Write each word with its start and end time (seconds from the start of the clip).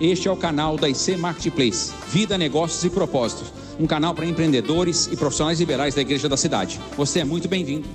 Este 0.00 0.28
é 0.28 0.30
o 0.30 0.36
canal 0.36 0.78
da 0.78 0.88
IC 0.88 1.18
Marketplace, 1.18 1.92
Vida, 2.10 2.38
Negócios 2.38 2.82
e 2.84 2.88
Propósitos, 2.88 3.52
um 3.78 3.86
canal 3.86 4.14
para 4.14 4.24
empreendedores 4.24 5.06
e 5.08 5.14
profissionais 5.14 5.60
liberais 5.60 5.94
da 5.94 6.00
Igreja 6.00 6.26
da 6.26 6.38
Cidade. 6.38 6.80
Você 6.96 7.20
é 7.20 7.24
muito 7.24 7.46
bem-vindo. 7.48 7.86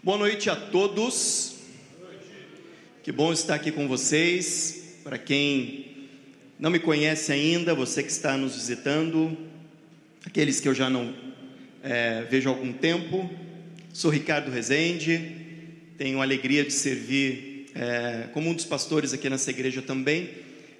Boa 0.00 0.16
noite 0.16 0.48
a 0.48 0.54
todos. 0.54 1.56
Que 3.02 3.10
bom 3.10 3.32
estar 3.32 3.56
aqui 3.56 3.72
com 3.72 3.88
vocês. 3.88 5.00
Para 5.02 5.18
quem 5.18 6.08
não 6.56 6.70
me 6.70 6.78
conhece 6.78 7.32
ainda, 7.32 7.74
você 7.74 8.04
que 8.04 8.12
está 8.12 8.36
nos 8.36 8.54
visitando, 8.54 9.36
aqueles 10.24 10.60
que 10.60 10.68
eu 10.68 10.74
já 10.74 10.88
não 10.88 11.12
é, 11.82 12.22
vejo 12.30 12.48
há 12.48 12.52
algum 12.52 12.72
tempo, 12.72 13.28
sou 13.92 14.12
Ricardo 14.12 14.48
Rezende, 14.48 15.40
tenho 15.98 16.20
a 16.20 16.22
alegria 16.22 16.62
de 16.62 16.72
servir 16.72 17.53
é, 17.74 18.28
como 18.32 18.48
um 18.48 18.54
dos 18.54 18.64
pastores 18.64 19.12
aqui 19.12 19.28
nessa 19.28 19.50
igreja 19.50 19.82
também, 19.82 20.30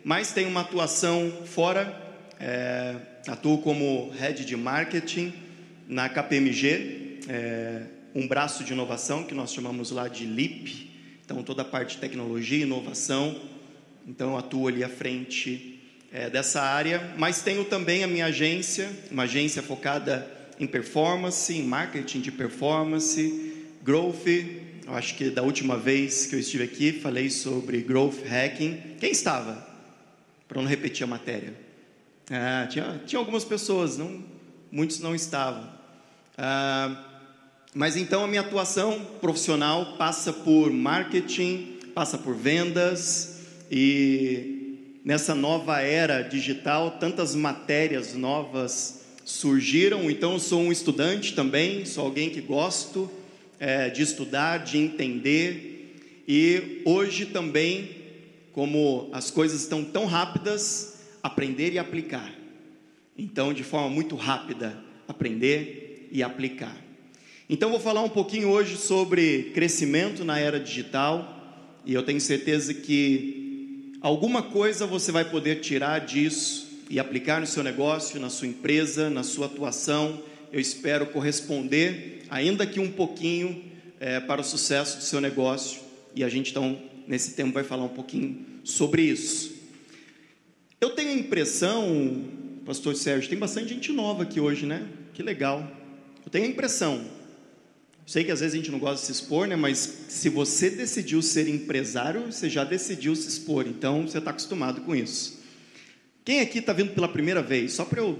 mas 0.04 0.32
tenho 0.32 0.48
uma 0.48 0.60
atuação 0.60 1.32
fora, 1.44 2.02
é, 2.38 2.96
atuo 3.26 3.58
como 3.58 4.10
head 4.10 4.44
de 4.44 4.56
marketing 4.56 5.32
na 5.88 6.08
KPMG, 6.08 7.20
é, 7.28 7.82
um 8.14 8.28
braço 8.28 8.62
de 8.62 8.72
inovação 8.72 9.24
que 9.24 9.34
nós 9.34 9.52
chamamos 9.52 9.90
lá 9.90 10.08
de 10.08 10.24
LIP, 10.24 10.90
então 11.24 11.42
toda 11.42 11.62
a 11.62 11.64
parte 11.64 11.94
de 11.94 12.00
tecnologia 12.00 12.58
e 12.58 12.62
inovação, 12.62 13.40
então 14.06 14.36
atuo 14.36 14.68
ali 14.68 14.84
à 14.84 14.88
frente 14.88 15.80
é, 16.12 16.30
dessa 16.30 16.62
área, 16.62 17.12
mas 17.16 17.42
tenho 17.42 17.64
também 17.64 18.04
a 18.04 18.06
minha 18.06 18.26
agência, 18.26 18.88
uma 19.10 19.24
agência 19.24 19.62
focada 19.62 20.30
em 20.60 20.66
performance, 20.66 21.52
em 21.52 21.64
marketing 21.64 22.20
de 22.20 22.30
performance, 22.30 23.52
growth. 23.82 24.63
Eu 24.86 24.94
acho 24.94 25.14
que 25.14 25.30
da 25.30 25.42
última 25.42 25.78
vez 25.78 26.26
que 26.26 26.34
eu 26.34 26.38
estive 26.38 26.62
aqui 26.62 26.92
falei 26.92 27.30
sobre 27.30 27.80
growth 27.80 28.22
hacking. 28.26 28.96
Quem 29.00 29.10
estava? 29.10 29.66
Para 30.46 30.60
não 30.60 30.68
repetir 30.68 31.04
a 31.04 31.06
matéria. 31.06 31.54
Ah, 32.30 32.66
tinha, 32.68 33.00
tinha 33.06 33.18
algumas 33.18 33.44
pessoas, 33.44 33.96
não, 33.96 34.22
muitos 34.70 35.00
não 35.00 35.14
estavam. 35.14 35.66
Ah, 36.36 37.02
mas 37.74 37.96
então 37.96 38.24
a 38.24 38.26
minha 38.26 38.42
atuação 38.42 39.06
profissional 39.22 39.96
passa 39.96 40.34
por 40.34 40.70
marketing, 40.70 41.78
passa 41.94 42.18
por 42.18 42.34
vendas 42.34 43.40
e 43.70 45.00
nessa 45.02 45.34
nova 45.34 45.80
era 45.80 46.20
digital, 46.20 46.98
tantas 47.00 47.34
matérias 47.34 48.14
novas 48.14 49.00
surgiram. 49.24 50.10
Então, 50.10 50.34
eu 50.34 50.38
sou 50.38 50.60
um 50.60 50.70
estudante 50.70 51.34
também, 51.34 51.86
sou 51.86 52.04
alguém 52.04 52.28
que 52.28 52.42
gosto 52.42 53.10
é, 53.58 53.90
de 53.90 54.02
estudar, 54.02 54.58
de 54.58 54.78
entender. 54.78 55.96
E 56.26 56.82
hoje 56.84 57.26
também, 57.26 57.90
como 58.52 59.08
as 59.12 59.30
coisas 59.30 59.62
estão 59.62 59.84
tão 59.84 60.06
rápidas, 60.06 61.00
aprender 61.22 61.72
e 61.72 61.78
aplicar. 61.78 62.32
Então, 63.16 63.52
de 63.52 63.62
forma 63.62 63.88
muito 63.88 64.16
rápida, 64.16 64.76
aprender 65.06 66.08
e 66.10 66.22
aplicar. 66.22 66.76
Então, 67.48 67.70
vou 67.70 67.80
falar 67.80 68.02
um 68.02 68.08
pouquinho 68.08 68.48
hoje 68.48 68.76
sobre 68.76 69.50
crescimento 69.54 70.24
na 70.24 70.38
era 70.38 70.58
digital. 70.58 71.30
E 71.84 71.92
eu 71.92 72.02
tenho 72.02 72.20
certeza 72.20 72.72
que 72.72 73.92
alguma 74.00 74.42
coisa 74.42 74.86
você 74.86 75.12
vai 75.12 75.24
poder 75.24 75.60
tirar 75.60 76.00
disso 76.00 76.64
e 76.88 76.98
aplicar 76.98 77.40
no 77.40 77.46
seu 77.46 77.62
negócio, 77.62 78.20
na 78.20 78.30
sua 78.30 78.48
empresa, 78.48 79.10
na 79.10 79.22
sua 79.22 79.46
atuação. 79.46 80.22
Eu 80.52 80.60
espero 80.60 81.06
corresponder, 81.06 82.13
ainda 82.34 82.66
que 82.66 82.80
um 82.80 82.90
pouquinho, 82.90 83.64
é, 84.00 84.18
para 84.20 84.40
o 84.40 84.44
sucesso 84.44 84.98
do 84.98 85.04
seu 85.04 85.20
negócio. 85.20 85.80
E 86.14 86.24
a 86.24 86.28
gente, 86.28 86.50
então, 86.50 86.80
nesse 87.06 87.34
tempo, 87.34 87.52
vai 87.52 87.64
falar 87.64 87.84
um 87.84 87.88
pouquinho 87.88 88.44
sobre 88.64 89.02
isso. 89.02 89.54
Eu 90.80 90.90
tenho 90.90 91.10
a 91.10 91.14
impressão, 91.14 92.24
Pastor 92.66 92.96
Sérgio, 92.96 93.30
tem 93.30 93.38
bastante 93.38 93.68
gente 93.68 93.92
nova 93.92 94.24
aqui 94.24 94.40
hoje, 94.40 94.66
né? 94.66 94.86
Que 95.12 95.22
legal. 95.22 95.70
Eu 96.24 96.30
tenho 96.30 96.46
a 96.46 96.48
impressão 96.48 97.04
Sei 98.06 98.22
que 98.22 98.30
às 98.30 98.40
vezes 98.40 98.52
a 98.52 98.56
gente 98.58 98.70
não 98.70 98.78
gosta 98.78 99.00
de 99.00 99.06
se 99.06 99.12
expor, 99.12 99.46
né? 99.46 99.56
Mas 99.56 99.78
se 100.08 100.28
você 100.28 100.68
decidiu 100.68 101.22
ser 101.22 101.48
empresário, 101.48 102.30
você 102.30 102.50
já 102.50 102.62
decidiu 102.62 103.16
se 103.16 103.28
expor. 103.28 103.66
Então 103.66 104.06
você 104.06 104.18
está 104.18 104.30
acostumado 104.30 104.82
com 104.82 104.94
isso. 104.94 105.42
Quem 106.22 106.40
aqui 106.40 106.58
está 106.58 106.72
vindo 106.72 106.92
pela 106.92 107.08
primeira 107.08 107.42
vez? 107.42 107.72
Só 107.72 107.84
para 107.84 108.00
eu 108.00 108.18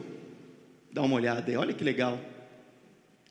dar 0.91 1.03
uma 1.03 1.17
olhada 1.17 1.51
aí. 1.51 1.57
Olha 1.57 1.75
que 1.75 1.85
legal. 1.85 2.19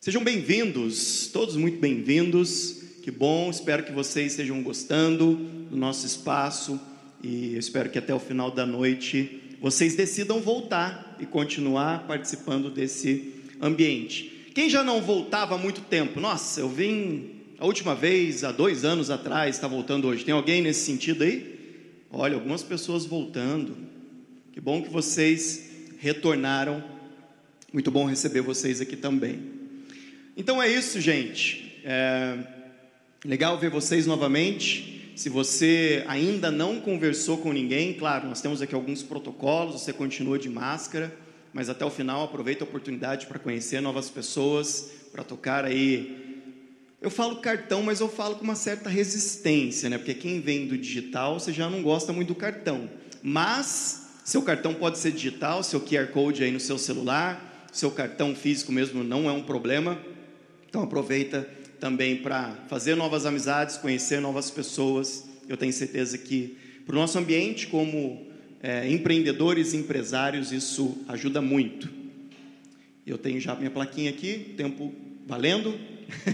Sejam 0.04 0.22
bem-vindos, 0.22 1.28
todos 1.32 1.56
muito 1.56 1.80
bem-vindos. 1.80 2.82
Que 3.02 3.10
bom, 3.10 3.50
espero 3.50 3.86
que 3.86 3.94
vocês 3.94 4.34
estejam 4.34 4.62
gostando 4.62 5.36
do 5.72 5.78
nosso 5.78 6.06
espaço 6.06 6.78
e 7.24 7.54
eu 7.54 7.60
espero 7.60 7.90
que 7.90 7.98
até 7.98 8.14
o 8.14 8.20
final 8.20 8.52
da 8.52 8.66
noite 8.66 9.42
vocês 9.62 9.96
decidam 9.96 10.42
voltar 10.42 11.16
e 11.22 11.26
continuar 11.26 12.06
participando 12.06 12.70
desse 12.70 13.32
ambiente. 13.62 14.50
Quem 14.54 14.70
já 14.70 14.84
não 14.84 15.02
voltava 15.02 15.56
há 15.56 15.58
muito 15.58 15.80
tempo? 15.80 16.20
Nossa, 16.20 16.60
eu 16.60 16.68
vim 16.68 17.30
a 17.58 17.66
última 17.66 17.96
vez 17.96 18.44
há 18.44 18.52
dois 18.52 18.84
anos 18.84 19.10
atrás, 19.10 19.56
está 19.56 19.70
voltando 19.70 20.10
hoje. 20.10 20.26
Tem 20.26 20.34
alguém 20.34 20.62
nesse 20.62 20.82
sentido 20.86 21.24
aí? 21.24 21.80
Olha, 22.12 22.36
algumas 22.36 22.62
pessoas 22.62 23.06
voltando. 23.06 23.78
Que 24.52 24.60
bom 24.60 24.82
que 24.82 24.90
vocês 24.90 25.70
retornaram. 25.98 26.84
Muito 27.72 27.90
bom 27.90 28.04
receber 28.04 28.42
vocês 28.42 28.82
aqui 28.82 28.98
também. 28.98 29.63
Então 30.36 30.62
é 30.62 30.68
isso, 30.68 31.00
gente. 31.00 31.82
É 31.84 32.38
legal 33.26 33.58
ver 33.58 33.70
vocês 33.70 34.06
novamente. 34.06 35.14
Se 35.16 35.30
você 35.30 36.04
ainda 36.08 36.50
não 36.52 36.80
conversou 36.82 37.38
com 37.38 37.54
ninguém, 37.54 37.94
claro, 37.94 38.28
nós 38.28 38.42
temos 38.42 38.62
aqui 38.62 38.74
alguns 38.74 39.04
protocolos, 39.04 39.82
você 39.82 39.94
continua 39.94 40.40
de 40.40 40.50
máscara 40.50 41.24
mas 41.54 41.70
até 41.70 41.86
o 41.86 41.92
final 41.92 42.24
aproveita 42.24 42.64
a 42.64 42.68
oportunidade 42.68 43.28
para 43.28 43.38
conhecer 43.38 43.80
novas 43.80 44.10
pessoas, 44.10 44.90
para 45.12 45.24
tocar 45.24 45.64
aí. 45.64 46.42
Eu 47.00 47.12
falo 47.12 47.36
cartão, 47.38 47.84
mas 47.84 48.00
eu 48.00 48.10
falo 48.10 48.36
com 48.36 48.44
uma 48.44 48.56
certa 48.56 48.90
resistência, 48.90 49.90
né? 49.90 49.98
Porque 50.00 50.16
quem 50.16 50.42
vem 50.42 50.66
do 50.66 50.78
digital, 50.78 51.40
você 51.40 51.54
já 51.54 51.70
não 51.70 51.84
gosta 51.84 52.12
muito 52.12 52.30
do 52.30 52.36
cartão. 52.36 52.90
Mas 53.22 54.10
seu 54.26 54.42
cartão 54.42 54.74
pode 54.74 54.98
ser 54.98 55.12
digital, 55.12 55.62
seu 55.62 55.80
QR 55.80 56.08
Code 56.08 56.44
aí 56.44 56.52
no 56.52 56.60
seu 56.60 56.78
celular, 56.80 57.68
seu 57.72 57.92
cartão 57.92 58.34
físico 58.34 58.72
mesmo 58.72 59.04
não 59.04 59.30
é 59.30 59.32
um 59.32 59.44
problema. 59.44 60.00
Então 60.74 60.82
aproveita 60.82 61.48
também 61.80 62.16
para 62.16 62.66
fazer 62.68 62.96
novas 62.96 63.28
amizades, 63.28 63.78
conhecer 63.78 64.20
novas 64.20 64.50
pessoas. 64.50 65.24
Eu 65.48 65.56
tenho 65.56 65.72
certeza 65.72 66.18
que 66.18 66.58
para 66.84 66.96
o 66.96 66.98
nosso 66.98 67.16
ambiente, 67.20 67.68
como 67.68 68.26
é, 68.60 68.90
empreendedores 68.90 69.74
e 69.74 69.78
empresários, 69.78 70.52
isso 70.52 70.98
ajuda 71.08 71.44
muito. 71.44 71.88
Eu 73.06 73.20
tenho 73.20 73.40
já 73.40 73.54
minha 73.54 73.70
plaquinha 73.70 74.10
aqui, 74.10 74.56
tempo 74.58 74.92
valendo. 75.28 75.80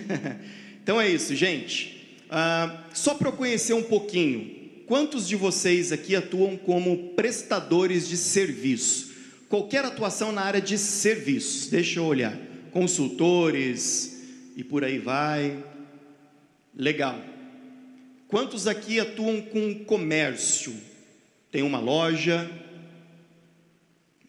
então 0.81 1.01
é 1.01 1.09
isso, 1.09 1.35
gente. 1.35 2.17
Ah, 2.29 2.85
só 2.93 3.15
para 3.15 3.27
eu 3.27 3.33
conhecer 3.33 3.73
um 3.73 3.83
pouquinho, 3.83 4.55
quantos 4.87 5.27
de 5.27 5.35
vocês 5.35 5.91
aqui 5.91 6.15
atuam 6.15 6.55
como 6.55 7.09
prestadores 7.09 8.07
de 8.07 8.15
serviço? 8.15 9.11
Qualquer 9.49 9.83
atuação 9.83 10.31
na 10.31 10.43
área 10.43 10.61
de 10.61 10.77
serviços, 10.77 11.67
deixa 11.67 11.99
eu 11.99 12.05
olhar. 12.05 12.39
Consultores 12.71 14.17
e 14.59 14.63
por 14.63 14.83
aí 14.83 14.99
vai. 14.99 15.63
Legal. 16.75 17.19
Quantos 18.27 18.67
aqui 18.67 18.99
atuam 18.99 19.41
com 19.41 19.83
comércio? 19.85 20.89
tem 21.51 21.63
uma 21.63 21.79
loja, 21.79 22.49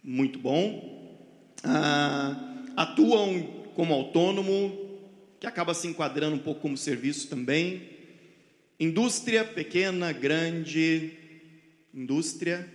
muito 0.02 0.38
bom, 0.38 1.18
ah, 1.62 2.64
atuam 2.76 3.42
como 3.74 3.92
autônomo, 3.92 4.88
que 5.38 5.46
acaba 5.46 5.74
se 5.74 5.86
enquadrando 5.86 6.36
um 6.36 6.40
pouco 6.40 6.62
como 6.62 6.76
serviço 6.76 7.28
também, 7.28 7.88
indústria 8.78 9.44
pequena, 9.44 10.12
grande, 10.12 11.12
indústria. 11.92 12.68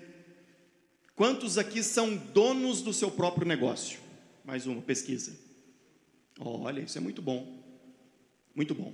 Quantos 1.16 1.58
aqui 1.58 1.82
são 1.82 2.16
donos 2.16 2.82
do 2.82 2.94
seu 2.94 3.10
próprio 3.10 3.48
negócio? 3.48 4.00
Mais 4.44 4.68
uma 4.68 4.82
pesquisa. 4.82 5.45
Olha, 6.40 6.82
isso 6.82 6.98
é 6.98 7.02
muito 7.02 7.22
bom, 7.22 7.64
muito 8.54 8.76
bom. 8.76 8.94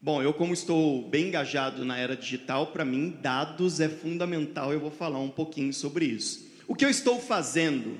Bom, 0.00 0.20
eu 0.20 0.34
como 0.34 0.52
estou 0.52 1.08
bem 1.08 1.28
engajado 1.28 1.84
na 1.84 1.96
era 1.96 2.16
digital, 2.16 2.66
para 2.66 2.84
mim 2.84 3.16
dados 3.22 3.80
é 3.80 3.88
fundamental, 3.88 4.72
eu 4.72 4.80
vou 4.80 4.90
falar 4.90 5.20
um 5.20 5.30
pouquinho 5.30 5.72
sobre 5.72 6.04
isso. 6.04 6.50
O 6.66 6.74
que 6.74 6.84
eu 6.84 6.90
estou 6.90 7.20
fazendo? 7.20 7.98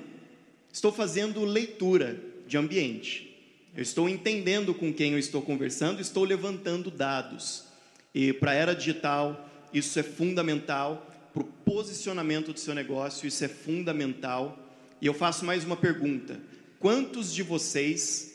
Estou 0.71 0.91
fazendo 0.91 1.45
leitura 1.45 2.21
de 2.45 2.57
ambiente. 2.57 3.33
Eu 3.75 3.81
estou 3.81 4.09
entendendo 4.09 4.73
com 4.73 4.93
quem 4.93 5.13
eu 5.13 5.19
estou 5.19 5.41
conversando, 5.41 6.01
estou 6.01 6.23
levantando 6.23 6.91
dados. 6.91 7.65
E 8.13 8.33
para 8.33 8.51
a 8.51 8.55
era 8.55 8.75
digital, 8.75 9.49
isso 9.73 9.97
é 9.97 10.03
fundamental 10.03 11.09
para 11.33 11.41
o 11.41 11.45
posicionamento 11.45 12.53
do 12.53 12.59
seu 12.59 12.75
negócio, 12.75 13.27
isso 13.27 13.43
é 13.43 13.47
fundamental. 13.47 14.59
E 15.01 15.07
eu 15.07 15.13
faço 15.13 15.43
mais 15.45 15.63
uma 15.63 15.75
pergunta: 15.75 16.39
quantos 16.79 17.33
de 17.33 17.41
vocês 17.41 18.32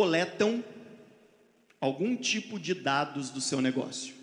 coletam 0.00 0.64
algum 1.78 2.16
tipo 2.16 2.58
de 2.58 2.72
dados 2.72 3.28
do 3.28 3.38
seu 3.38 3.60
negócio. 3.60 4.14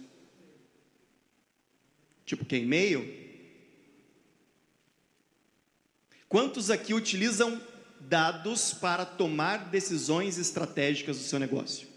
Tipo 2.26 2.44
que 2.44 2.56
e-mail? 2.56 3.08
Quantos 6.28 6.72
aqui 6.72 6.96
utilizam 6.96 7.62
dados 8.00 8.74
para 8.74 9.06
tomar 9.06 9.70
decisões 9.70 10.40
estratégicas 10.40 11.20
do 11.20 11.24
seu 11.24 11.38
negócio? 11.38 11.88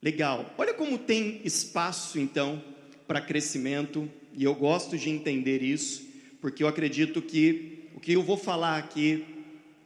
Legal. 0.00 0.50
Olha 0.56 0.72
como 0.72 0.96
tem 0.96 1.42
espaço 1.44 2.18
então 2.18 2.64
para 3.06 3.20
crescimento, 3.20 4.10
e 4.32 4.44
eu 4.44 4.54
gosto 4.54 4.96
de 4.96 5.10
entender 5.10 5.62
isso, 5.62 6.08
porque 6.40 6.62
eu 6.62 6.68
acredito 6.68 7.20
que 7.20 7.90
o 7.94 8.00
que 8.00 8.14
eu 8.14 8.22
vou 8.22 8.38
falar 8.38 8.78
aqui 8.78 9.33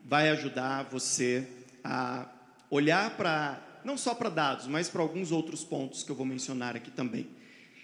vai 0.08 0.30
ajudar 0.30 0.84
você 0.84 1.46
a 1.84 2.26
olhar 2.70 3.10
para 3.10 3.62
não 3.84 3.96
só 3.96 4.14
para 4.14 4.30
dados, 4.30 4.66
mas 4.66 4.88
para 4.88 5.02
alguns 5.02 5.30
outros 5.30 5.62
pontos 5.62 6.02
que 6.02 6.10
eu 6.10 6.16
vou 6.16 6.24
mencionar 6.24 6.74
aqui 6.74 6.90
também. 6.90 7.28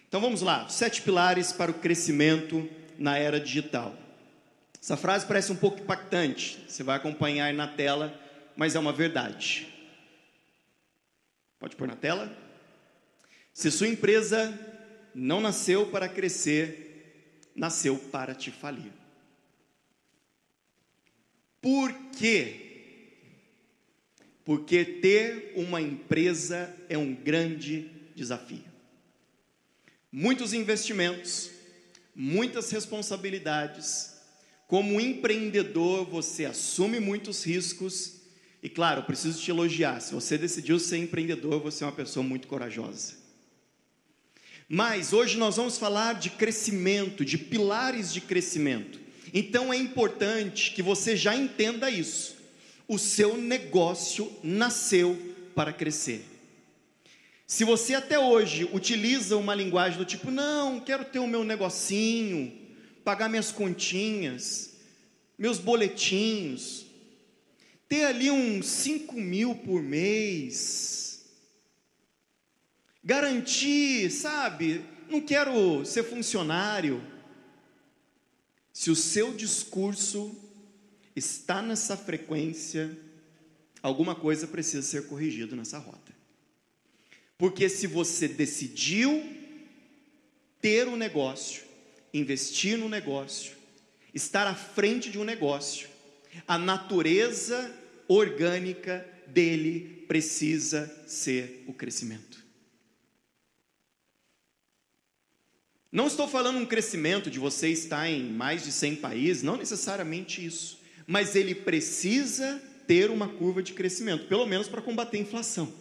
Então 0.08 0.20
vamos 0.20 0.40
lá, 0.40 0.66
sete 0.68 1.02
pilares 1.02 1.52
para 1.52 1.70
o 1.70 1.74
crescimento 1.74 2.68
na 2.98 3.18
era 3.18 3.38
digital. 3.38 3.94
Essa 4.80 4.96
frase 4.96 5.26
parece 5.26 5.52
um 5.52 5.56
pouco 5.56 5.80
impactante, 5.80 6.64
você 6.66 6.82
vai 6.82 6.96
acompanhar 6.96 7.46
aí 7.46 7.54
na 7.54 7.68
tela, 7.68 8.18
mas 8.56 8.74
é 8.74 8.78
uma 8.78 8.92
verdade. 8.92 9.68
Pode 11.58 11.76
pôr 11.76 11.86
na 11.86 11.96
tela? 11.96 12.34
Se 13.52 13.70
sua 13.70 13.88
empresa 13.88 14.58
não 15.14 15.40
nasceu 15.40 15.86
para 15.86 16.08
crescer, 16.08 17.50
nasceu 17.54 17.98
para 17.98 18.34
te 18.34 18.50
falir. 18.50 19.03
Por 21.64 21.94
quê? 22.19 22.61
Porque 24.44 24.84
ter 24.84 25.55
uma 25.56 25.81
empresa 25.81 26.76
é 26.90 26.99
um 26.99 27.14
grande 27.14 27.90
desafio. 28.14 28.66
Muitos 30.12 30.52
investimentos, 30.52 31.50
muitas 32.14 32.70
responsabilidades, 32.70 34.12
como 34.66 35.00
empreendedor, 35.00 36.05
você 36.05 36.44
assume 36.44 37.00
muitos 37.00 37.46
riscos. 37.46 38.17
E 38.62 38.69
claro, 38.69 39.02
preciso 39.05 39.40
te 39.40 39.50
elogiar. 39.50 40.00
Se 40.00 40.12
você 40.12 40.37
decidiu 40.37 40.78
ser 40.78 40.99
empreendedor, 40.99 41.62
você 41.62 41.82
é 41.82 41.87
uma 41.87 41.94
pessoa 41.94 42.22
muito 42.22 42.46
corajosa. 42.46 43.14
Mas 44.69 45.14
hoje 45.14 45.38
nós 45.38 45.56
vamos 45.56 45.78
falar 45.78 46.12
de 46.12 46.28
crescimento, 46.28 47.25
de 47.25 47.38
pilares 47.38 48.12
de 48.12 48.20
crescimento. 48.20 49.03
Então 49.36 49.72
é 49.72 49.76
importante 49.76 50.70
que 50.70 50.81
você 50.81 51.16
já 51.16 51.34
entenda 51.34 51.90
isso. 51.90 52.36
O 52.86 52.96
seu 53.00 53.36
negócio 53.36 54.32
nasceu 54.44 55.19
para 55.56 55.72
crescer. 55.72 56.25
Se 57.44 57.64
você 57.64 57.94
até 57.94 58.16
hoje 58.16 58.69
utiliza 58.72 59.36
uma 59.36 59.54
linguagem 59.54 59.98
do 59.98 60.04
tipo, 60.04 60.31
não, 60.31 60.78
quero 60.78 61.04
ter 61.04 61.19
o 61.19 61.26
meu 61.26 61.42
negocinho, 61.42 62.52
pagar 63.02 63.28
minhas 63.28 63.50
continhas, 63.50 64.76
meus 65.36 65.58
boletinhos, 65.58 66.86
ter 67.88 68.04
ali 68.04 68.31
uns 68.31 68.66
5 68.66 69.14
mil 69.14 69.56
por 69.56 69.82
mês, 69.82 71.25
garantir, 73.02 74.10
sabe? 74.10 74.84
Não 75.08 75.20
quero 75.20 75.84
ser 75.84 76.04
funcionário. 76.04 77.13
Se 78.74 78.90
o 78.90 78.96
seu 78.96 79.32
discurso 79.32 80.36
está 81.14 81.62
nessa 81.62 81.96
frequência, 81.96 82.90
alguma 83.80 84.16
coisa 84.16 84.48
precisa 84.48 84.82
ser 84.82 85.06
corrigido 85.06 85.54
nessa 85.54 85.78
rota. 85.78 86.12
Porque 87.38 87.68
se 87.68 87.86
você 87.86 88.26
decidiu 88.26 89.22
ter 90.60 90.88
um 90.88 90.96
negócio, 90.96 91.62
investir 92.12 92.76
no 92.76 92.88
negócio, 92.88 93.54
estar 94.12 94.44
à 94.44 94.54
frente 94.56 95.08
de 95.08 95.20
um 95.20 95.24
negócio, 95.24 95.88
a 96.46 96.58
natureza 96.58 97.72
orgânica 98.08 99.06
dele 99.28 100.04
precisa 100.08 100.92
ser 101.06 101.62
o 101.68 101.72
crescimento. 101.72 102.33
Não 105.94 106.08
estou 106.08 106.26
falando 106.26 106.58
um 106.58 106.67
crescimento 106.67 107.31
de 107.31 107.38
você 107.38 107.69
estar 107.69 108.11
em 108.11 108.25
mais 108.25 108.64
de 108.64 108.73
100 108.73 108.96
países, 108.96 109.44
não 109.44 109.56
necessariamente 109.56 110.44
isso, 110.44 110.81
mas 111.06 111.37
ele 111.37 111.55
precisa 111.55 112.61
ter 112.85 113.12
uma 113.12 113.29
curva 113.29 113.62
de 113.62 113.75
crescimento, 113.75 114.26
pelo 114.26 114.44
menos 114.44 114.67
para 114.67 114.82
combater 114.82 115.19
a 115.19 115.20
inflação. 115.20 115.73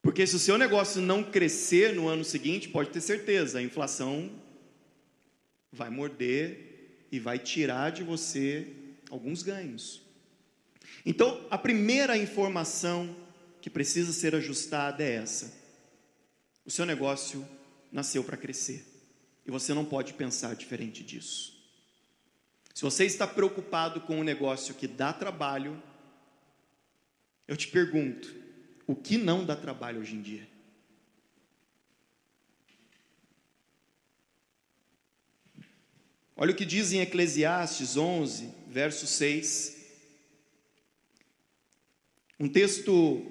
Porque 0.00 0.24
se 0.24 0.36
o 0.36 0.38
seu 0.38 0.56
negócio 0.56 1.02
não 1.02 1.24
crescer 1.24 1.96
no 1.96 2.06
ano 2.06 2.24
seguinte, 2.24 2.68
pode 2.68 2.90
ter 2.90 3.00
certeza, 3.00 3.58
a 3.58 3.62
inflação 3.62 4.30
vai 5.72 5.90
morder 5.90 7.06
e 7.10 7.18
vai 7.18 7.40
tirar 7.40 7.90
de 7.90 8.04
você 8.04 8.68
alguns 9.10 9.42
ganhos. 9.42 10.00
Então, 11.04 11.44
a 11.50 11.58
primeira 11.58 12.16
informação 12.16 13.16
que 13.60 13.68
precisa 13.68 14.12
ser 14.12 14.36
ajustada 14.36 15.02
é 15.02 15.14
essa: 15.14 15.52
o 16.64 16.70
seu 16.70 16.86
negócio 16.86 17.44
nasceu 17.92 18.24
para 18.24 18.36
crescer 18.36 18.84
e 19.46 19.50
você 19.50 19.74
não 19.74 19.84
pode 19.84 20.14
pensar 20.14 20.56
diferente 20.56 21.04
disso. 21.04 21.52
Se 22.74 22.82
você 22.82 23.04
está 23.04 23.26
preocupado 23.26 24.00
com 24.00 24.18
um 24.18 24.24
negócio 24.24 24.74
que 24.74 24.88
dá 24.88 25.12
trabalho, 25.12 25.80
eu 27.46 27.56
te 27.56 27.68
pergunto: 27.68 28.34
o 28.86 28.96
que 28.96 29.18
não 29.18 29.44
dá 29.44 29.54
trabalho 29.54 30.00
hoje 30.00 30.14
em 30.14 30.22
dia? 30.22 30.48
Olha 36.34 36.52
o 36.52 36.56
que 36.56 36.64
diz 36.64 36.92
em 36.92 37.00
Eclesiastes 37.00 37.96
11, 37.96 38.52
verso 38.68 39.06
6. 39.06 39.80
Um 42.40 42.48
texto 42.48 43.24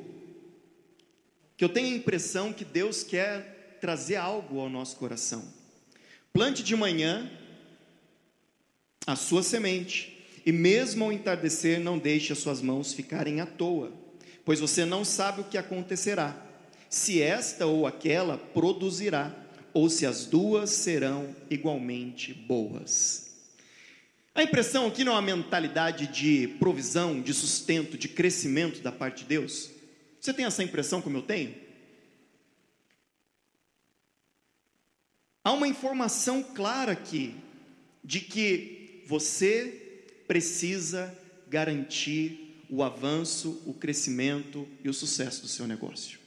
que 1.58 1.66
eu 1.66 1.70
tenho 1.70 1.94
a 1.94 1.98
impressão 1.98 2.54
que 2.54 2.64
Deus 2.64 3.04
quer 3.04 3.51
trazer 3.82 4.16
algo 4.16 4.60
ao 4.60 4.70
nosso 4.70 4.96
coração. 4.96 5.44
Plante 6.32 6.64
de 6.64 6.76
manhã 6.76 7.30
a 9.06 9.16
sua 9.16 9.44
semente, 9.44 10.24
e 10.46 10.52
mesmo 10.52 11.04
ao 11.04 11.12
entardecer, 11.12 11.80
não 11.80 11.98
deixe 11.98 12.32
as 12.32 12.40
suas 12.40 12.62
mãos 12.62 12.94
ficarem 12.94 13.42
à 13.42 13.46
toa 13.46 14.00
pois 14.46 14.60
você 14.60 14.86
não 14.86 15.06
sabe 15.06 15.42
o 15.42 15.46
que 15.46 15.58
acontecerá, 15.58 16.36
se 16.90 17.22
esta 17.22 17.66
ou 17.66 17.86
aquela 17.86 18.38
produzirá, 18.38 19.34
ou 19.74 19.90
se 19.90 20.06
as 20.06 20.26
duas 20.26 20.70
serão 20.70 21.34
igualmente 21.50 22.34
boas. 22.34 23.30
A 24.36 24.44
impressão 24.44 24.88
aqui 24.88 25.04
não 25.04 25.14
é 25.14 25.16
uma 25.16 25.22
mentalidade 25.22 26.08
de 26.08 26.48
provisão, 26.60 27.22
de 27.22 27.34
sustento, 27.34 27.98
de 27.98 28.08
crescimento 28.08 28.82
da 28.82 28.92
parte 28.92 29.24
de 29.24 29.30
Deus? 29.30 29.70
Você 30.20 30.34
tem 30.34 30.46
essa 30.46 30.64
impressão 30.64 31.02
como 31.02 31.18
eu 31.18 31.22
tenho? 31.22 31.54
Há 35.44 35.52
uma 35.52 35.68
informação 35.68 36.44
clara 36.44 36.92
aqui 36.92 37.36
de 38.04 38.20
que 38.20 39.04
você 39.08 40.14
precisa 40.28 41.18
garantir 41.48 42.64
o 42.70 42.84
avanço, 42.84 43.62
o 43.66 43.74
crescimento 43.74 44.68
e 44.84 44.90
o 44.90 44.94
sucesso 44.94 45.42
do 45.42 45.48
seu 45.48 45.68
negócio. 45.68 46.20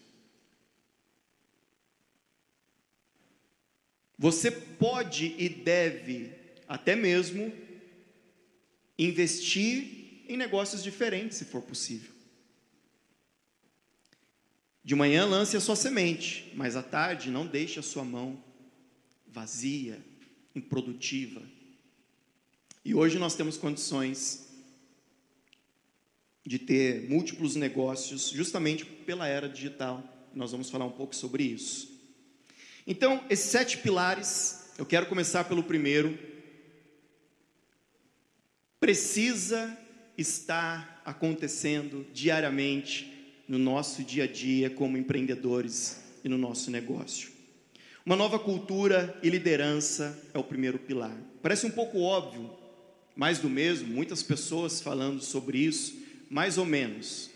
Você 4.18 4.50
pode 4.50 5.34
e 5.38 5.48
deve 5.48 6.32
até 6.68 6.96
mesmo 6.96 7.52
investir 8.98 10.24
em 10.28 10.36
negócios 10.36 10.82
diferentes, 10.82 11.38
se 11.38 11.44
for 11.44 11.62
possível. 11.62 12.12
De 14.82 14.94
manhã 14.94 15.24
lance 15.24 15.56
a 15.56 15.60
sua 15.60 15.76
semente, 15.76 16.52
mas 16.54 16.76
à 16.76 16.82
tarde 16.82 17.30
não 17.30 17.46
deixe 17.46 17.78
a 17.78 17.82
sua 17.82 18.04
mão 18.04 18.42
vazia, 19.34 20.00
improdutiva. 20.54 21.42
E 22.84 22.94
hoje 22.94 23.18
nós 23.18 23.34
temos 23.34 23.56
condições 23.56 24.48
de 26.46 26.56
ter 26.56 27.08
múltiplos 27.08 27.56
negócios, 27.56 28.28
justamente 28.28 28.84
pela 28.84 29.26
era 29.26 29.48
digital. 29.48 30.04
Nós 30.32 30.52
vamos 30.52 30.70
falar 30.70 30.84
um 30.84 30.92
pouco 30.92 31.16
sobre 31.16 31.42
isso. 31.42 31.92
Então, 32.86 33.24
esses 33.28 33.50
sete 33.50 33.78
pilares, 33.78 34.70
eu 34.78 34.86
quero 34.86 35.06
começar 35.06 35.42
pelo 35.44 35.64
primeiro. 35.64 36.16
Precisa 38.78 39.76
estar 40.16 41.02
acontecendo 41.04 42.06
diariamente 42.12 43.12
no 43.48 43.58
nosso 43.58 44.04
dia 44.04 44.24
a 44.24 44.28
dia 44.28 44.70
como 44.70 44.96
empreendedores 44.96 46.04
e 46.22 46.28
no 46.28 46.38
nosso 46.38 46.70
negócio. 46.70 47.33
Uma 48.06 48.16
nova 48.16 48.38
cultura 48.38 49.18
e 49.22 49.30
liderança 49.30 50.22
é 50.34 50.38
o 50.38 50.44
primeiro 50.44 50.78
pilar. 50.78 51.16
Parece 51.40 51.64
um 51.64 51.70
pouco 51.70 52.00
óbvio, 52.00 52.54
mais 53.16 53.38
do 53.38 53.48
mesmo, 53.48 53.88
muitas 53.88 54.22
pessoas 54.22 54.78
falando 54.78 55.22
sobre 55.22 55.56
isso, 55.56 55.96
mais 56.28 56.58
ou 56.58 56.66
menos. 56.66 57.30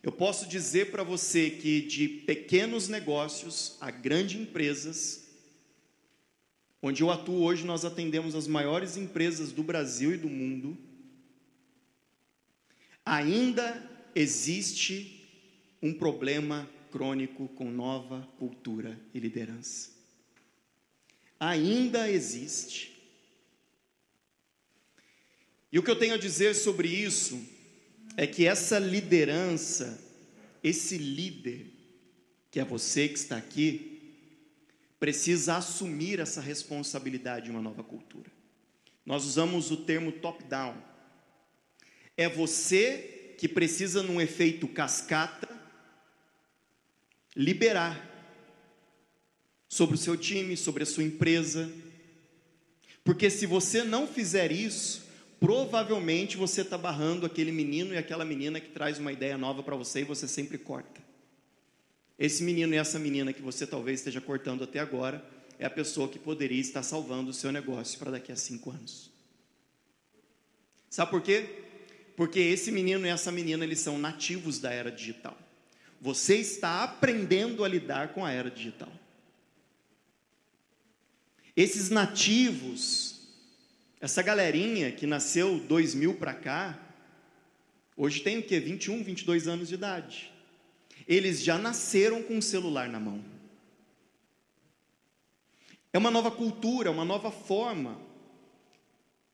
Eu 0.00 0.12
posso 0.12 0.48
dizer 0.48 0.92
para 0.92 1.02
você 1.02 1.50
que 1.50 1.80
de 1.80 2.06
pequenos 2.06 2.86
negócios 2.86 3.76
a 3.80 3.90
grandes 3.90 4.40
empresas, 4.40 5.28
onde 6.80 7.02
eu 7.02 7.10
atuo 7.10 7.42
hoje, 7.42 7.66
nós 7.66 7.84
atendemos 7.84 8.36
as 8.36 8.46
maiores 8.46 8.96
empresas 8.96 9.50
do 9.50 9.64
Brasil 9.64 10.14
e 10.14 10.16
do 10.16 10.28
mundo, 10.28 10.78
ainda 13.04 13.84
existe 14.14 15.28
um 15.82 15.92
problema 15.92 16.70
crônico 16.90 17.48
com 17.48 17.70
nova 17.70 18.28
cultura 18.38 18.98
e 19.14 19.18
liderança. 19.18 19.90
Ainda 21.38 22.10
existe. 22.10 22.96
E 25.72 25.78
o 25.78 25.82
que 25.82 25.90
eu 25.90 25.98
tenho 25.98 26.14
a 26.14 26.18
dizer 26.18 26.54
sobre 26.54 26.88
isso 26.88 27.40
é 28.16 28.26
que 28.26 28.46
essa 28.46 28.78
liderança, 28.78 30.02
esse 30.62 30.98
líder, 30.98 31.66
que 32.50 32.58
é 32.58 32.64
você 32.64 33.08
que 33.08 33.18
está 33.18 33.36
aqui, 33.36 33.90
precisa 34.98 35.56
assumir 35.56 36.20
essa 36.20 36.40
responsabilidade 36.40 37.46
de 37.46 37.50
uma 37.50 37.62
nova 37.62 37.82
cultura. 37.82 38.30
Nós 39.06 39.24
usamos 39.24 39.70
o 39.70 39.78
termo 39.78 40.12
top-down. 40.12 40.76
É 42.16 42.28
você 42.28 43.34
que 43.38 43.48
precisa, 43.48 44.02
num 44.02 44.20
efeito 44.20 44.68
cascata, 44.68 45.48
liberar 47.40 48.06
sobre 49.66 49.94
o 49.94 49.98
seu 49.98 50.14
time, 50.14 50.58
sobre 50.58 50.82
a 50.82 50.86
sua 50.86 51.02
empresa. 51.02 51.72
Porque 53.02 53.30
se 53.30 53.46
você 53.46 53.82
não 53.82 54.06
fizer 54.06 54.52
isso, 54.52 55.02
provavelmente 55.40 56.36
você 56.36 56.60
está 56.60 56.76
barrando 56.76 57.24
aquele 57.24 57.50
menino 57.50 57.94
e 57.94 57.96
aquela 57.96 58.26
menina 58.26 58.60
que 58.60 58.68
traz 58.68 58.98
uma 58.98 59.10
ideia 59.10 59.38
nova 59.38 59.62
para 59.62 59.74
você 59.74 60.00
e 60.00 60.04
você 60.04 60.28
sempre 60.28 60.58
corta. 60.58 61.00
Esse 62.18 62.42
menino 62.42 62.74
e 62.74 62.76
essa 62.76 62.98
menina 62.98 63.32
que 63.32 63.40
você 63.40 63.66
talvez 63.66 64.00
esteja 64.00 64.20
cortando 64.20 64.62
até 64.62 64.78
agora 64.78 65.24
é 65.58 65.64
a 65.64 65.70
pessoa 65.70 66.08
que 66.08 66.18
poderia 66.18 66.60
estar 66.60 66.82
salvando 66.82 67.30
o 67.30 67.34
seu 67.34 67.50
negócio 67.50 67.98
para 67.98 68.10
daqui 68.10 68.30
a 68.30 68.36
cinco 68.36 68.70
anos. 68.70 69.10
Sabe 70.90 71.10
por 71.10 71.22
quê? 71.22 71.46
Porque 72.16 72.38
esse 72.38 72.70
menino 72.70 73.06
e 73.06 73.08
essa 73.08 73.32
menina 73.32 73.64
eles 73.64 73.80
são 73.80 73.98
nativos 73.98 74.58
da 74.58 74.70
era 74.70 74.90
digital. 74.90 75.38
Você 76.00 76.36
está 76.36 76.82
aprendendo 76.82 77.64
a 77.64 77.68
lidar 77.68 78.14
com 78.14 78.24
a 78.24 78.32
era 78.32 78.50
digital. 78.50 78.92
Esses 81.54 81.90
nativos 81.90 83.20
essa 84.00 84.22
galerinha 84.22 84.90
que 84.90 85.06
nasceu 85.06 85.60
2000 85.60 86.14
para 86.14 86.32
cá, 86.32 86.78
hoje 87.94 88.20
tem 88.20 88.38
o 88.38 88.42
que? 88.42 88.58
21, 88.58 89.04
22 89.04 89.46
anos 89.46 89.68
de 89.68 89.74
idade. 89.74 90.32
Eles 91.06 91.42
já 91.42 91.58
nasceram 91.58 92.22
com 92.22 92.38
o 92.38 92.42
celular 92.42 92.88
na 92.88 92.98
mão. 92.98 93.22
É 95.92 95.98
uma 95.98 96.10
nova 96.10 96.30
cultura, 96.30 96.90
uma 96.90 97.04
nova 97.04 97.30
forma. 97.30 98.00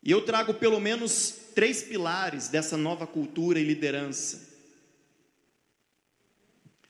E 0.03 0.11
eu 0.11 0.23
trago 0.25 0.53
pelo 0.53 0.81
menos 0.81 1.31
três 1.55 1.83
pilares 1.83 2.49
dessa 2.49 2.77
nova 2.77 3.07
cultura 3.07 3.61
e 3.61 3.65
liderança: 3.65 4.56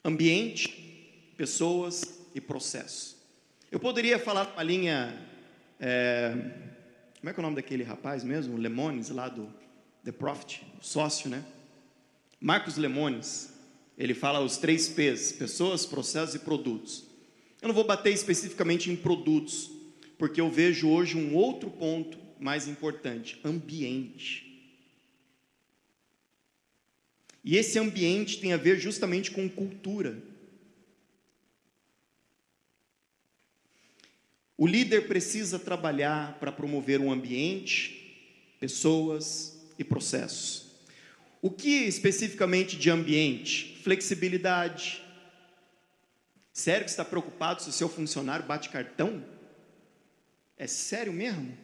ambiente, 0.06 1.32
pessoas 1.36 2.20
e 2.34 2.40
processo. 2.40 3.16
Eu 3.70 3.80
poderia 3.80 4.18
falar 4.18 4.52
uma 4.54 4.62
linha 4.62 5.18
é, 5.80 6.34
como 7.18 7.30
é 7.30 7.34
que 7.34 7.40
é 7.40 7.42
o 7.42 7.42
nome 7.42 7.56
daquele 7.56 7.82
rapaz 7.82 8.22
mesmo? 8.22 8.56
Lemones, 8.56 9.10
lá 9.10 9.28
do 9.28 9.52
The 10.04 10.12
Profit, 10.12 10.64
sócio, 10.80 11.28
né? 11.28 11.44
Marcos 12.40 12.76
Lemones. 12.76 13.52
Ele 13.98 14.14
fala 14.14 14.40
os 14.40 14.58
três 14.58 14.88
P's: 14.88 15.32
pessoas, 15.32 15.84
processos 15.84 16.36
e 16.36 16.38
produtos. 16.38 17.04
Eu 17.60 17.66
não 17.66 17.74
vou 17.74 17.84
bater 17.84 18.12
especificamente 18.12 18.92
em 18.92 18.96
produtos, 18.96 19.72
porque 20.16 20.40
eu 20.40 20.48
vejo 20.48 20.88
hoje 20.88 21.16
um 21.16 21.34
outro 21.34 21.68
ponto 21.68 22.16
mais 22.38 22.68
importante: 22.68 23.40
ambiente. 23.44 24.45
E 27.46 27.56
esse 27.56 27.78
ambiente 27.78 28.40
tem 28.40 28.52
a 28.52 28.56
ver 28.56 28.76
justamente 28.76 29.30
com 29.30 29.48
cultura. 29.48 30.20
O 34.58 34.66
líder 34.66 35.06
precisa 35.06 35.56
trabalhar 35.56 36.40
para 36.40 36.50
promover 36.50 37.00
um 37.00 37.12
ambiente, 37.12 38.56
pessoas 38.58 39.64
e 39.78 39.84
processos. 39.84 40.72
O 41.40 41.48
que 41.48 41.84
especificamente 41.84 42.76
de 42.76 42.90
ambiente? 42.90 43.78
Flexibilidade. 43.84 45.00
Sério 46.52 46.84
que 46.84 46.90
está 46.90 47.04
preocupado 47.04 47.62
se 47.62 47.68
o 47.68 47.72
seu 47.72 47.88
funcionário 47.88 48.44
bate 48.44 48.70
cartão? 48.70 49.24
É 50.58 50.66
sério 50.66 51.12
mesmo? 51.12 51.56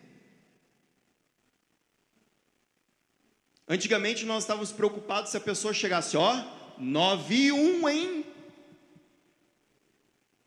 Antigamente 3.73 4.27
nós 4.27 4.43
estávamos 4.43 4.71
preocupados 4.71 5.31
se 5.31 5.37
a 5.39 5.41
pessoa 5.41 5.73
chegasse, 5.73 6.15
ó, 6.15 6.45
9 6.77 7.35
e 7.35 7.53
1, 7.53 7.89
hein? 7.89 8.27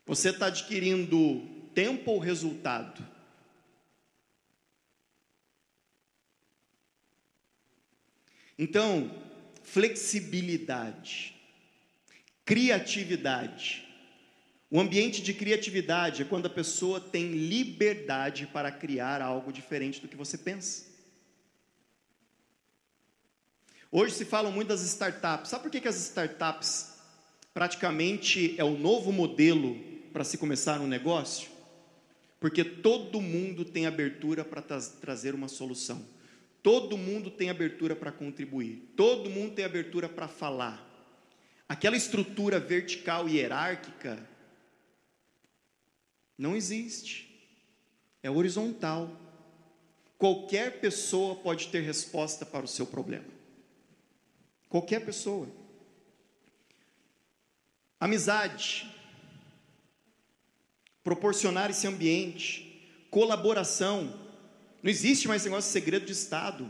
Você 0.06 0.28
está 0.30 0.46
adquirindo 0.46 1.44
tempo 1.74 2.12
ou 2.12 2.20
resultado? 2.20 3.04
Então, 8.56 9.10
flexibilidade, 9.64 11.34
criatividade. 12.44 13.88
O 14.70 14.78
ambiente 14.78 15.20
de 15.20 15.34
criatividade 15.34 16.22
é 16.22 16.24
quando 16.24 16.46
a 16.46 16.50
pessoa 16.50 17.00
tem 17.00 17.32
liberdade 17.32 18.46
para 18.46 18.70
criar 18.70 19.20
algo 19.20 19.52
diferente 19.52 20.00
do 20.00 20.06
que 20.06 20.14
você 20.14 20.38
pensa. 20.38 20.95
Hoje 23.90 24.14
se 24.14 24.24
fala 24.24 24.50
muito 24.50 24.68
das 24.68 24.82
startups. 24.82 25.50
Sabe 25.50 25.62
por 25.62 25.70
que, 25.70 25.80
que 25.80 25.88
as 25.88 25.96
startups 25.96 26.94
praticamente 27.54 28.54
é 28.58 28.64
o 28.64 28.76
novo 28.76 29.12
modelo 29.12 29.76
para 30.12 30.24
se 30.24 30.36
começar 30.36 30.80
um 30.80 30.86
negócio? 30.86 31.50
Porque 32.40 32.64
todo 32.64 33.20
mundo 33.20 33.64
tem 33.64 33.86
abertura 33.86 34.44
para 34.44 34.60
trazer 34.60 35.34
uma 35.34 35.48
solução. 35.48 36.04
Todo 36.62 36.98
mundo 36.98 37.30
tem 37.30 37.48
abertura 37.48 37.94
para 37.94 38.10
contribuir. 38.10 38.92
Todo 38.96 39.30
mundo 39.30 39.54
tem 39.54 39.64
abertura 39.64 40.08
para 40.08 40.26
falar. 40.26 40.84
Aquela 41.68 41.96
estrutura 41.96 42.58
vertical 42.58 43.28
e 43.28 43.36
hierárquica 43.36 44.18
não 46.36 46.56
existe. 46.56 47.26
É 48.22 48.30
horizontal. 48.30 49.10
Qualquer 50.18 50.80
pessoa 50.80 51.36
pode 51.36 51.68
ter 51.68 51.80
resposta 51.80 52.44
para 52.44 52.64
o 52.64 52.68
seu 52.68 52.86
problema. 52.86 53.35
Qualquer 54.68 55.04
pessoa. 55.04 55.48
Amizade 57.98 58.92
proporcionar 61.06 61.70
esse 61.70 61.86
ambiente, 61.86 62.84
colaboração. 63.10 64.12
Não 64.82 64.90
existe 64.90 65.28
mais 65.28 65.44
negócio 65.44 65.68
de 65.68 65.72
segredo 65.72 66.04
de 66.04 66.10
Estado. 66.10 66.68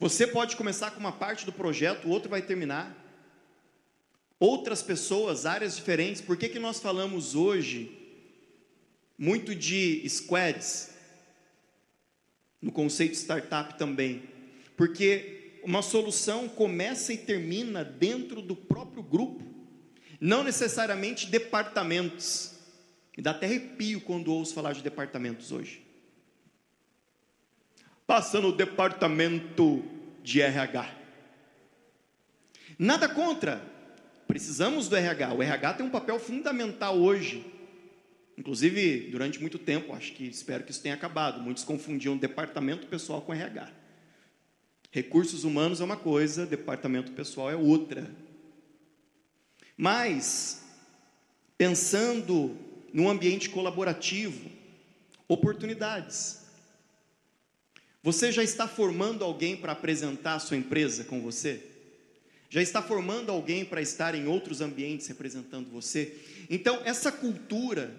Você 0.00 0.26
pode 0.26 0.56
começar 0.56 0.90
com 0.90 0.98
uma 0.98 1.12
parte 1.12 1.46
do 1.46 1.52
projeto, 1.52 2.06
o 2.06 2.10
outro 2.10 2.28
vai 2.28 2.42
terminar. 2.42 2.92
Outras 4.40 4.82
pessoas, 4.82 5.46
áreas 5.46 5.76
diferentes. 5.76 6.20
Por 6.20 6.36
que, 6.36 6.48
que 6.48 6.58
nós 6.58 6.80
falamos 6.80 7.36
hoje 7.36 7.96
muito 9.16 9.54
de 9.54 10.04
squads? 10.08 10.90
No 12.60 12.72
conceito 12.72 13.14
startup 13.14 13.78
também. 13.78 14.24
Porque 14.76 15.41
uma 15.62 15.82
solução 15.82 16.48
começa 16.48 17.12
e 17.12 17.16
termina 17.16 17.84
dentro 17.84 18.42
do 18.42 18.56
próprio 18.56 19.02
grupo, 19.02 19.44
não 20.20 20.42
necessariamente 20.42 21.26
departamentos. 21.26 22.54
Me 23.16 23.22
dá 23.22 23.32
até 23.32 23.46
arrepio 23.46 24.00
quando 24.00 24.32
ouço 24.32 24.54
falar 24.54 24.72
de 24.72 24.82
departamentos 24.82 25.52
hoje. 25.52 25.82
Passa 28.06 28.40
no 28.40 28.52
departamento 28.52 29.84
de 30.22 30.40
RH. 30.40 30.98
Nada 32.78 33.08
contra. 33.08 33.62
Precisamos 34.26 34.88
do 34.88 34.96
RH. 34.96 35.34
O 35.34 35.42
RH 35.42 35.74
tem 35.74 35.86
um 35.86 35.90
papel 35.90 36.18
fundamental 36.18 36.98
hoje. 36.98 37.44
Inclusive, 38.36 39.10
durante 39.10 39.38
muito 39.40 39.58
tempo, 39.58 39.94
acho 39.94 40.12
que 40.12 40.24
espero 40.24 40.64
que 40.64 40.70
isso 40.70 40.82
tenha 40.82 40.94
acabado. 40.94 41.40
Muitos 41.40 41.64
confundiam 41.64 42.16
departamento 42.16 42.86
pessoal 42.86 43.20
com 43.20 43.32
RH. 43.32 43.81
Recursos 44.92 45.42
humanos 45.42 45.80
é 45.80 45.84
uma 45.84 45.96
coisa, 45.96 46.44
departamento 46.44 47.12
pessoal 47.12 47.50
é 47.50 47.56
outra. 47.56 48.14
Mas, 49.74 50.62
pensando 51.56 52.54
num 52.92 53.08
ambiente 53.08 53.48
colaborativo, 53.48 54.50
oportunidades. 55.26 56.42
Você 58.02 58.30
já 58.30 58.42
está 58.42 58.68
formando 58.68 59.24
alguém 59.24 59.56
para 59.56 59.72
apresentar 59.72 60.34
a 60.34 60.38
sua 60.38 60.58
empresa 60.58 61.04
com 61.04 61.22
você? 61.22 61.62
Já 62.50 62.60
está 62.60 62.82
formando 62.82 63.32
alguém 63.32 63.64
para 63.64 63.80
estar 63.80 64.14
em 64.14 64.26
outros 64.26 64.60
ambientes 64.60 65.06
representando 65.06 65.70
você? 65.70 66.18
Então, 66.50 66.82
essa 66.84 67.10
cultura 67.10 67.96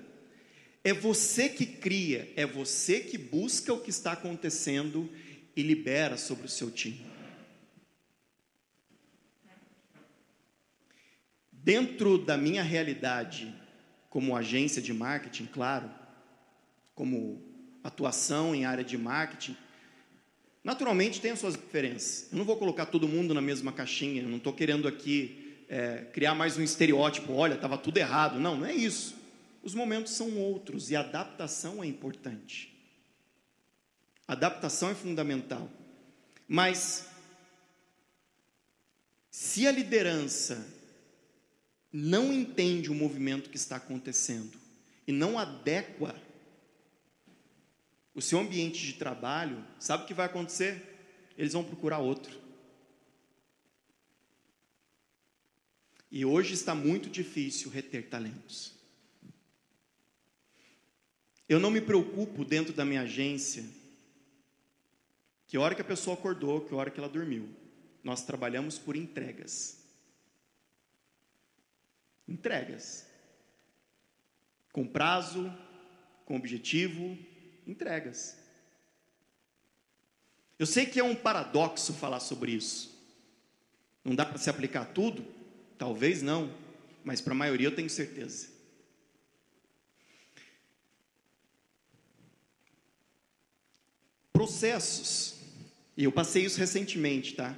é 0.83 0.93
você 0.93 1.49
que 1.49 1.65
cria, 1.65 2.31
é 2.35 2.45
você 2.45 2.99
que 2.99 3.17
busca 3.17 3.73
o 3.73 3.79
que 3.79 3.89
está 3.89 4.11
acontecendo 4.11 5.09
e 5.55 5.61
libera 5.61 6.17
sobre 6.17 6.45
o 6.45 6.49
seu 6.49 6.71
time. 6.71 7.05
Dentro 11.51 12.17
da 12.17 12.35
minha 12.35 12.61
realidade, 12.61 13.53
como 14.09 14.35
agência 14.35 14.81
de 14.81 14.93
marketing, 14.93 15.45
claro, 15.45 15.89
como 16.93 17.41
atuação 17.83 18.53
em 18.53 18.65
área 18.65 18.83
de 18.83 18.97
marketing, 18.97 19.55
naturalmente 20.63 21.21
tem 21.21 21.31
as 21.31 21.39
suas 21.39 21.53
diferenças. 21.53 22.27
Eu 22.31 22.37
não 22.37 22.45
vou 22.45 22.57
colocar 22.57 22.87
todo 22.87 23.07
mundo 23.07 23.33
na 23.33 23.41
mesma 23.41 23.71
caixinha, 23.71 24.21
eu 24.21 24.29
não 24.29 24.37
estou 24.37 24.53
querendo 24.53 24.87
aqui 24.87 25.65
é, 25.69 26.05
criar 26.11 26.35
mais 26.35 26.57
um 26.57 26.63
estereótipo, 26.63 27.33
olha, 27.33 27.53
estava 27.53 27.77
tudo 27.77 27.97
errado. 27.97 28.39
Não, 28.39 28.57
não 28.57 28.65
é 28.65 28.73
isso. 28.73 29.15
Os 29.63 29.73
momentos 29.73 30.13
são 30.13 30.37
outros 30.37 30.91
e 30.91 30.95
a 30.95 30.99
adaptação 30.99 31.81
é 31.83 31.87
importante. 31.87 32.72
Adaptação 34.27 34.89
é 34.89 34.95
fundamental. 34.95 35.69
Mas, 36.47 37.07
se 39.29 39.67
a 39.67 39.71
liderança 39.71 40.65
não 41.91 42.33
entende 42.33 42.89
o 42.89 42.95
movimento 42.95 43.49
que 43.49 43.57
está 43.57 43.75
acontecendo 43.75 44.57
e 45.07 45.11
não 45.11 45.37
adequa 45.37 46.15
o 48.15 48.21
seu 48.21 48.39
ambiente 48.39 48.85
de 48.85 48.93
trabalho, 48.93 49.65
sabe 49.79 50.03
o 50.03 50.07
que 50.07 50.13
vai 50.13 50.25
acontecer? 50.25 50.89
Eles 51.37 51.53
vão 51.53 51.63
procurar 51.63 51.99
outro. 51.99 52.41
E 56.11 56.23
hoje 56.23 56.53
está 56.53 56.75
muito 56.75 57.09
difícil 57.09 57.71
reter 57.71 58.07
talentos. 58.07 58.71
Eu 61.49 61.59
não 61.59 61.71
me 61.71 61.81
preocupo 61.81 62.45
dentro 62.45 62.71
da 62.71 62.85
minha 62.85 63.01
agência 63.01 63.65
que 65.53 65.57
hora 65.59 65.75
que 65.75 65.81
a 65.83 65.85
pessoa 65.85 66.15
acordou, 66.15 66.61
que 66.61 66.73
hora 66.73 66.89
que 66.89 66.99
ela 66.99 67.07
dormiu. 67.07 67.47
Nós 68.03 68.25
trabalhamos 68.25 68.79
por 68.79 68.95
entregas. 68.95 69.77
Entregas. 72.27 73.05
Com 74.71 74.87
prazo, 74.87 75.55
com 76.25 76.35
objetivo, 76.35 77.15
entregas. 77.67 78.35
Eu 80.57 80.65
sei 80.65 80.87
que 80.87 80.99
é 80.99 81.03
um 81.03 81.13
paradoxo 81.15 81.93
falar 81.93 82.19
sobre 82.19 82.53
isso. 82.53 82.91
Não 84.03 84.15
dá 84.15 84.25
para 84.25 84.39
se 84.39 84.49
aplicar 84.49 84.85
tudo? 84.85 85.23
Talvez 85.77 86.23
não, 86.23 86.51
mas 87.03 87.21
para 87.21 87.33
a 87.33 87.37
maioria 87.37 87.67
eu 87.67 87.75
tenho 87.75 87.91
certeza. 87.91 88.49
Processos. 94.31 95.42
E 95.95 96.03
eu 96.05 96.11
passei 96.11 96.43
isso 96.43 96.59
recentemente, 96.59 97.33
tá? 97.35 97.55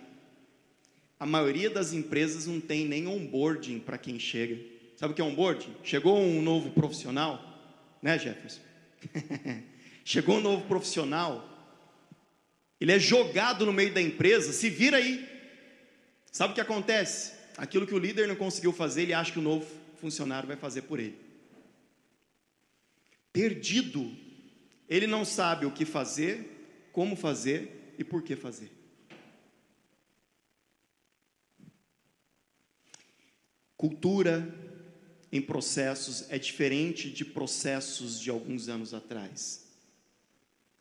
a 1.20 1.26
maioria 1.26 1.70
das 1.70 1.94
empresas 1.94 2.46
não 2.46 2.60
tem 2.60 2.86
nem 2.86 3.08
onboarding 3.08 3.80
para 3.80 3.98
quem 3.98 4.20
chega. 4.20 4.60
Sabe 4.98 5.14
o 5.14 5.16
que 5.16 5.22
é 5.22 5.26
onboarding? 5.26 5.76
Chegou 5.84 6.18
um 6.18 6.42
novo 6.42 6.72
profissional, 6.72 7.42
né, 8.02 8.20
Jefferson? 8.20 8.62
Chegou 10.04 10.38
um 10.38 10.42
novo 10.42 10.68
profissional, 10.68 11.50
ele 12.80 12.92
é 12.92 13.00
jogado 13.00 13.66
no 13.66 13.74
meio 13.74 13.94
da 13.94 14.02
empresa, 14.02 14.54
se 14.54 14.70
vira 14.70 14.98
aí. 14.98 15.28
Sabe 16.32 16.52
o 16.52 16.56
que 16.56 16.62
acontece? 16.62 17.34
Aquilo 17.58 17.88
que 17.88 17.96
o 17.96 18.00
líder 18.00 18.28
não 18.28 18.36
conseguiu 18.36 18.72
fazer, 18.72 19.04
ele 19.04 19.14
acha 19.14 19.32
que 19.32 19.40
o 19.40 19.42
novo 19.42 19.66
funcionário 19.96 20.48
vai 20.48 20.58
fazer 20.58 20.84
por 20.84 21.00
ele. 21.00 21.18
Perdido, 23.34 24.16
ele 24.88 25.08
não 25.08 25.26
sabe 25.26 25.66
o 25.66 25.72
que 25.72 25.86
fazer, 25.86 26.90
como 26.92 27.16
fazer 27.16 27.75
e 27.98 28.04
por 28.04 28.24
que 28.24 28.36
fazer. 28.36 28.72
Cultura 33.76 34.54
em 35.32 35.42
processos 35.42 36.26
é 36.30 36.40
diferente 36.40 37.10
de 37.10 37.26
processos 37.26 38.20
de 38.20 38.30
alguns 38.30 38.70
anos 38.70 38.94
atrás. 38.94 39.66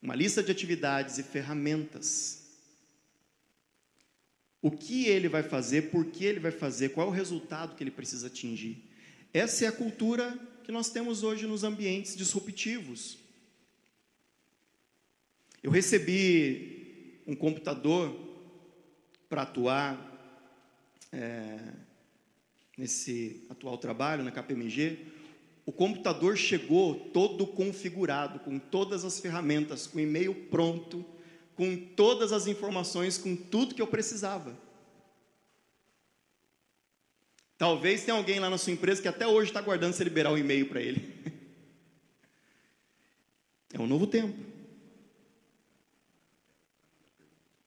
Uma 0.01 0.15
lista 0.15 0.43
de 0.43 0.53
atividades 0.53 1.19
e 1.19 1.23
ferramentas. 1.23 2.45
O 4.63 4.71
que 4.71 5.07
ele 5.07 5.29
vai 5.29 5.43
fazer, 5.43 5.91
por 5.91 6.07
que 6.07 6.25
ele 6.25 6.41
vai 6.41 6.53
fazer, 6.53 6.91
qual 6.91 7.09
é 7.09 7.11
o 7.11 7.13
resultado 7.13 7.75
que 7.75 7.83
ele 7.83 7.91
precisa 7.91 8.29
atingir. 8.29 8.83
Essa 9.33 9.65
é 9.65 9.69
a 9.69 9.73
cultura 9.73 10.39
que 10.63 10.73
nós 10.73 10.89
temos 10.89 11.23
hoje 11.23 11.47
nos 11.47 11.65
ambientes 11.65 12.17
disruptivos. 12.17 13.19
Eu 15.63 15.71
recebi 15.71 16.74
um 17.27 17.35
computador 17.35 18.15
para 19.29 19.43
atuar 19.43 20.13
é, 21.13 21.59
nesse 22.77 23.47
atual 23.49 23.79
trabalho 23.79 24.25
na 24.25 24.31
KPMG, 24.31 25.07
o 25.67 25.73
computador 25.73 26.37
chegou 26.37 26.95
todo 27.11 27.47
configurado, 27.47 28.39
com 28.41 28.59
todas 28.59 29.05
as 29.05 29.19
ferramentas, 29.19 29.87
com 29.87 29.99
e-mail 29.99 30.35
pronto, 30.51 31.05
com 31.55 31.77
todas 31.77 32.33
as 32.33 32.47
informações, 32.47 33.17
com 33.17 33.35
tudo 33.35 33.75
que 33.75 33.81
eu 33.81 33.87
precisava. 33.87 34.57
Talvez 37.57 38.05
tenha 38.05 38.17
alguém 38.17 38.41
lá 38.41 38.51
na 38.51 38.59
sua 38.59 38.73
empresa 38.73 39.01
que 39.01 39.09
até 39.09 39.27
hoje 39.27 39.51
está 39.51 39.61
aguardando 39.61 39.95
você 39.95 40.05
liberar 40.05 40.33
o 40.33 40.39
e-mail 40.39 40.69
para 40.69 40.81
ele. 40.81 41.15
É 43.73 43.81
um 43.81 43.89
novo 43.89 44.07
tempo. 44.07 44.39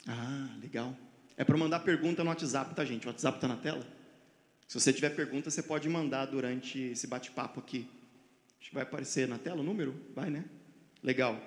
Ah, 0.08 0.50
legal. 0.62 0.96
É 1.36 1.43
para 1.43 1.58
mandar 1.58 1.82
pergunta 1.82 2.24
no 2.24 2.30
WhatsApp, 2.30 2.74
tá, 2.74 2.86
gente? 2.86 3.06
O 3.06 3.10
WhatsApp 3.10 3.38
está 3.38 3.48
na 3.48 3.58
tela? 3.58 3.86
Se 4.67 4.80
você 4.80 4.91
tiver 4.91 5.10
pergunta, 5.12 5.50
você 5.50 5.62
pode 5.62 5.88
mandar 5.88 6.26
durante 6.26 6.80
esse 6.80 7.08
bate-papo 7.08 7.60
aqui. 7.60 7.88
Acho 8.60 8.70
que 8.70 8.76
vai 8.76 8.84
aparecer 8.84 9.28
na 9.28 9.38
tela 9.38 9.62
o 9.62 9.63
número? 9.63 9.96
Vai, 10.15 10.30
né? 10.30 10.46
Legal. 11.04 11.39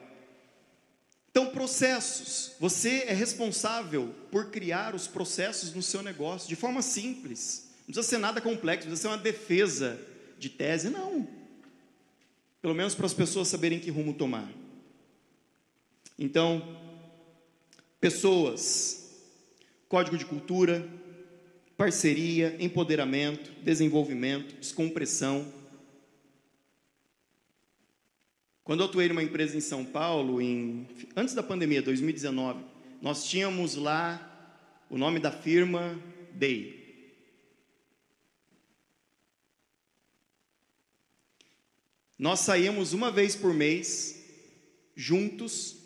Então, 1.31 1.51
processos. 1.51 2.53
Você 2.59 3.05
é 3.07 3.13
responsável 3.13 4.15
por 4.31 4.51
criar 4.51 4.95
os 4.95 5.07
processos 5.07 5.73
no 5.75 5.83
seu 5.83 6.03
negócio 6.03 6.49
de 6.49 6.57
forma 6.57 6.83
simples. 6.83 7.69
Não 7.81 7.87
precisa 7.87 8.09
ser 8.09 8.19
nada 8.19 8.41
complexo, 8.41 8.87
não 8.87 8.93
precisa 8.93 9.09
ser 9.09 9.15
uma 9.17 9.23
defesa 9.23 9.99
de 10.39 10.49
tese, 10.49 10.91
não. 10.91 11.29
Pelo 12.63 12.75
menos 12.75 12.95
para 12.95 13.07
as 13.07 13.15
pessoas 13.15 13.49
saberem 13.49 13.81
que 13.81 13.91
rumo 13.91 14.15
tomar. 14.15 14.49
Então, 16.19 16.77
pessoas, 18.01 19.11
código 19.89 20.17
de 20.17 20.25
cultura, 20.25 20.89
parceria, 21.77 22.57
empoderamento, 22.59 23.51
desenvolvimento, 23.63 24.55
descompressão. 24.57 25.53
Quando 28.65 28.81
eu 28.81 28.87
atuei 28.87 29.09
numa 29.09 29.23
empresa 29.23 29.57
em 29.57 29.61
São 29.61 29.85
Paulo, 29.85 30.41
em, 30.41 30.89
antes 31.15 31.35
da 31.35 31.43
pandemia, 31.43 31.83
2019, 31.83 32.65
nós 33.03 33.29
tínhamos 33.29 33.75
lá 33.75 34.27
o 34.89 34.97
nome 34.97 35.19
da 35.19 35.31
firma 35.31 36.01
Day. 36.33 36.81
Nós 42.19 42.41
saímos 42.41 42.93
uma 42.93 43.11
vez 43.11 43.35
por 43.35 43.55
mês, 43.55 44.23
juntos, 44.95 45.80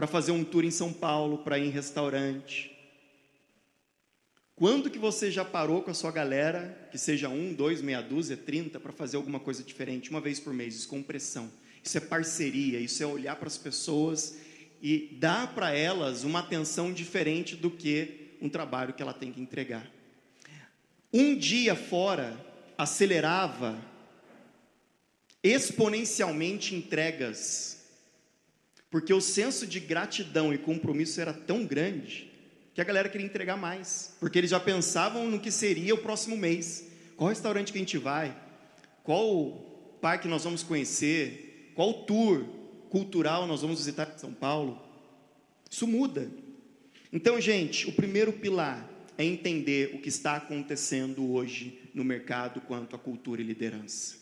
para 0.00 0.06
fazer 0.06 0.32
um 0.32 0.42
tour 0.42 0.64
em 0.64 0.70
São 0.70 0.94
Paulo, 0.94 1.36
para 1.44 1.58
ir 1.58 1.66
em 1.66 1.70
restaurante, 1.70 2.74
quando 4.56 4.88
que 4.88 4.98
você 4.98 5.30
já 5.30 5.44
parou 5.44 5.82
com 5.82 5.90
a 5.90 5.94
sua 5.94 6.10
galera, 6.10 6.88
que 6.90 6.96
seja 6.96 7.28
um, 7.28 7.52
dois, 7.52 7.82
meia 7.82 8.00
dúzia, 8.00 8.34
trinta, 8.34 8.80
para 8.80 8.92
fazer 8.92 9.18
alguma 9.18 9.38
coisa 9.38 9.62
diferente, 9.62 10.08
uma 10.08 10.18
vez 10.18 10.40
por 10.40 10.54
mês, 10.54 10.72
descompressão? 10.72 11.52
Isso 11.84 11.98
é 11.98 12.00
parceria, 12.00 12.80
isso 12.80 13.02
é 13.02 13.06
olhar 13.06 13.36
para 13.36 13.48
as 13.48 13.58
pessoas 13.58 14.38
e 14.80 15.18
dar 15.20 15.54
para 15.54 15.76
elas 15.76 16.24
uma 16.24 16.38
atenção 16.38 16.94
diferente 16.94 17.54
do 17.54 17.70
que 17.70 18.38
um 18.40 18.48
trabalho 18.48 18.94
que 18.94 19.02
ela 19.02 19.12
tem 19.12 19.30
que 19.30 19.42
entregar. 19.42 19.86
Um 21.12 21.36
dia 21.36 21.76
fora 21.76 22.42
acelerava 22.78 23.78
exponencialmente 25.42 26.74
entregas, 26.74 27.79
porque 28.90 29.14
o 29.14 29.20
senso 29.20 29.66
de 29.66 29.78
gratidão 29.78 30.52
e 30.52 30.58
compromisso 30.58 31.20
era 31.20 31.32
tão 31.32 31.64
grande 31.64 32.30
que 32.74 32.80
a 32.80 32.84
galera 32.84 33.08
queria 33.08 33.26
entregar 33.26 33.56
mais, 33.56 34.16
porque 34.18 34.38
eles 34.38 34.50
já 34.50 34.58
pensavam 34.58 35.28
no 35.28 35.40
que 35.40 35.50
seria 35.50 35.94
o 35.94 35.98
próximo 35.98 36.36
mês. 36.36 36.86
Qual 37.16 37.28
restaurante 37.28 37.72
que 37.72 37.78
a 37.78 37.80
gente 37.80 37.98
vai? 37.98 38.36
Qual 39.04 39.52
parque 40.00 40.28
nós 40.28 40.44
vamos 40.44 40.62
conhecer? 40.62 41.72
Qual 41.74 42.04
tour 42.04 42.44
cultural 42.88 43.46
nós 43.46 43.62
vamos 43.62 43.78
visitar 43.78 44.12
em 44.14 44.18
São 44.18 44.32
Paulo? 44.32 44.80
Isso 45.70 45.86
muda. 45.86 46.30
Então, 47.12 47.40
gente, 47.40 47.88
o 47.88 47.92
primeiro 47.92 48.32
pilar 48.32 48.88
é 49.16 49.24
entender 49.24 49.94
o 49.94 50.00
que 50.00 50.08
está 50.08 50.36
acontecendo 50.36 51.32
hoje 51.32 51.78
no 51.92 52.04
mercado 52.04 52.60
quanto 52.60 52.96
à 52.96 52.98
cultura 52.98 53.40
e 53.40 53.44
liderança. 53.44 54.19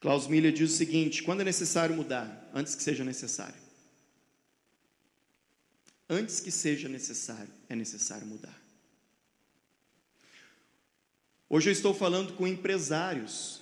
Klaus 0.00 0.26
Miller 0.26 0.52
diz 0.52 0.72
o 0.72 0.76
seguinte: 0.76 1.22
quando 1.22 1.42
é 1.42 1.44
necessário 1.44 1.94
mudar? 1.94 2.50
Antes 2.54 2.74
que 2.74 2.82
seja 2.82 3.04
necessário. 3.04 3.60
Antes 6.08 6.40
que 6.40 6.50
seja 6.50 6.88
necessário, 6.88 7.52
é 7.68 7.76
necessário 7.76 8.26
mudar. 8.26 8.58
Hoje 11.48 11.68
eu 11.68 11.72
estou 11.72 11.94
falando 11.94 12.32
com 12.32 12.46
empresários, 12.46 13.60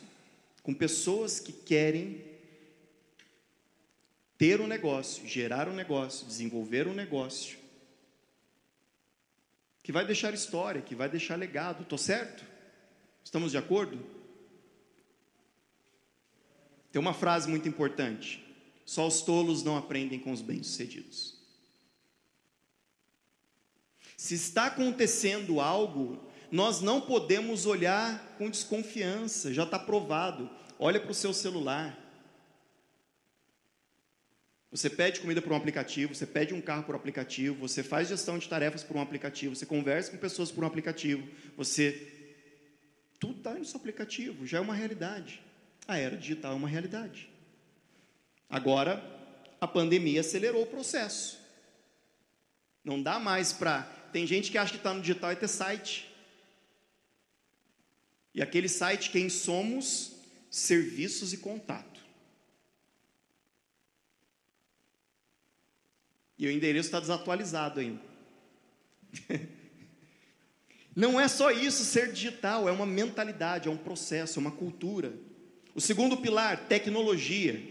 com 0.63 0.73
pessoas 0.73 1.41
que 1.41 1.53
querem 1.53 2.25
ter 4.39 4.61
um 4.61 4.67
negócio, 4.67 5.27
gerar 5.27 5.69
um 5.69 5.75
negócio, 5.75 6.27
desenvolver 6.27 6.87
um 6.87 6.95
negócio, 6.95 7.59
que 9.83 9.91
vai 9.91 10.07
deixar 10.07 10.33
história, 10.33 10.81
que 10.81 10.95
vai 10.95 11.09
deixar 11.09 11.37
legado. 11.37 11.83
Estou 11.83 11.99
certo? 11.99 12.45
Estamos 13.25 13.51
de 13.51 13.59
acordo? 13.59 14.18
Tem 16.99 17.01
uma 17.01 17.15
frase 17.15 17.49
muito 17.49 17.69
importante: 17.69 18.45
só 18.85 19.07
os 19.07 19.23
tolos 19.23 19.63
não 19.63 19.77
aprendem 19.77 20.19
com 20.19 20.33
os 20.33 20.43
bem-sucedidos. 20.43 21.39
Se 24.17 24.35
está 24.35 24.67
acontecendo 24.67 25.61
algo, 25.61 26.21
nós 26.51 26.81
não 26.81 27.01
podemos 27.01 27.67
olhar 27.67 28.35
com 28.37 28.51
desconfiança, 28.51 29.55
já 29.55 29.63
está 29.63 29.79
provado. 29.79 30.51
Olha 30.77 30.99
para 30.99 31.13
o 31.13 31.15
seu 31.15 31.33
celular. 31.33 31.97
Você 34.73 34.91
pede 34.91 35.21
comida 35.21 35.41
por 35.41 35.53
um 35.53 35.57
aplicativo, 35.57 36.17
você 36.17 36.27
pede 36.27 36.53
um 36.53 36.61
carro 36.61 36.83
por 36.83 36.97
um 36.97 36.99
aplicativo, 36.99 37.61
você 37.61 37.85
faz 37.85 38.09
gestão 38.09 38.39
de 38.39 38.49
tarefas 38.49 38.83
por 38.83 38.97
um 38.97 39.01
aplicativo, 39.01 39.55
você 39.55 39.65
conversa 39.65 40.11
com 40.11 40.17
pessoas 40.17 40.51
por 40.51 40.65
um 40.65 40.67
aplicativo, 40.67 41.29
você. 41.57 42.15
Tudo 43.21 43.39
está 43.39 43.55
no 43.55 43.65
seu 43.65 43.79
aplicativo, 43.79 44.45
já 44.45 44.59
é 44.59 44.61
uma 44.61 44.75
realidade. 44.75 45.47
A 45.89 45.97
era 45.97 46.19
digital 46.19 46.53
é 46.53 46.55
uma 46.55 46.69
realidade. 46.69 47.31
Agora, 48.49 49.03
a 49.59 49.67
pandemia 49.67 50.21
acelerou 50.21 50.63
o 50.63 50.67
processo. 50.67 51.41
Não 52.85 53.03
dá 53.03 53.19
mais 53.19 53.55
para. 53.55 53.83
Tem 54.13 54.27
gente 54.27 54.51
que 54.51 54.59
acha 54.59 54.73
que 54.73 54.77
está 54.77 54.93
no 54.93 55.01
digital 55.01 55.33
e 55.33 55.37
ter 55.37 55.49
site. 55.49 56.15
E 58.35 58.43
aquele 58.43 58.69
site, 58.69 59.11
quem 59.11 59.31
somos, 59.31 60.13
serviços 60.51 61.33
e 61.33 61.39
contato. 61.39 62.01
E 66.39 66.47
o 66.47 66.51
endereço 66.51 66.89
está 66.89 67.01
desatualizado 67.01 67.81
ainda. 67.81 68.03
Não 70.95 71.19
é 71.19 71.29
só 71.29 71.51
isso 71.51 71.85
ser 71.85 72.13
digital, 72.13 72.69
é 72.69 72.73
uma 72.73 72.87
mentalidade, 72.87 73.69
é 73.69 73.71
um 73.71 73.77
processo, 73.77 74.39
é 74.39 74.41
uma 74.41 74.53
cultura. 74.53 75.28
O 75.79 75.81
segundo 75.81 76.17
pilar, 76.17 76.67
tecnologia. 76.67 77.63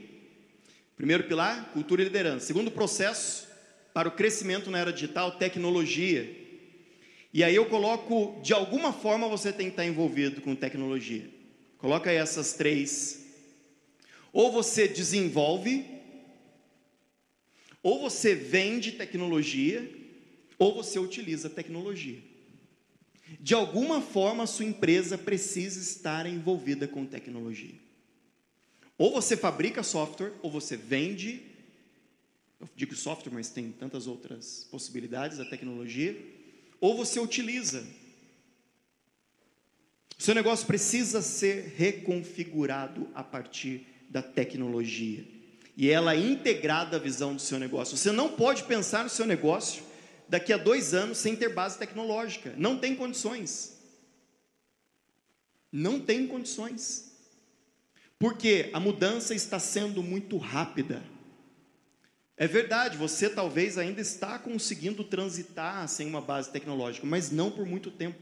Primeiro 0.96 1.26
pilar, 1.26 1.74
cultura 1.74 2.02
e 2.02 2.06
liderança. 2.06 2.46
Segundo 2.46 2.72
processo, 2.72 3.50
para 3.94 4.08
o 4.08 4.14
crescimento 4.14 4.72
na 4.72 4.80
era 4.80 4.94
digital, 4.94 5.34
tecnologia. 5.34 6.34
E 7.34 7.44
aí 7.44 7.54
eu 7.54 7.66
coloco, 7.66 8.40
de 8.42 8.54
alguma 8.54 8.94
forma 8.94 9.28
você 9.28 9.52
tem 9.52 9.66
que 9.66 9.74
estar 9.74 9.86
envolvido 9.86 10.40
com 10.40 10.56
tecnologia. 10.56 11.30
Coloca 11.80 12.10
aí 12.10 12.16
essas 12.16 12.54
três. 12.54 13.26
Ou 14.32 14.54
você 14.54 14.88
desenvolve, 14.88 15.86
ou 17.84 18.00
você 18.00 18.34
vende 18.34 18.94
tecnologia, 18.94 19.86
ou 20.58 20.74
você 20.74 20.98
utiliza 20.98 21.50
tecnologia. 21.50 22.20
De 23.38 23.54
alguma 23.54 24.00
forma 24.00 24.46
a 24.46 24.48
sua 24.48 24.64
empresa 24.64 25.18
precisa 25.18 25.82
estar 25.82 26.26
envolvida 26.26 26.88
com 26.88 27.06
tecnologia. 27.06 27.86
Ou 28.98 29.12
você 29.12 29.38
fabrica 29.38 29.84
software, 29.84 30.34
ou 30.42 30.50
você 30.50 30.76
vende. 30.76 31.44
Eu 32.60 32.68
digo 32.76 32.96
software, 32.96 33.32
mas 33.32 33.50
tem 33.50 33.72
tantas 33.72 34.08
outras 34.08 34.68
possibilidades 34.72 35.38
da 35.38 35.46
tecnologia. 35.46 36.20
Ou 36.82 36.98
você 36.98 37.20
utiliza. 37.20 37.86
O 40.18 40.22
seu 40.22 40.34
negócio 40.34 40.66
precisa 40.66 41.22
ser 41.22 41.76
reconfigurado 41.78 43.08
a 43.14 43.24
partir 43.24 43.86
da 44.10 44.22
tecnologia. 44.22 45.24
E 45.76 45.92
ela 45.92 46.16
é 46.16 46.20
integrada 46.20 46.98
à 46.98 47.00
visão 47.00 47.36
do 47.36 47.42
seu 47.42 47.60
negócio. 47.60 47.96
Você 47.96 48.12
não 48.12 48.30
pode 48.30 48.64
pensar 48.64 49.04
no 49.04 49.10
seu 49.12 49.28
negócio 49.28 49.84
daqui 50.28 50.52
a 50.52 50.58
dois 50.58 50.96
anos 50.96 51.20
sem 51.20 51.36
ter 51.36 51.54
base 51.54 51.78
tecnológica. 51.78 52.54
Não 52.58 52.80
tem 52.80 52.96
condições. 52.96 53.78
Não 55.72 56.00
tem 56.00 56.26
condições. 56.26 57.07
Porque 58.20 58.70
a 58.74 58.80
mudança 58.80 59.36
está 59.36 59.60
sendo 59.60 60.02
muito 60.02 60.38
rápida. 60.38 61.04
É 62.36 62.48
verdade, 62.48 62.98
você 62.98 63.30
talvez 63.30 63.78
ainda 63.78 64.00
está 64.00 64.38
conseguindo 64.38 65.04
transitar 65.04 65.88
sem 65.88 66.08
uma 66.08 66.22
base 66.22 66.52
tecnológica, 66.52 67.06
mas 67.06 67.32
não 67.32 67.50
por 67.50 67.66
muito 67.66 67.90
tempo. 67.90 68.20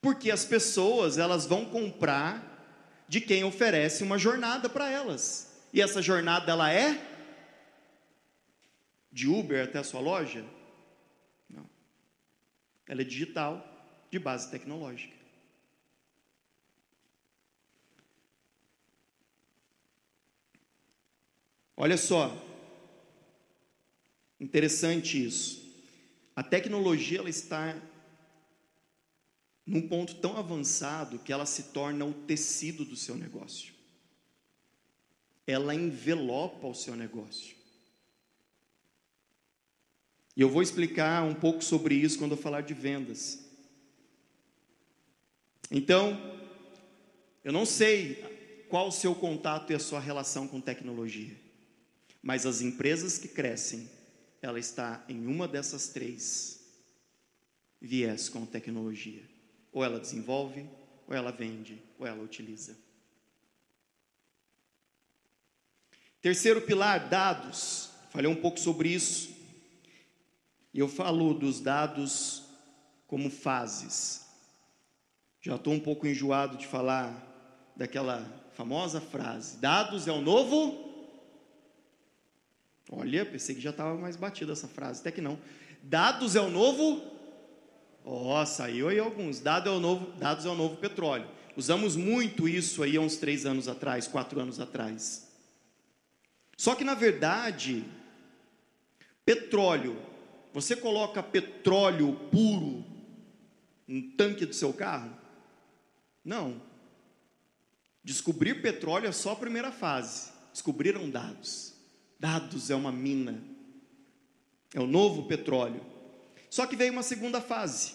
Porque 0.00 0.30
as 0.30 0.44
pessoas, 0.44 1.18
elas 1.18 1.46
vão 1.46 1.66
comprar 1.66 3.04
de 3.08 3.20
quem 3.20 3.44
oferece 3.44 4.02
uma 4.02 4.18
jornada 4.18 4.68
para 4.68 4.90
elas. 4.90 5.50
E 5.72 5.80
essa 5.80 6.00
jornada 6.00 6.52
ela 6.52 6.72
é 6.72 6.98
de 9.12 9.28
Uber 9.28 9.64
até 9.64 9.78
a 9.78 9.84
sua 9.84 10.00
loja? 10.00 10.44
Não. 11.48 11.68
Ela 12.86 13.02
é 13.02 13.04
digital, 13.04 13.66
de 14.10 14.18
base 14.18 14.50
tecnológica. 14.50 15.19
Olha 21.82 21.96
só, 21.96 22.36
interessante 24.38 25.24
isso. 25.24 25.66
A 26.36 26.42
tecnologia 26.42 27.20
ela 27.20 27.30
está 27.30 27.74
num 29.64 29.88
ponto 29.88 30.16
tão 30.16 30.36
avançado 30.36 31.20
que 31.20 31.32
ela 31.32 31.46
se 31.46 31.72
torna 31.72 32.04
o 32.04 32.12
tecido 32.12 32.84
do 32.84 32.96
seu 32.96 33.16
negócio. 33.16 33.72
Ela 35.46 35.74
envelopa 35.74 36.66
o 36.66 36.74
seu 36.74 36.94
negócio. 36.94 37.56
E 40.36 40.42
eu 40.42 40.50
vou 40.50 40.60
explicar 40.60 41.24
um 41.24 41.34
pouco 41.34 41.64
sobre 41.64 41.94
isso 41.94 42.18
quando 42.18 42.32
eu 42.32 42.36
falar 42.36 42.60
de 42.60 42.74
vendas. 42.74 43.42
Então, 45.70 46.14
eu 47.42 47.54
não 47.54 47.64
sei 47.64 48.66
qual 48.68 48.88
o 48.88 48.92
seu 48.92 49.14
contato 49.14 49.72
e 49.72 49.74
a 49.74 49.78
sua 49.78 49.98
relação 49.98 50.46
com 50.46 50.60
tecnologia. 50.60 51.48
Mas 52.22 52.44
as 52.44 52.60
empresas 52.60 53.18
que 53.18 53.28
crescem, 53.28 53.90
ela 54.42 54.58
está 54.58 55.04
em 55.08 55.26
uma 55.26 55.48
dessas 55.48 55.88
três 55.88 56.60
viés 57.80 58.28
com 58.28 58.44
tecnologia. 58.44 59.22
Ou 59.72 59.84
ela 59.84 59.98
desenvolve, 59.98 60.68
ou 61.06 61.14
ela 61.14 61.30
vende, 61.30 61.82
ou 61.98 62.06
ela 62.06 62.22
utiliza. 62.22 62.76
Terceiro 66.20 66.60
pilar, 66.60 67.08
dados. 67.08 67.90
Falei 68.10 68.30
um 68.30 68.36
pouco 68.36 68.60
sobre 68.60 68.90
isso. 68.90 69.34
E 70.74 70.78
eu 70.78 70.88
falo 70.88 71.32
dos 71.32 71.60
dados 71.60 72.44
como 73.06 73.30
fases. 73.30 74.26
Já 75.40 75.56
estou 75.56 75.72
um 75.72 75.80
pouco 75.80 76.06
enjoado 76.06 76.58
de 76.58 76.66
falar 76.66 77.26
daquela 77.74 78.22
famosa 78.52 79.00
frase: 79.00 79.56
dados 79.56 80.06
é 80.06 80.12
o 80.12 80.20
novo 80.20 80.89
Olha, 82.92 83.24
pensei 83.24 83.54
que 83.54 83.60
já 83.60 83.70
estava 83.70 83.94
mais 83.96 84.16
batida 84.16 84.52
essa 84.52 84.66
frase, 84.66 85.00
até 85.00 85.12
que 85.12 85.20
não. 85.20 85.38
Dados 85.80 86.34
é 86.34 86.40
o 86.40 86.50
novo. 86.50 87.00
Ó, 88.04 88.42
oh, 88.42 88.46
saiu 88.46 88.88
aí 88.88 88.98
alguns. 88.98 89.38
Dados 89.38 89.72
é, 89.72 89.76
o 89.76 89.78
novo, 89.78 90.10
dados 90.18 90.44
é 90.44 90.48
o 90.48 90.56
novo 90.56 90.76
petróleo. 90.76 91.28
Usamos 91.56 91.94
muito 91.94 92.48
isso 92.48 92.82
aí 92.82 92.96
há 92.96 93.00
uns 93.00 93.16
três 93.16 93.46
anos 93.46 93.68
atrás, 93.68 94.08
quatro 94.08 94.40
anos 94.40 94.58
atrás. 94.58 95.28
Só 96.56 96.74
que 96.74 96.82
na 96.82 96.94
verdade, 96.94 97.84
petróleo, 99.24 99.96
você 100.52 100.74
coloca 100.74 101.22
petróleo 101.22 102.14
puro 102.32 102.84
no 103.86 104.02
tanque 104.16 104.44
do 104.44 104.54
seu 104.54 104.72
carro? 104.72 105.16
Não. 106.24 106.60
Descobrir 108.02 108.60
petróleo 108.62 109.06
é 109.06 109.12
só 109.12 109.32
a 109.32 109.36
primeira 109.36 109.70
fase. 109.70 110.32
Descobriram 110.52 111.08
dados. 111.08 111.69
Dados 112.20 112.68
é 112.68 112.74
uma 112.74 112.92
mina, 112.92 113.42
é 114.74 114.78
o 114.78 114.86
novo 114.86 115.26
petróleo. 115.26 115.80
Só 116.50 116.66
que 116.66 116.76
veio 116.76 116.92
uma 116.92 117.02
segunda 117.02 117.40
fase. 117.40 117.94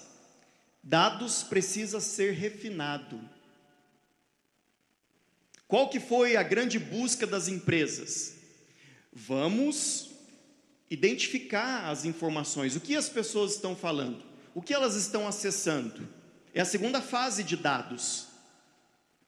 Dados 0.82 1.44
precisa 1.44 2.00
ser 2.00 2.34
refinado. 2.34 3.22
Qual 5.68 5.90
que 5.90 6.00
foi 6.00 6.36
a 6.36 6.42
grande 6.42 6.80
busca 6.80 7.28
das 7.28 7.48
empresas? 7.48 8.38
Vamos 9.14 10.10
identificar 10.90 11.88
as 11.88 12.04
informações, 12.04 12.76
o 12.76 12.82
que 12.82 12.96
as 12.96 13.08
pessoas 13.08 13.54
estão 13.54 13.76
falando, 13.76 14.24
o 14.56 14.62
que 14.62 14.74
elas 14.74 14.96
estão 14.96 15.28
acessando. 15.28 16.08
É 16.52 16.62
a 16.62 16.66
segunda 16.66 17.00
fase 17.00 17.44
de 17.44 17.56
dados. 17.56 18.26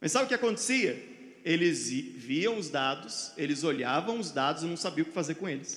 Mas 0.02 0.12
sabe 0.12 0.26
o 0.26 0.28
que 0.28 0.34
acontecia? 0.34 1.17
Eles 1.48 1.90
viam 1.90 2.58
os 2.58 2.70
dados, 2.70 3.32
eles 3.38 3.64
olhavam 3.64 4.20
os 4.20 4.32
dados 4.32 4.64
e 4.64 4.66
não 4.66 4.76
sabiam 4.76 5.04
o 5.04 5.08
que 5.08 5.14
fazer 5.14 5.36
com 5.36 5.48
eles. 5.48 5.76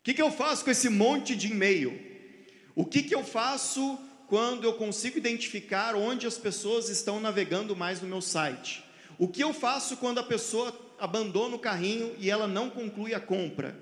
O 0.00 0.04
que, 0.04 0.14
que 0.14 0.22
eu 0.22 0.32
faço 0.32 0.64
com 0.64 0.70
esse 0.70 0.88
monte 0.88 1.36
de 1.36 1.48
e-mail? 1.48 2.00
O 2.74 2.86
que, 2.86 3.02
que 3.02 3.14
eu 3.14 3.22
faço 3.22 4.00
quando 4.28 4.64
eu 4.64 4.72
consigo 4.72 5.18
identificar 5.18 5.94
onde 5.94 6.26
as 6.26 6.38
pessoas 6.38 6.88
estão 6.88 7.20
navegando 7.20 7.76
mais 7.76 8.00
no 8.00 8.08
meu 8.08 8.22
site? 8.22 8.82
O 9.18 9.28
que 9.28 9.44
eu 9.44 9.52
faço 9.52 9.98
quando 9.98 10.16
a 10.16 10.24
pessoa 10.24 10.74
abandona 10.98 11.54
o 11.54 11.58
carrinho 11.58 12.16
e 12.18 12.30
ela 12.30 12.48
não 12.48 12.70
conclui 12.70 13.12
a 13.12 13.20
compra? 13.20 13.78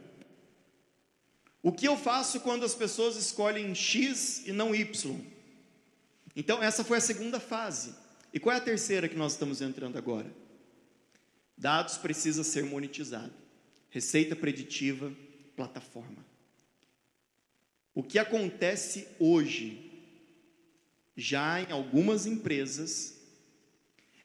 O 1.62 1.70
que 1.70 1.86
eu 1.86 1.96
faço 1.96 2.40
quando 2.40 2.64
as 2.64 2.74
pessoas 2.74 3.14
escolhem 3.14 3.72
X 3.72 4.42
e 4.48 4.50
não 4.50 4.74
Y? 4.74 5.16
Então, 6.34 6.60
essa 6.60 6.82
foi 6.82 6.98
a 6.98 7.00
segunda 7.00 7.38
fase. 7.38 7.94
E 8.34 8.40
qual 8.40 8.52
é 8.52 8.58
a 8.58 8.60
terceira 8.60 9.08
que 9.08 9.16
nós 9.16 9.34
estamos 9.34 9.62
entrando 9.62 9.96
agora? 9.96 10.39
Dados 11.60 11.98
precisa 11.98 12.42
ser 12.42 12.64
monetizado. 12.64 13.34
Receita 13.90 14.34
preditiva, 14.34 15.14
plataforma. 15.54 16.24
O 17.94 18.02
que 18.02 18.18
acontece 18.18 19.06
hoje, 19.18 19.92
já 21.14 21.60
em 21.60 21.70
algumas 21.70 22.24
empresas, 22.24 23.20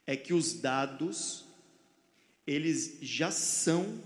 é 0.07 0.15
que 0.15 0.33
os 0.33 0.53
dados, 0.53 1.45
eles 2.47 2.99
já 3.01 3.29
são 3.31 4.01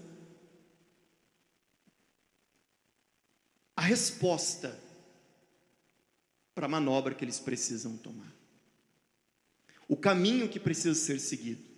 a 3.76 3.82
resposta 3.82 4.80
para 6.56 6.66
a 6.66 6.70
manobra 6.70 7.14
que 7.14 7.24
eles 7.24 7.40
precisam 7.40 7.96
tomar. 7.96 8.34
O 9.88 9.96
caminho 9.96 10.50
que 10.50 10.60
precisa 10.60 10.96
ser 10.96 11.20
seguido. 11.20 11.69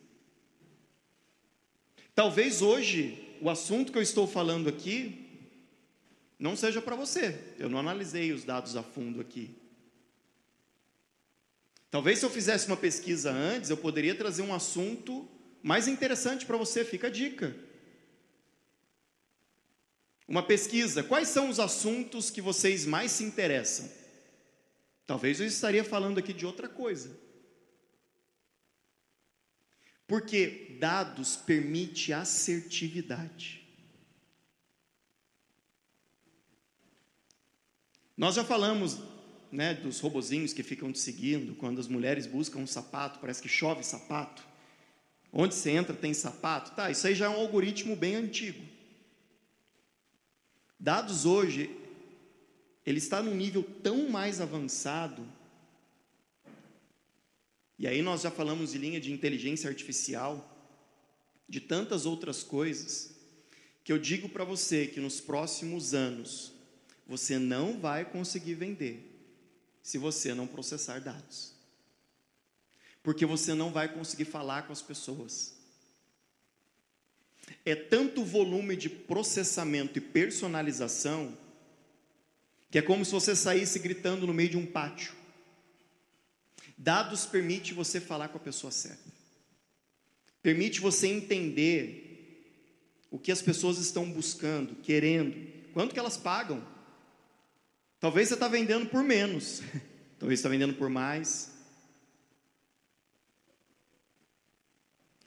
Talvez 2.21 2.61
hoje 2.61 3.35
o 3.41 3.49
assunto 3.49 3.91
que 3.91 3.97
eu 3.97 4.01
estou 4.03 4.27
falando 4.27 4.69
aqui 4.69 5.27
não 6.37 6.55
seja 6.55 6.79
para 6.79 6.95
você. 6.95 7.35
Eu 7.57 7.67
não 7.67 7.79
analisei 7.79 8.31
os 8.31 8.43
dados 8.43 8.75
a 8.75 8.83
fundo 8.83 9.19
aqui. 9.19 9.55
Talvez 11.89 12.19
se 12.19 12.25
eu 12.25 12.29
fizesse 12.29 12.67
uma 12.67 12.77
pesquisa 12.77 13.31
antes, 13.31 13.71
eu 13.71 13.77
poderia 13.77 14.13
trazer 14.13 14.43
um 14.43 14.53
assunto 14.53 15.27
mais 15.63 15.87
interessante 15.87 16.45
para 16.45 16.57
você. 16.57 16.85
Fica 16.85 17.07
a 17.07 17.09
dica. 17.09 17.55
Uma 20.27 20.43
pesquisa. 20.43 21.01
Quais 21.01 21.27
são 21.27 21.49
os 21.49 21.59
assuntos 21.59 22.29
que 22.29 22.39
vocês 22.39 22.85
mais 22.85 23.09
se 23.13 23.23
interessam? 23.23 23.91
Talvez 25.07 25.39
eu 25.39 25.47
estaria 25.47 25.83
falando 25.83 26.19
aqui 26.19 26.33
de 26.33 26.45
outra 26.45 26.69
coisa. 26.69 27.17
Porque 30.11 30.75
dados 30.77 31.37
permite 31.37 32.11
assertividade. 32.11 33.65
Nós 38.17 38.35
já 38.35 38.43
falamos 38.43 38.99
né, 39.49 39.73
dos 39.73 40.01
robozinhos 40.01 40.51
que 40.51 40.63
ficam 40.63 40.91
te 40.91 40.99
seguindo, 40.99 41.55
quando 41.55 41.79
as 41.79 41.87
mulheres 41.87 42.27
buscam 42.27 42.59
um 42.59 42.67
sapato, 42.67 43.19
parece 43.19 43.41
que 43.41 43.47
chove 43.47 43.85
sapato. 43.85 44.43
Onde 45.31 45.55
você 45.55 45.71
entra 45.71 45.95
tem 45.95 46.13
sapato. 46.13 46.71
Tá, 46.71 46.91
isso 46.91 47.07
aí 47.07 47.15
já 47.15 47.27
é 47.27 47.29
um 47.29 47.39
algoritmo 47.39 47.95
bem 47.95 48.15
antigo. 48.15 48.61
Dados 50.77 51.25
hoje, 51.25 51.73
ele 52.85 52.97
está 52.97 53.23
num 53.23 53.33
nível 53.33 53.63
tão 53.81 54.09
mais 54.09 54.41
avançado. 54.41 55.25
E 57.81 57.87
aí 57.87 58.03
nós 58.03 58.21
já 58.21 58.29
falamos 58.29 58.73
de 58.73 58.77
linha 58.77 59.01
de 59.01 59.11
inteligência 59.11 59.67
artificial, 59.67 60.55
de 61.49 61.59
tantas 61.59 62.05
outras 62.05 62.43
coisas, 62.43 63.15
que 63.83 63.91
eu 63.91 63.97
digo 63.97 64.29
para 64.29 64.43
você 64.43 64.85
que 64.85 64.99
nos 64.99 65.19
próximos 65.19 65.95
anos 65.95 66.53
você 67.07 67.39
não 67.39 67.79
vai 67.79 68.05
conseguir 68.05 68.53
vender 68.53 69.19
se 69.81 69.97
você 69.97 70.31
não 70.35 70.45
processar 70.45 70.99
dados. 70.99 71.55
Porque 73.01 73.25
você 73.25 73.55
não 73.55 73.71
vai 73.71 73.91
conseguir 73.91 74.25
falar 74.25 74.67
com 74.67 74.73
as 74.73 74.83
pessoas. 74.83 75.55
É 77.65 77.73
tanto 77.73 78.23
volume 78.23 78.75
de 78.75 78.89
processamento 78.89 79.97
e 79.97 80.01
personalização 80.01 81.35
que 82.69 82.77
é 82.77 82.81
como 82.83 83.03
se 83.03 83.11
você 83.11 83.35
saísse 83.35 83.79
gritando 83.79 84.27
no 84.27 84.35
meio 84.35 84.49
de 84.51 84.57
um 84.57 84.67
pátio. 84.67 85.20
Dados 86.83 87.27
permite 87.27 87.75
você 87.75 88.01
falar 88.01 88.29
com 88.29 88.37
a 88.37 88.41
pessoa 88.41 88.71
certa. 88.71 89.13
Permite 90.41 90.79
você 90.79 91.07
entender 91.07 93.05
o 93.11 93.19
que 93.19 93.31
as 93.31 93.39
pessoas 93.39 93.77
estão 93.77 94.11
buscando, 94.11 94.73
querendo, 94.77 95.47
quanto 95.73 95.93
que 95.93 95.99
elas 95.99 96.17
pagam. 96.17 96.65
Talvez 97.99 98.29
você 98.29 98.33
está 98.33 98.47
vendendo 98.47 98.87
por 98.87 99.03
menos, 99.03 99.61
talvez 100.17 100.39
está 100.39 100.49
vendendo 100.49 100.73
por 100.73 100.89
mais. 100.89 101.51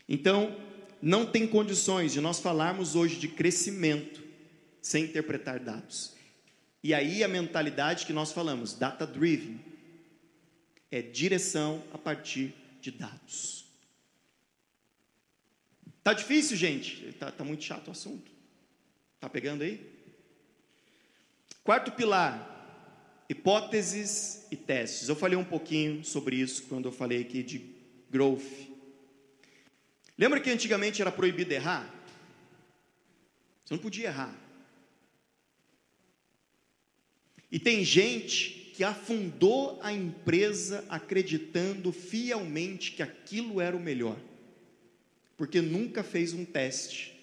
Então, 0.09 0.61
não 1.01 1.25
tem 1.25 1.47
condições 1.47 2.13
de 2.13 2.21
nós 2.21 2.41
falarmos 2.41 2.97
hoje 2.97 3.15
de 3.15 3.29
crescimento 3.29 4.25
sem 4.83 5.05
interpretar 5.05 5.61
dados. 5.61 6.15
E 6.83 6.93
aí 6.93 7.23
a 7.23 7.29
mentalidade 7.29 8.07
que 8.07 8.13
nós 8.13 8.33
falamos, 8.33 8.75
data 8.75 9.07
driven, 9.07 9.74
é 10.91 11.03
direção 11.03 11.83
a 11.93 11.99
partir 11.99 12.55
de 12.81 12.91
dados. 12.91 13.65
Tá 16.03 16.13
difícil, 16.13 16.57
gente? 16.57 17.13
Tá, 17.15 17.31
tá 17.31 17.43
muito 17.43 17.65
chato 17.65 17.89
o 17.89 17.91
assunto. 17.91 18.31
Tá 19.19 19.29
pegando 19.29 19.63
aí? 19.63 19.91
Quarto 21.63 21.93
pilar, 21.93 23.25
hipóteses 23.29 24.47
e 24.51 24.57
testes. 24.57 25.09
Eu 25.09 25.17
falei 25.17 25.39
um 25.39 25.45
pouquinho 25.45 26.05
sobre 26.05 26.37
isso 26.37 26.65
quando 26.65 26.87
eu 26.87 26.93
falei 26.93 27.23
aqui 27.23 27.43
de 27.43 27.75
growth. 28.11 28.69
Lembra 30.19 30.41
que 30.41 30.51
antigamente 30.51 31.01
era 31.01 31.11
proibido 31.11 31.53
errar? 31.53 31.93
Você 33.65 33.73
não 33.73 33.81
podia 33.81 34.09
errar. 34.09 34.39
E 37.51 37.59
tem 37.59 37.83
gente 37.83 38.64
que 38.75 38.85
afundou 38.85 39.79
a 39.83 39.93
empresa 39.93 40.85
acreditando 40.89 41.93
fielmente 41.93 42.93
que 42.93 43.03
aquilo 43.03 43.61
era 43.61 43.77
o 43.77 43.81
melhor, 43.81 44.19
porque 45.37 45.61
nunca 45.61 46.03
fez 46.03 46.35
um 46.35 46.45
teste 46.45 47.19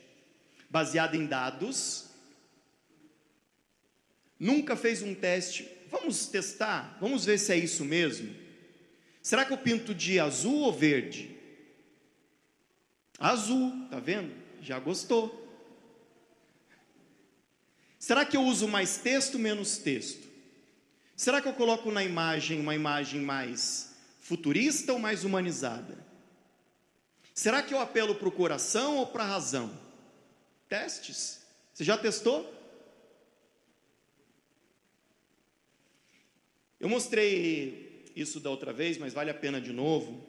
baseado 0.70 1.16
em 1.16 1.26
dados, 1.26 2.10
nunca 4.40 4.76
fez 4.76 5.02
um 5.02 5.14
teste 5.14 5.70
Vamos 5.92 6.28
testar, 6.28 6.98
vamos 7.02 7.26
ver 7.26 7.38
se 7.38 7.52
é 7.52 7.58
isso 7.58 7.84
mesmo. 7.84 8.34
Será 9.22 9.44
que 9.44 9.52
eu 9.52 9.58
pinto 9.58 9.94
de 9.94 10.22
azul 10.22 10.62
ou 10.62 10.72
verde? 10.72 11.38
Azul, 13.20 13.74
tá 13.90 14.00
vendo? 14.00 14.34
Já 14.62 14.80
gostou. 14.80 15.38
Será 18.00 18.26
que 18.26 18.38
eu 18.38 18.44
uso 18.44 18.70
mais 18.70 18.98
texto, 18.98 19.38
menos 19.38 19.78
texto? 19.78 20.31
Será 21.16 21.42
que 21.42 21.48
eu 21.48 21.54
coloco 21.54 21.92
na 21.92 22.04
imagem 22.04 22.60
uma 22.60 22.74
imagem 22.74 23.22
mais 23.22 23.96
futurista 24.20 24.94
ou 24.94 25.00
mais 25.00 25.24
humanizada? 25.24 25.98
Será 27.34 27.62
que 27.62 27.74
eu 27.74 27.80
apelo 27.80 28.16
para 28.16 28.28
o 28.28 28.32
coração 28.32 28.98
ou 28.98 29.08
para 29.08 29.24
a 29.24 29.28
razão? 29.28 29.72
Testes. 30.68 31.42
Você 31.74 31.84
já 31.84 31.98
testou? 31.98 32.54
Eu 36.80 36.90
mostrei 36.90 38.12
isso 38.16 38.40
da 38.40 38.50
outra 38.50 38.74
vez, 38.74 38.98
mas 38.98 39.14
vale 39.14 39.30
a 39.30 39.34
pena 39.34 39.62
de 39.62 39.72
novo. 39.72 40.26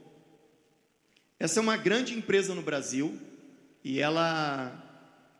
Essa 1.38 1.59
é 1.59 1.62
uma 1.62 1.77
grande 1.77 2.14
empresa 2.14 2.55
no 2.55 2.62
Brasil 2.62 3.18
e 3.83 3.99
ela 3.99 4.90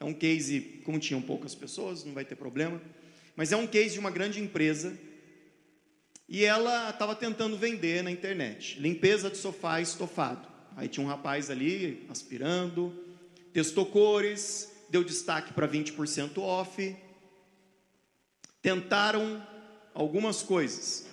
é 0.01 0.05
um 0.05 0.15
case, 0.15 0.61
como 0.85 0.99
tinham 0.99 1.23
poucas 1.23 1.55
pessoas, 1.55 2.05
não 2.05 2.13
vai 2.13 2.25
ter 2.25 2.35
problema, 2.35 2.83
mas 3.37 3.53
é 3.53 3.57
um 3.57 3.67
case 3.67 3.95
de 3.95 4.01
uma 4.01 4.11
grande 4.11 4.41
empresa 4.41 4.99
e 6.33 6.47
ela 6.47 6.89
estava 6.89 7.15
tentando 7.15 7.59
vender 7.59 8.03
na 8.03 8.11
internet 8.11 8.81
limpeza 8.81 9.29
de 9.29 9.37
sofá 9.37 9.83
estofado. 9.83 10.49
Aí 10.75 10.89
tinha 10.89 11.05
um 11.05 11.09
rapaz 11.09 11.51
ali 11.51 12.07
aspirando, 12.09 12.91
testou 13.53 13.85
cores, 13.85 14.73
deu 14.89 15.05
destaque 15.05 15.53
para 15.53 15.69
20% 15.69 16.39
off. 16.39 16.97
Tentaram 18.63 19.47
algumas 19.93 20.43
coisas. 20.43 21.05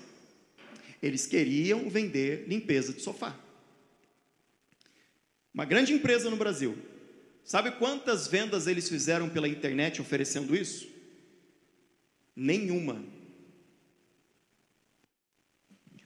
Eles 1.03 1.27
queriam 1.27 1.89
vender 1.89 2.45
limpeza 2.47 2.93
de 2.93 3.01
sofá. 3.01 3.35
Uma 5.53 5.65
grande 5.65 5.91
empresa 5.91 6.29
no 6.29 6.37
Brasil. 6.37 6.77
Sabe 7.43 7.71
quantas 7.71 8.25
vendas 8.25 8.67
eles 8.67 8.87
fizeram 8.87 9.27
pela 9.27 9.49
internet 9.49 10.01
oferecendo 10.01 10.55
isso? 10.55 10.87
Nenhuma. 12.33 13.18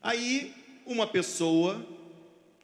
Aí, 0.04 0.54
uma 0.86 1.08
pessoa 1.08 1.88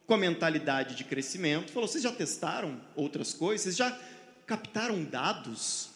com 0.06 0.12
a 0.12 0.18
mentalidade 0.18 0.94
de 0.94 1.04
crescimento 1.04 1.72
falou: 1.72 1.88
Vocês 1.88 2.04
já 2.04 2.12
testaram 2.12 2.78
outras 2.94 3.32
coisas? 3.32 3.62
Vocês 3.62 3.76
já 3.76 3.98
captaram 4.46 5.02
dados? 5.02 5.88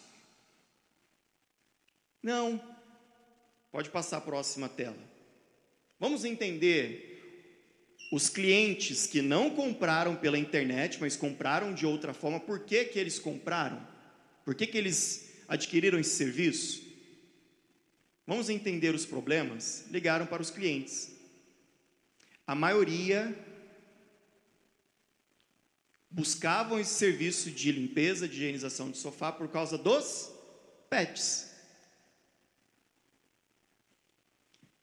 Não. 2.23 2.59
Pode 3.71 3.91
passar 3.91 4.17
a 4.17 4.21
próxima 4.23 4.71
tela. 4.71 4.97
Vamos 6.01 6.25
entender 6.25 7.11
os 8.11 8.31
clientes 8.31 9.07
que 9.07 9.21
não 9.21 9.51
compraram 9.51 10.17
pela 10.17 10.39
internet, 10.39 10.99
mas 10.99 11.15
compraram 11.15 11.75
de 11.75 11.85
outra 11.85 12.15
forma, 12.15 12.41
por 12.41 12.61
que, 12.61 12.85
que 12.85 12.99
eles 12.99 13.19
compraram? 13.19 13.87
Por 14.47 14.55
que, 14.55 14.67
que 14.67 14.79
eles 14.79 15.43
adquiriram 15.47 15.99
esse 15.99 16.17
serviço? 16.17 16.83
Vamos 18.27 18.49
entender 18.49 18.95
os 18.95 19.05
problemas? 19.05 19.85
Ligaram 19.91 20.25
para 20.25 20.41
os 20.41 20.51
clientes. 20.51 21.14
A 22.47 22.55
maioria 22.55 23.35
buscavam 26.11 26.79
esse 26.79 26.95
serviço 26.95 27.51
de 27.51 27.73
limpeza, 27.73 28.29
de 28.29 28.35
higienização 28.35 28.91
de 28.91 28.99
sofá 28.99 29.33
por 29.33 29.49
causa 29.49 29.77
dos 29.77 30.33
pets. 30.89 31.53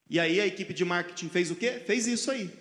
E 0.10 0.19
aí 0.19 0.41
a 0.41 0.45
equipe 0.45 0.74
de 0.74 0.84
marketing 0.84 1.30
fez 1.30 1.52
o 1.52 1.56
quê? 1.56 1.80
Fez 1.86 2.06
isso 2.06 2.30
aí. 2.32 2.52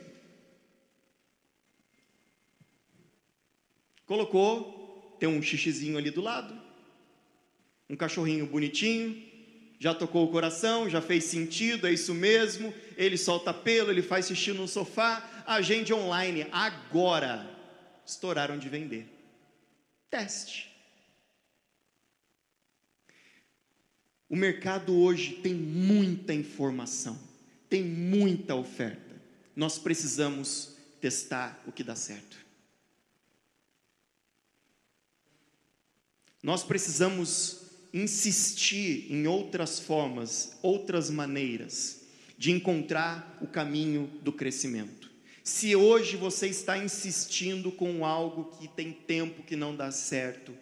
Colocou, 4.06 5.16
tem 5.18 5.28
um 5.28 5.42
xixizinho 5.42 5.98
ali 5.98 6.10
do 6.10 6.20
lado, 6.20 6.60
um 7.88 7.96
cachorrinho 7.96 8.46
bonitinho, 8.46 9.29
já 9.80 9.94
tocou 9.94 10.26
o 10.26 10.30
coração, 10.30 10.90
já 10.90 11.00
fez 11.00 11.24
sentido, 11.24 11.86
é 11.86 11.92
isso 11.92 12.12
mesmo. 12.12 12.72
Ele 12.98 13.16
solta 13.16 13.52
pelo, 13.54 13.90
ele 13.90 14.02
faz 14.02 14.26
xixi 14.26 14.52
no 14.52 14.68
sofá. 14.68 15.42
Agende 15.46 15.94
online, 15.94 16.46
agora 16.52 17.50
estouraram 18.04 18.58
de 18.58 18.68
vender. 18.68 19.08
Teste. 20.10 20.70
O 24.28 24.36
mercado 24.36 24.94
hoje 24.94 25.36
tem 25.36 25.54
muita 25.54 26.34
informação, 26.34 27.18
tem 27.66 27.82
muita 27.82 28.54
oferta. 28.54 29.18
Nós 29.56 29.78
precisamos 29.78 30.76
testar 31.00 31.58
o 31.66 31.72
que 31.72 31.82
dá 31.82 31.96
certo. 31.96 32.36
Nós 36.42 36.62
precisamos 36.62 37.69
insistir 37.92 39.06
em 39.10 39.26
outras 39.26 39.78
formas, 39.78 40.56
outras 40.62 41.10
maneiras 41.10 42.00
de 42.38 42.50
encontrar 42.50 43.38
o 43.40 43.46
caminho 43.46 44.10
do 44.22 44.32
crescimento. 44.32 45.10
Se 45.42 45.74
hoje 45.74 46.16
você 46.16 46.46
está 46.46 46.78
insistindo 46.78 47.72
com 47.72 48.04
algo 48.04 48.56
que 48.56 48.68
tem 48.68 48.92
tempo 48.92 49.42
que 49.42 49.56
não 49.56 49.74
dá 49.74 49.90
certo, 49.90 50.54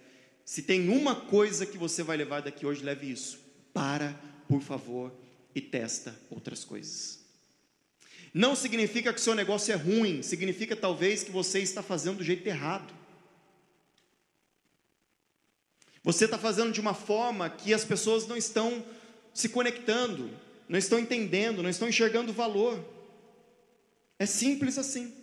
se 0.44 0.62
tem 0.62 0.88
uma 0.88 1.14
coisa 1.14 1.66
que 1.66 1.76
você 1.76 2.02
vai 2.02 2.16
levar 2.16 2.40
daqui 2.40 2.64
hoje, 2.64 2.82
leve 2.82 3.10
isso. 3.10 3.38
Para, 3.72 4.18
por 4.48 4.62
favor, 4.62 5.12
e 5.54 5.60
testa 5.60 6.18
outras 6.30 6.64
coisas. 6.64 7.18
Não 8.32 8.54
significa 8.54 9.12
que 9.12 9.20
o 9.20 9.22
seu 9.22 9.34
negócio 9.34 9.72
é 9.72 9.76
ruim, 9.76 10.22
significa 10.22 10.76
talvez 10.76 11.22
que 11.22 11.30
você 11.30 11.60
está 11.60 11.82
fazendo 11.82 12.18
do 12.18 12.24
jeito 12.24 12.46
errado. 12.46 12.94
Você 16.02 16.24
está 16.24 16.38
fazendo 16.38 16.72
de 16.72 16.80
uma 16.80 16.94
forma 16.94 17.50
que 17.50 17.74
as 17.74 17.84
pessoas 17.84 18.26
não 18.26 18.36
estão 18.36 18.84
se 19.34 19.48
conectando, 19.48 20.30
não 20.68 20.78
estão 20.78 20.98
entendendo, 20.98 21.62
não 21.62 21.70
estão 21.70 21.88
enxergando 21.88 22.30
o 22.30 22.34
valor. 22.34 22.84
É 24.18 24.26
simples 24.26 24.78
assim. 24.78 25.14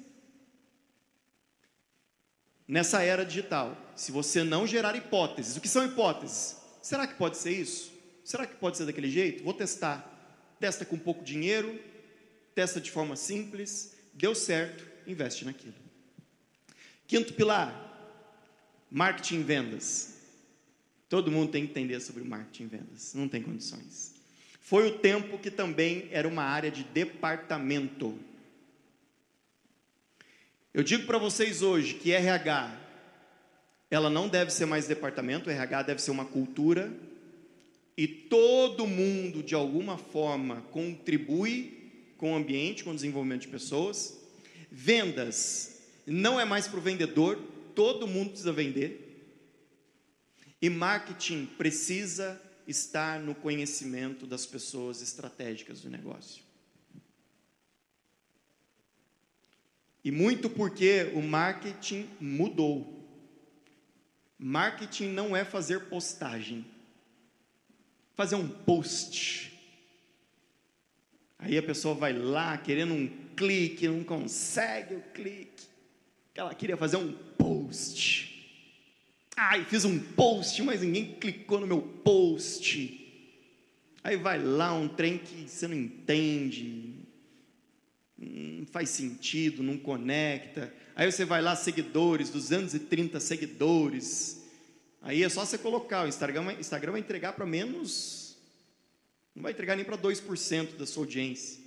Nessa 2.67 3.03
era 3.03 3.25
digital, 3.25 3.77
se 3.95 4.11
você 4.11 4.43
não 4.43 4.65
gerar 4.65 4.95
hipóteses, 4.95 5.55
o 5.55 5.61
que 5.61 5.67
são 5.67 5.85
hipóteses? 5.85 6.57
Será 6.81 7.05
que 7.05 7.13
pode 7.13 7.37
ser 7.37 7.51
isso? 7.51 7.93
Será 8.23 8.47
que 8.47 8.55
pode 8.55 8.77
ser 8.77 8.85
daquele 8.85 9.09
jeito? 9.09 9.43
Vou 9.43 9.53
testar. 9.53 10.11
Testa 10.59 10.83
com 10.83 10.97
pouco 10.97 11.23
dinheiro, 11.23 11.79
testa 12.55 12.81
de 12.81 12.89
forma 12.89 13.15
simples, 13.15 13.93
deu 14.13 14.33
certo, 14.33 14.83
investe 15.05 15.45
naquilo. 15.45 15.75
Quinto 17.07 17.33
pilar: 17.33 17.73
marketing 18.89 19.41
e 19.41 19.43
vendas. 19.43 20.14
Todo 21.15 21.31
mundo 21.31 21.49
tem 21.49 21.63
que 21.63 21.71
entender 21.71 22.01
sobre 22.01 22.25
marketing 22.25 22.63
e 22.63 22.67
vendas, 22.67 23.13
não 23.13 23.25
tem 23.25 23.41
condições. 23.41 24.13
Foi 24.59 24.85
o 24.85 24.97
tempo 24.97 25.37
que 25.37 25.49
também 25.49 26.09
era 26.11 26.27
uma 26.27 26.43
área 26.43 26.69
de 26.69 26.83
departamento. 26.83 28.19
Eu 30.73 30.83
digo 30.83 31.05
para 31.05 31.17
vocês 31.17 31.61
hoje 31.61 31.93
que 31.93 32.11
RH, 32.11 32.77
ela 33.89 34.09
não 34.09 34.27
deve 34.27 34.51
ser 34.51 34.65
mais 34.65 34.87
departamento, 34.87 35.49
RH 35.49 35.83
deve 35.83 36.01
ser 36.01 36.11
uma 36.11 36.25
cultura, 36.25 36.91
e 37.95 38.05
todo 38.05 38.85
mundo, 38.85 39.41
de 39.41 39.55
alguma 39.55 39.97
forma, 39.97 40.63
contribui 40.63 41.93
com 42.17 42.33
o 42.33 42.35
ambiente, 42.35 42.83
com 42.83 42.91
o 42.91 42.93
desenvolvimento 42.95 43.43
de 43.43 43.47
pessoas. 43.47 44.19
Vendas 44.69 45.79
não 46.05 46.37
é 46.37 46.43
mais 46.43 46.67
para 46.67 46.79
o 46.79 46.83
vendedor, 46.83 47.41
todo 47.73 48.05
mundo 48.05 48.31
precisa 48.31 48.51
vender. 48.51 49.04
E 50.65 50.69
marketing 50.69 51.45
precisa 51.45 52.41
estar 52.67 53.19
no 53.19 53.35
conhecimento 53.35 54.25
das 54.25 54.47
pessoas 54.47 54.99
estratégicas 54.99 55.81
do 55.81 55.91
negócio. 55.91 56.43
E 60.03 60.09
muito 60.09 60.49
porque 60.49 61.11
o 61.13 61.21
marketing 61.21 62.09
mudou. 62.19 63.07
Marketing 64.39 65.09
não 65.09 65.35
é 65.35 65.45
fazer 65.45 65.81
postagem, 65.81 66.65
fazer 68.15 68.33
um 68.33 68.49
post. 68.49 69.53
Aí 71.37 71.59
a 71.59 71.61
pessoa 71.61 71.93
vai 71.93 72.11
lá 72.11 72.57
querendo 72.57 72.95
um 72.95 73.07
clique, 73.35 73.87
não 73.87 74.03
consegue 74.03 74.95
o 74.95 75.01
clique. 75.13 75.67
Ela 76.33 76.55
queria 76.55 76.75
fazer 76.75 76.97
um 76.97 77.13
post. 77.13 78.34
Ai, 79.37 79.65
fiz 79.65 79.83
um 79.83 79.99
post, 79.99 80.61
mas 80.63 80.81
ninguém 80.81 81.15
clicou 81.15 81.59
no 81.59 81.67
meu 81.67 81.81
post. 81.81 83.01
Aí 84.01 84.15
vai 84.15 84.41
lá 84.41 84.73
um 84.73 84.87
trem 84.87 85.17
que 85.17 85.49
você 85.49 85.67
não 85.67 85.75
entende, 85.75 86.93
não 88.17 88.65
faz 88.67 88.89
sentido, 88.89 89.61
não 89.61 89.77
conecta. 89.77 90.73
Aí 90.95 91.11
você 91.11 91.25
vai 91.25 91.41
lá, 91.41 91.55
seguidores, 91.55 92.29
230 92.29 93.19
seguidores. 93.19 94.41
Aí 95.01 95.21
é 95.21 95.27
só 95.27 95.43
você 95.43 95.57
colocar, 95.57 96.05
o 96.05 96.07
Instagram, 96.07 96.53
Instagram 96.53 96.93
vai 96.93 97.01
entregar 97.01 97.33
para 97.33 97.45
menos, 97.45 98.37
não 99.35 99.43
vai 99.43 99.51
entregar 99.51 99.75
nem 99.75 99.83
para 99.83 99.97
2% 99.97 100.77
da 100.77 100.85
sua 100.85 101.03
audiência. 101.03 101.61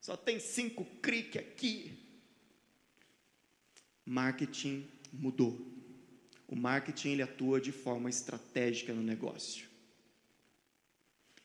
Só 0.00 0.16
tem 0.16 0.40
cinco 0.40 0.84
cliques 1.00 1.40
aqui. 1.40 1.92
Marketing 4.04 4.88
mudou. 5.12 5.71
O 6.52 6.54
marketing 6.54 7.12
ele 7.12 7.22
atua 7.22 7.58
de 7.58 7.72
forma 7.72 8.10
estratégica 8.10 8.92
no 8.92 9.02
negócio. 9.02 9.64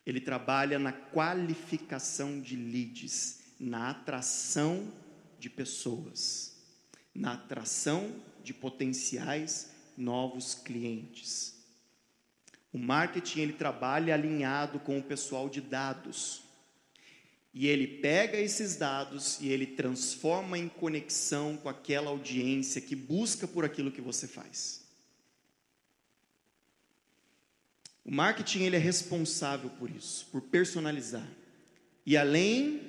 Ele 0.04 0.20
trabalha 0.20 0.78
na 0.78 0.92
qualificação 0.92 2.38
de 2.38 2.54
leads, 2.54 3.40
na 3.58 3.88
atração 3.88 4.92
de 5.38 5.48
pessoas, 5.48 6.58
na 7.14 7.32
atração 7.32 8.14
de 8.44 8.52
potenciais 8.52 9.70
novos 9.96 10.54
clientes. 10.54 11.54
O 12.70 12.76
marketing 12.76 13.40
ele 13.40 13.52
trabalha 13.54 14.12
alinhado 14.12 14.78
com 14.78 14.98
o 14.98 15.02
pessoal 15.02 15.48
de 15.48 15.62
dados. 15.62 16.42
E 17.54 17.66
ele 17.66 17.86
pega 17.86 18.36
esses 18.36 18.76
dados 18.76 19.40
e 19.40 19.48
ele 19.48 19.68
transforma 19.68 20.58
em 20.58 20.68
conexão 20.68 21.56
com 21.56 21.70
aquela 21.70 22.10
audiência 22.10 22.78
que 22.78 22.94
busca 22.94 23.48
por 23.48 23.64
aquilo 23.64 23.90
que 23.90 24.02
você 24.02 24.28
faz. 24.28 24.86
O 28.08 28.10
marketing 28.10 28.62
ele 28.62 28.76
é 28.76 28.78
responsável 28.78 29.68
por 29.68 29.90
isso, 29.90 30.26
por 30.32 30.40
personalizar. 30.40 31.28
E 32.06 32.16
além 32.16 32.80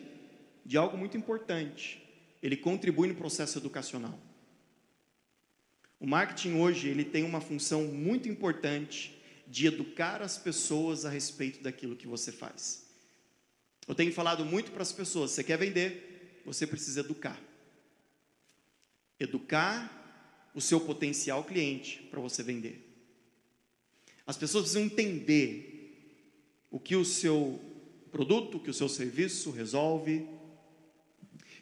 de 0.65 0.77
algo 0.77 0.97
muito 0.97 1.17
importante, 1.17 2.01
ele 2.41 2.55
contribui 2.55 3.09
no 3.09 3.15
processo 3.15 3.57
educacional. 3.57 4.17
O 5.99 6.07
marketing 6.07 6.53
hoje 6.53 6.87
ele 6.87 7.03
tem 7.03 7.25
uma 7.25 7.41
função 7.41 7.83
muito 7.83 8.29
importante 8.29 9.13
de 9.45 9.67
educar 9.67 10.21
as 10.21 10.37
pessoas 10.37 11.03
a 11.03 11.09
respeito 11.09 11.61
daquilo 11.61 11.97
que 11.97 12.07
você 12.07 12.31
faz. 12.31 12.85
Eu 13.89 13.95
tenho 13.95 14.13
falado 14.13 14.45
muito 14.45 14.71
para 14.71 14.83
as 14.83 14.93
pessoas: 14.93 15.31
você 15.31 15.43
quer 15.43 15.57
vender, 15.57 16.41
você 16.45 16.65
precisa 16.65 17.01
educar. 17.01 17.37
Educar 19.19 20.49
o 20.55 20.61
seu 20.61 20.79
potencial 20.79 21.43
cliente 21.43 22.03
para 22.03 22.21
você 22.21 22.41
vender. 22.41 22.88
As 24.29 24.37
pessoas 24.37 24.65
precisam 24.65 24.83
entender 24.83 26.05
o 26.69 26.79
que 26.79 26.95
o 26.95 27.03
seu 27.03 27.59
produto, 28.11 28.57
o 28.57 28.59
que 28.59 28.69
o 28.69 28.73
seu 28.75 28.87
serviço 28.87 29.49
resolve. 29.49 30.23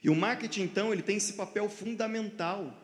E 0.04 0.10
o 0.10 0.16
marketing, 0.16 0.64
então, 0.64 0.92
ele 0.92 1.02
tem 1.02 1.16
esse 1.16 1.32
papel 1.32 1.70
fundamental. 1.70 2.78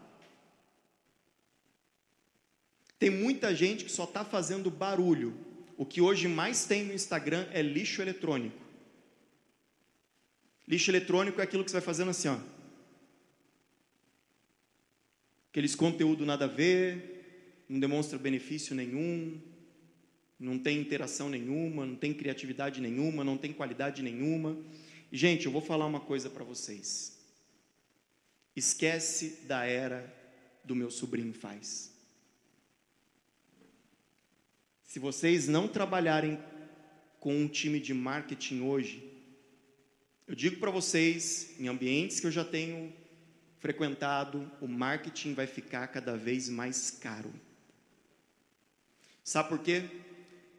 Tem 2.97 3.09
muita 3.09 3.53
gente 3.53 3.83
que 3.83 3.91
só 3.91 4.05
está 4.05 4.23
fazendo 4.23 4.71
barulho. 4.71 5.37
O 5.75 5.85
que 5.85 5.99
hoje 5.99 6.29
mais 6.29 6.65
tem 6.65 6.85
no 6.85 6.93
Instagram 6.93 7.45
é 7.51 7.61
lixo 7.61 8.01
eletrônico. 8.01 8.55
Lixo 10.65 10.91
eletrônico 10.91 11.41
é 11.41 11.43
aquilo 11.43 11.61
que 11.61 11.69
você 11.69 11.75
vai 11.75 11.85
fazendo 11.85 12.11
assim, 12.11 12.29
ó. 12.29 12.39
Aqueles 15.49 15.75
conteúdo 15.75 16.25
nada 16.25 16.45
a 16.45 16.47
ver, 16.47 17.65
não 17.67 17.81
demonstra 17.81 18.17
benefício 18.17 18.73
nenhum, 18.73 19.51
não 20.39 20.59
tem 20.59 20.79
interação 20.79 21.29
nenhuma, 21.29 21.85
não 21.85 21.95
tem 21.95 22.13
criatividade 22.13 22.81
nenhuma, 22.81 23.23
não 23.23 23.37
tem 23.37 23.53
qualidade 23.53 24.01
nenhuma. 24.01 24.57
E, 25.11 25.17
gente, 25.17 25.45
eu 25.45 25.51
vou 25.51 25.61
falar 25.61 25.85
uma 25.85 25.99
coisa 25.99 26.29
para 26.29 26.43
vocês. 26.43 27.17
Esquece 28.55 29.45
da 29.47 29.65
era 29.65 30.13
do 30.63 30.75
meu 30.75 30.91
sobrinho 30.91 31.33
faz. 31.33 31.91
Se 34.83 34.99
vocês 34.99 35.47
não 35.47 35.67
trabalharem 35.67 36.39
com 37.19 37.35
um 37.35 37.47
time 37.47 37.79
de 37.79 37.93
marketing 37.93 38.61
hoje, 38.61 39.11
eu 40.27 40.35
digo 40.35 40.59
para 40.59 40.69
vocês, 40.71 41.59
em 41.59 41.67
ambientes 41.67 42.19
que 42.19 42.27
eu 42.27 42.31
já 42.31 42.45
tenho 42.45 42.93
frequentado, 43.59 44.51
o 44.61 44.67
marketing 44.67 45.33
vai 45.33 45.47
ficar 45.47 45.87
cada 45.87 46.15
vez 46.15 46.47
mais 46.49 46.91
caro. 46.91 47.33
Sabe 49.23 49.49
por 49.49 49.59
quê? 49.59 49.89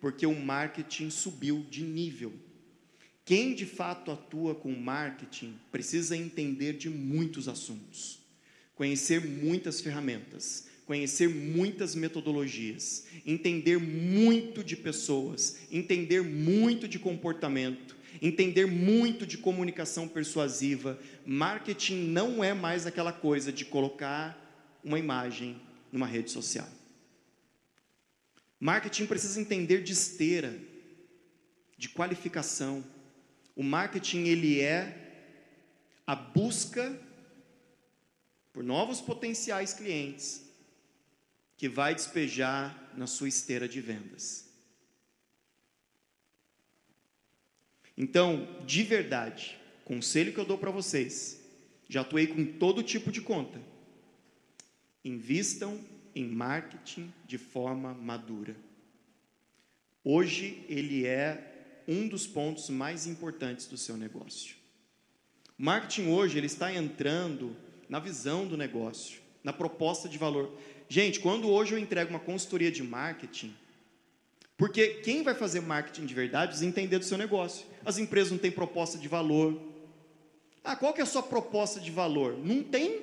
Porque 0.05 0.27
o 0.27 0.39
marketing 0.39 1.09
subiu 1.09 1.65
de 1.71 1.83
nível. 1.83 2.31
Quem 3.25 3.55
de 3.55 3.65
fato 3.65 4.11
atua 4.11 4.55
com 4.55 4.71
marketing 4.71 5.59
precisa 5.73 6.15
entender 6.15 6.75
de 6.75 6.91
muitos 6.91 7.49
assuntos, 7.49 8.19
conhecer 8.75 9.25
muitas 9.25 9.81
ferramentas, 9.81 10.67
conhecer 10.85 11.31
muitas 11.31 11.95
metodologias, 11.95 13.07
entender 13.25 13.79
muito 13.79 14.63
de 14.63 14.77
pessoas, 14.77 15.61
entender 15.73 16.21
muito 16.23 16.87
de 16.87 16.99
comportamento, 16.99 17.97
entender 18.21 18.67
muito 18.67 19.27
de 19.27 19.39
comunicação 19.39 20.07
persuasiva. 20.07 21.01
Marketing 21.25 22.09
não 22.09 22.45
é 22.45 22.53
mais 22.53 22.87
aquela 22.87 23.11
coisa 23.11 23.51
de 23.51 23.65
colocar 23.65 24.39
uma 24.85 24.99
imagem 24.99 25.59
numa 25.91 26.07
rede 26.07 26.31
social. 26.31 26.69
Marketing 28.65 29.05
precisa 29.05 29.39
entender 29.39 29.83
de 29.83 29.93
esteira, 29.93 30.59
de 31.77 31.87
qualificação. 31.91 32.83
O 33.55 33.63
marketing 33.63 34.25
ele 34.25 34.59
é 34.59 35.37
a 36.07 36.17
busca 36.17 36.99
por 38.55 38.65
novos 38.65 39.03
potenciais 39.03 39.75
clientes 39.75 40.51
que 41.59 41.69
vai 41.69 41.95
despejar 41.95 42.91
na 42.97 43.07
sua 43.07 43.29
esteira 43.29 43.69
de 43.69 43.83
vendas. 43.83 44.49
Então, 47.99 48.49
de 48.65 48.83
verdade, 48.83 49.59
conselho 49.85 50.33
que 50.33 50.41
eu 50.41 50.47
dou 50.47 50.57
para 50.57 50.71
vocês, 50.71 51.39
já 51.87 52.01
atuei 52.01 52.29
com 52.29 52.47
todo 52.59 52.83
tipo 52.83 53.13
de 53.13 53.21
conta. 53.21 53.61
Invistam 55.05 55.79
em 56.15 56.25
marketing 56.25 57.13
de 57.27 57.39
forma 57.39 57.93
madura. 57.95 58.57
Hoje 60.03 60.65
ele 60.69 61.07
é 61.07 61.83
um 61.89 62.07
dos 62.07 62.27
pontos 62.27 62.69
mais 62.71 63.07
importantes 63.07 63.67
do 63.67 63.77
seu 63.77 63.97
negócio. 63.97 64.57
O 65.59 65.63
marketing 65.63 66.09
hoje 66.09 66.39
ele 66.39 66.47
está 66.47 66.73
entrando 66.73 67.57
na 67.89 67.99
visão 67.99 68.47
do 68.47 68.57
negócio, 68.57 69.21
na 69.43 69.53
proposta 69.53 70.09
de 70.09 70.19
valor. 70.19 70.53
Gente, 70.89 71.21
quando 71.21 71.49
hoje 71.49 71.73
eu 71.73 71.79
entrego 71.79 72.11
uma 72.11 72.21
consultoria 72.21 72.71
de 72.71 72.83
marketing, 72.83 73.55
porque 74.57 75.01
quem 75.03 75.23
vai 75.23 75.35
fazer 75.35 75.61
marketing 75.61 76.07
de 76.07 76.15
verdade 76.15 76.49
precisa 76.49 76.69
entender 76.69 76.99
do 76.99 77.05
seu 77.05 77.19
negócio. 77.19 77.67
As 77.85 77.99
empresas 77.99 78.31
não 78.31 78.39
têm 78.39 78.51
proposta 78.51 78.99
de 78.99 79.09
valor. 79.09 79.61
Ah, 80.63 80.77
qual 80.77 80.93
que 80.93 81.01
é 81.01 81.05
a 81.05 81.07
sua 81.07 81.23
proposta 81.23 81.81
de 81.81 81.91
valor? 81.91 82.39
Não 82.39 82.63
tem. 82.63 83.03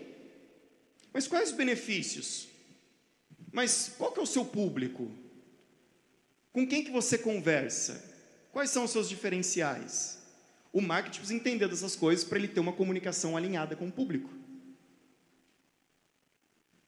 Mas 1.14 1.28
quais 1.28 1.50
os 1.50 1.56
benefícios? 1.56 2.48
Mas 3.52 3.94
qual 3.98 4.12
que 4.12 4.20
é 4.20 4.24
o 4.24 4.28
seu 4.28 4.46
público? 4.46 5.12
Com 6.54 6.68
quem 6.68 6.84
que 6.84 6.92
você 6.92 7.18
conversa? 7.18 8.04
Quais 8.52 8.70
são 8.70 8.84
os 8.84 8.92
seus 8.92 9.08
diferenciais? 9.08 10.22
O 10.74 10.82
marketing 10.82 11.20
precisa 11.20 11.40
entender 11.40 11.68
dessas 11.68 11.96
coisas 11.96 12.24
para 12.24 12.38
ele 12.38 12.48
ter 12.48 12.60
uma 12.60 12.74
comunicação 12.74 13.36
alinhada 13.36 13.76
com 13.76 13.88
o 13.88 13.92
público. 13.92 14.30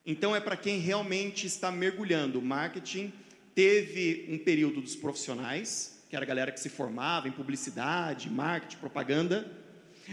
Então 0.06 0.36
é 0.36 0.40
para 0.40 0.56
quem 0.56 0.78
realmente 0.78 1.46
está 1.46 1.70
mergulhando. 1.70 2.38
O 2.38 2.42
marketing 2.42 3.12
teve 3.54 4.26
um 4.28 4.38
período 4.38 4.80
dos 4.80 4.94
profissionais, 4.94 6.02
que 6.10 6.16
era 6.16 6.24
a 6.24 6.28
galera 6.28 6.52
que 6.52 6.60
se 6.60 6.68
formava 6.68 7.28
em 7.28 7.32
publicidade, 7.32 8.30
marketing, 8.30 8.76
propaganda. 8.76 9.50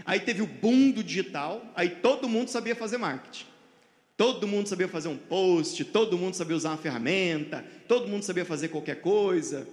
Aí 0.06 0.20
teve 0.20 0.40
o 0.40 0.46
boom 0.46 0.90
do 0.90 1.04
digital, 1.04 1.70
aí 1.74 1.90
todo 1.96 2.28
mundo 2.28 2.48
sabia 2.48 2.74
fazer 2.74 2.96
marketing. 2.96 3.51
Todo 4.22 4.46
mundo 4.46 4.68
sabia 4.68 4.86
fazer 4.86 5.08
um 5.08 5.18
post, 5.18 5.84
todo 5.86 6.16
mundo 6.16 6.34
sabia 6.34 6.54
usar 6.54 6.68
uma 6.68 6.76
ferramenta, 6.76 7.66
todo 7.88 8.06
mundo 8.06 8.22
sabia 8.22 8.44
fazer 8.44 8.68
qualquer 8.68 9.00
coisa. 9.00 9.66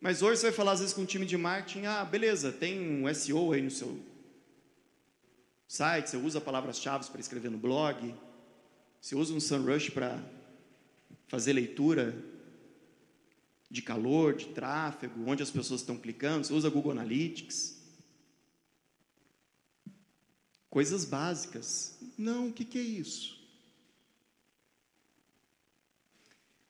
Mas 0.00 0.20
hoje 0.20 0.40
você 0.40 0.46
vai 0.48 0.52
falar 0.52 0.72
às 0.72 0.80
vezes 0.80 0.92
com 0.92 1.02
um 1.02 1.06
time 1.06 1.24
de 1.24 1.36
marketing, 1.36 1.86
ah, 1.86 2.04
beleza, 2.04 2.50
tem 2.50 2.80
um 2.80 3.14
SEO 3.14 3.52
aí 3.52 3.62
no 3.62 3.70
seu 3.70 4.00
site, 5.68 6.10
você 6.10 6.16
usa 6.16 6.40
palavras-chave 6.40 7.08
para 7.08 7.20
escrever 7.20 7.48
no 7.48 7.56
blog, 7.56 8.12
você 9.00 9.14
usa 9.14 9.32
um 9.32 9.38
SEMrush 9.38 9.92
para 9.92 10.20
fazer 11.28 11.52
leitura 11.52 12.20
de 13.70 13.80
calor, 13.80 14.34
de 14.34 14.46
tráfego, 14.46 15.22
onde 15.24 15.44
as 15.44 15.52
pessoas 15.52 15.82
estão 15.82 15.96
clicando, 15.96 16.44
você 16.44 16.52
usa 16.52 16.68
Google 16.68 16.90
Analytics. 16.90 17.76
Coisas 20.68 21.04
básicas. 21.04 21.96
Não, 22.18 22.48
o 22.48 22.52
que, 22.52 22.64
que 22.64 22.76
é 22.76 22.82
isso? 22.82 23.35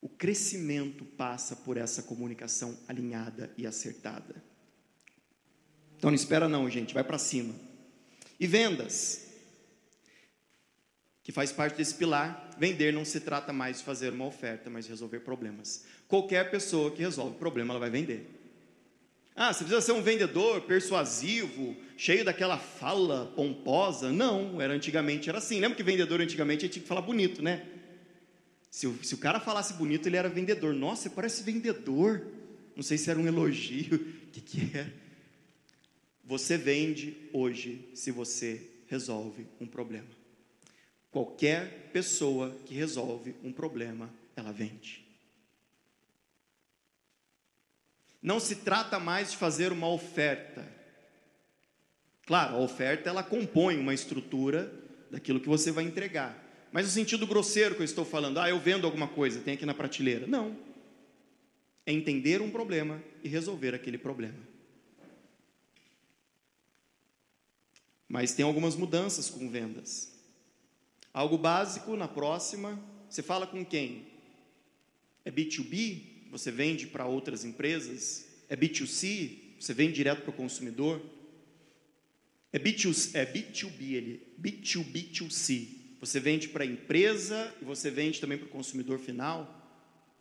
O 0.00 0.08
crescimento 0.08 1.04
passa 1.04 1.56
por 1.56 1.76
essa 1.76 2.02
comunicação 2.02 2.78
alinhada 2.86 3.52
e 3.56 3.66
acertada. 3.66 4.42
Então 5.96 6.10
não 6.10 6.14
espera 6.14 6.48
não, 6.48 6.68
gente, 6.68 6.94
vai 6.94 7.02
para 7.02 7.18
cima. 7.18 7.54
E 8.38 8.46
vendas 8.46 9.26
que 11.26 11.32
faz 11.32 11.50
parte 11.50 11.76
desse 11.76 11.92
pilar. 11.92 12.50
Vender 12.56 12.92
não 12.92 13.04
se 13.04 13.18
trata 13.18 13.52
mais 13.52 13.78
de 13.78 13.84
fazer 13.84 14.12
uma 14.12 14.26
oferta, 14.26 14.70
mas 14.70 14.84
de 14.84 14.92
resolver 14.92 15.18
problemas. 15.18 15.84
Qualquer 16.06 16.52
pessoa 16.52 16.92
que 16.92 17.02
resolve 17.02 17.36
problema, 17.36 17.72
ela 17.72 17.80
vai 17.80 17.90
vender. 17.90 18.30
Ah, 19.34 19.52
você 19.52 19.64
precisa 19.64 19.80
ser 19.80 19.90
um 19.90 20.02
vendedor 20.02 20.60
persuasivo, 20.60 21.76
cheio 21.96 22.24
daquela 22.24 22.56
fala 22.56 23.32
pomposa? 23.34 24.12
Não, 24.12 24.62
era 24.62 24.72
antigamente 24.72 25.28
era 25.28 25.38
assim. 25.38 25.58
Lembra 25.58 25.76
que 25.76 25.82
vendedor 25.82 26.20
antigamente 26.20 26.68
tinha 26.68 26.80
que 26.80 26.88
falar 26.88 27.02
bonito, 27.02 27.42
né? 27.42 27.66
Se 28.70 28.86
o, 28.86 29.02
se 29.02 29.14
o 29.14 29.18
cara 29.18 29.40
falasse 29.40 29.74
bonito, 29.74 30.06
ele 30.06 30.16
era 30.16 30.28
vendedor. 30.28 30.74
Nossa, 30.74 31.02
você 31.02 31.10
parece 31.10 31.42
vendedor. 31.42 32.26
Não 32.74 32.82
sei 32.82 32.98
se 32.98 33.10
era 33.10 33.18
um 33.18 33.26
elogio. 33.26 34.14
O 34.26 34.38
que, 34.38 34.40
que 34.42 34.76
é? 34.76 34.92
Você 36.22 36.58
vende 36.58 37.16
hoje 37.32 37.88
se 37.94 38.10
você 38.10 38.60
resolve 38.86 39.46
um 39.58 39.66
problema. 39.66 40.08
Qualquer 41.10 41.90
pessoa 41.90 42.54
que 42.66 42.74
resolve 42.74 43.34
um 43.42 43.50
problema, 43.50 44.12
ela 44.36 44.52
vende. 44.52 45.06
Não 48.20 48.38
se 48.38 48.56
trata 48.56 48.98
mais 48.98 49.30
de 49.30 49.36
fazer 49.36 49.72
uma 49.72 49.88
oferta. 49.88 50.66
Claro, 52.26 52.56
a 52.56 52.58
oferta 52.58 53.08
ela 53.08 53.22
compõe 53.22 53.78
uma 53.78 53.94
estrutura 53.94 54.70
daquilo 55.10 55.40
que 55.40 55.48
você 55.48 55.70
vai 55.70 55.84
entregar. 55.84 56.45
Mas 56.72 56.86
o 56.86 56.90
sentido 56.90 57.26
grosseiro 57.26 57.74
que 57.74 57.80
eu 57.80 57.84
estou 57.84 58.04
falando, 58.04 58.38
ah, 58.38 58.48
eu 58.48 58.58
vendo 58.58 58.86
alguma 58.86 59.08
coisa, 59.08 59.40
tem 59.40 59.54
aqui 59.54 59.64
na 59.64 59.74
prateleira. 59.74 60.26
Não. 60.26 60.56
É 61.84 61.92
entender 61.92 62.42
um 62.42 62.50
problema 62.50 63.02
e 63.22 63.28
resolver 63.28 63.74
aquele 63.74 63.96
problema. 63.96 64.38
Mas 68.08 68.34
tem 68.34 68.44
algumas 68.44 68.76
mudanças 68.76 69.30
com 69.30 69.48
vendas. 69.48 70.12
Algo 71.12 71.38
básico, 71.38 71.96
na 71.96 72.06
próxima, 72.06 72.78
você 73.08 73.22
fala 73.22 73.46
com 73.46 73.64
quem? 73.64 74.06
É 75.24 75.30
B2B? 75.30 76.30
Você 76.30 76.50
vende 76.50 76.86
para 76.86 77.06
outras 77.06 77.44
empresas? 77.44 78.26
É 78.48 78.56
B2C? 78.56 79.56
Você 79.58 79.72
vende 79.72 79.94
direto 79.94 80.22
para 80.22 80.30
o 80.30 80.34
consumidor? 80.34 81.00
É, 82.52 82.58
B2, 82.58 83.14
é 83.14 83.26
B2B, 83.26 83.92
ele, 83.92 84.26
B2B2C. 84.40 85.75
Você 86.06 86.20
vende 86.20 86.48
para 86.48 86.64
a 86.64 86.66
empresa 86.66 87.52
e 87.60 87.64
você 87.64 87.90
vende 87.90 88.20
também 88.20 88.38
para 88.38 88.46
o 88.46 88.50
consumidor 88.50 88.98
final. 88.98 89.52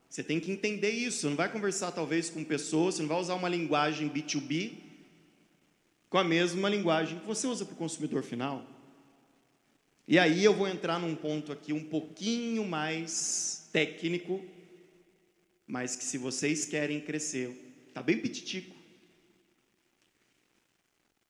Você 0.10 0.24
tem 0.24 0.40
que 0.40 0.52
entender 0.52 0.90
isso. 0.90 1.20
Você 1.20 1.28
não 1.28 1.36
vai 1.36 1.52
conversar 1.52 1.92
talvez 1.92 2.30
com 2.30 2.44
pessoas, 2.44 2.96
você 2.96 3.02
não 3.02 3.10
vai 3.10 3.20
usar 3.20 3.36
uma 3.36 3.50
linguagem 3.50 4.10
B2B 4.10 4.86
com 6.10 6.18
a 6.18 6.24
mesma 6.24 6.70
linguagem 6.70 7.20
que 7.20 7.26
você 7.26 7.46
usa 7.48 7.66
para 7.66 7.74
o 7.74 7.78
consumidor 7.78 8.24
final. 8.24 8.66
E 10.08 10.20
aí 10.20 10.44
eu 10.44 10.54
vou 10.54 10.68
entrar 10.68 11.00
num 11.00 11.16
ponto 11.16 11.52
aqui 11.52 11.74
um 11.74 11.84
pouquinho 11.84 12.66
mais 12.66 13.68
técnico, 13.74 14.44
mas 15.68 15.96
que 15.96 16.04
se 16.04 16.18
vocês 16.18 16.66
querem 16.66 17.02
crescer, 17.02 17.90
tá 17.94 18.02
bem 18.02 18.20
pititico. 18.20 18.76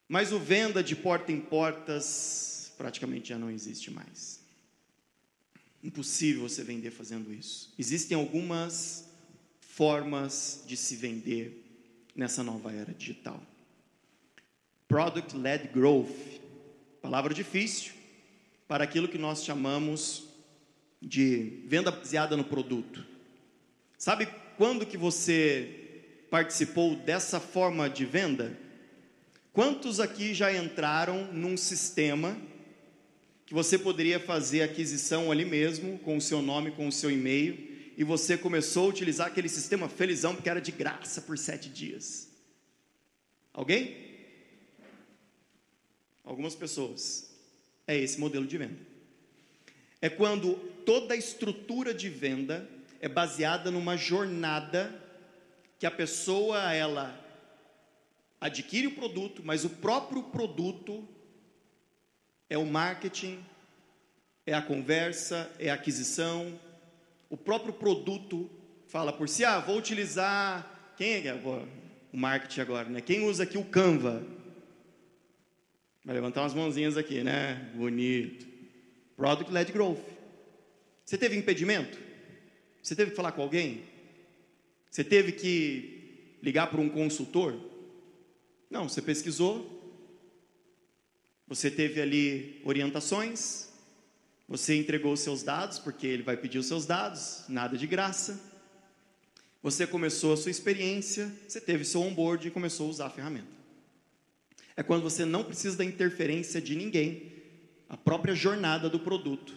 Mas 0.07 0.31
o 0.31 0.39
venda 0.39 0.83
de 0.83 0.95
porta 0.95 1.31
em 1.31 1.39
portas 1.39 2.73
praticamente 2.77 3.29
já 3.29 3.37
não 3.37 3.49
existe 3.49 3.89
mais. 3.89 4.34
Impossível 5.85 6.41
você 6.41 6.63
vender 6.63 6.89
fazendo 6.89 7.31
isso. 7.31 7.71
Existem 7.77 8.17
algumas 8.17 9.07
formas 9.59 10.63
de 10.65 10.75
se 10.75 10.95
vender 10.95 11.63
nessa 12.15 12.41
nova 12.41 12.73
era 12.73 12.91
digital. 12.91 13.39
Product 14.87 15.37
led 15.37 15.67
growth. 15.67 16.41
Palavra 17.03 17.35
difícil, 17.35 17.93
para 18.67 18.83
aquilo 18.83 19.07
que 19.07 19.19
nós 19.19 19.45
chamamos 19.45 20.23
de 20.99 21.61
venda 21.67 21.91
baseada 21.91 22.35
no 22.35 22.43
produto. 22.43 23.05
Sabe 23.95 24.27
quando 24.57 24.87
que 24.87 24.97
você 24.97 26.01
participou 26.31 26.95
dessa 26.95 27.39
forma 27.39 27.87
de 27.87 28.05
venda? 28.05 28.57
Quantos 29.53 29.99
aqui 29.99 30.33
já 30.33 30.51
entraram 30.51 31.31
num 31.31 31.55
sistema 31.55 32.35
que 33.45 33.53
você 33.53 33.77
poderia 33.77 34.19
fazer 34.19 34.61
aquisição 34.61 35.31
ali 35.31 35.45
mesmo, 35.45 35.99
com 35.99 36.17
o 36.17 36.21
seu 36.21 36.41
nome, 36.41 36.71
com 36.71 36.87
o 36.87 36.91
seu 36.91 37.11
e-mail, 37.11 37.75
e 37.97 38.03
você 38.03 38.37
começou 38.37 38.85
a 38.85 38.89
utilizar 38.89 39.27
aquele 39.27 39.47
sistema 39.47 39.87
felizão 39.87 40.33
porque 40.35 40.49
era 40.49 40.59
de 40.59 40.71
graça 40.71 41.21
por 41.21 41.37
sete 41.37 41.69
dias? 41.69 42.29
Alguém? 43.53 43.95
Algumas 46.23 46.55
pessoas. 46.55 47.31
É 47.87 47.95
esse 47.95 48.19
modelo 48.19 48.47
de 48.47 48.57
venda. 48.57 48.79
É 50.01 50.09
quando 50.09 50.55
toda 50.85 51.13
a 51.13 51.17
estrutura 51.17 51.93
de 51.93 52.09
venda 52.09 52.67
é 52.99 53.07
baseada 53.07 53.69
numa 53.69 53.95
jornada 53.95 55.01
que 55.77 55.85
a 55.85 55.91
pessoa 55.91 56.73
ela 56.73 57.21
adquire 58.41 58.87
o 58.87 58.95
produto, 58.95 59.41
mas 59.45 59.63
o 59.63 59.69
próprio 59.69 60.23
produto 60.23 61.07
é 62.49 62.57
o 62.57 62.65
marketing, 62.65 63.43
é 64.45 64.53
a 64.53 64.61
conversa, 64.61 65.51
é 65.59 65.69
a 65.69 65.73
aquisição. 65.73 66.59
O 67.29 67.37
próprio 67.37 67.73
produto 67.73 68.49
fala 68.87 69.11
por 69.11 69.27
si, 69.27 69.43
ah, 69.43 69.59
vou 69.59 69.77
utilizar 69.77 70.93
quem 70.97 71.27
é 71.27 71.33
o 71.33 72.17
marketing 72.17 72.61
agora, 72.61 72.89
né? 72.89 73.01
Quem 73.01 73.25
usa 73.25 73.43
aqui 73.43 73.57
o 73.57 73.65
Canva? 73.65 74.25
Vai 76.03 76.13
levantar 76.15 76.41
umas 76.41 76.53
mãozinhas 76.53 76.97
aqui, 76.97 77.23
né? 77.23 77.71
Bonito. 77.75 78.45
Product 79.17 79.51
led 79.51 79.71
growth. 79.71 80.05
Você 81.03 81.17
teve 81.17 81.35
impedimento? 81.35 81.97
Você 82.81 82.95
teve 82.95 83.11
que 83.11 83.17
falar 83.17 83.31
com 83.31 83.41
alguém? 83.41 83.83
Você 84.91 85.03
teve 85.03 85.31
que 85.31 86.37
ligar 86.41 86.67
para 86.67 86.79
um 86.79 86.87
consultor? 86.87 87.59
Não, 88.69 88.87
você 88.87 89.01
pesquisou. 89.01 89.74
Você 91.47 91.69
teve 91.69 92.01
ali 92.01 92.61
orientações. 92.63 93.69
Você 94.47 94.75
entregou 94.75 95.13
os 95.13 95.19
seus 95.19 95.43
dados, 95.43 95.79
porque 95.79 96.05
ele 96.05 96.23
vai 96.23 96.37
pedir 96.37 96.59
os 96.59 96.67
seus 96.67 96.85
dados, 96.85 97.45
nada 97.47 97.77
de 97.77 97.87
graça. 97.87 98.39
Você 99.63 99.87
começou 99.87 100.33
a 100.33 100.37
sua 100.37 100.51
experiência, 100.51 101.31
você 101.47 101.59
teve 101.59 101.83
seu 101.83 102.01
onboard 102.01 102.47
e 102.47 102.51
começou 102.51 102.87
a 102.87 102.89
usar 102.89 103.05
a 103.07 103.09
ferramenta 103.09 103.55
é 104.75 104.83
quando 104.83 105.03
você 105.03 105.23
não 105.23 105.43
precisa 105.43 105.77
da 105.77 105.85
interferência 105.85 106.61
de 106.61 106.75
ninguém, 106.75 107.31
a 107.87 107.95
própria 107.95 108.35
jornada 108.35 108.89
do 108.89 108.99
produto. 108.99 109.55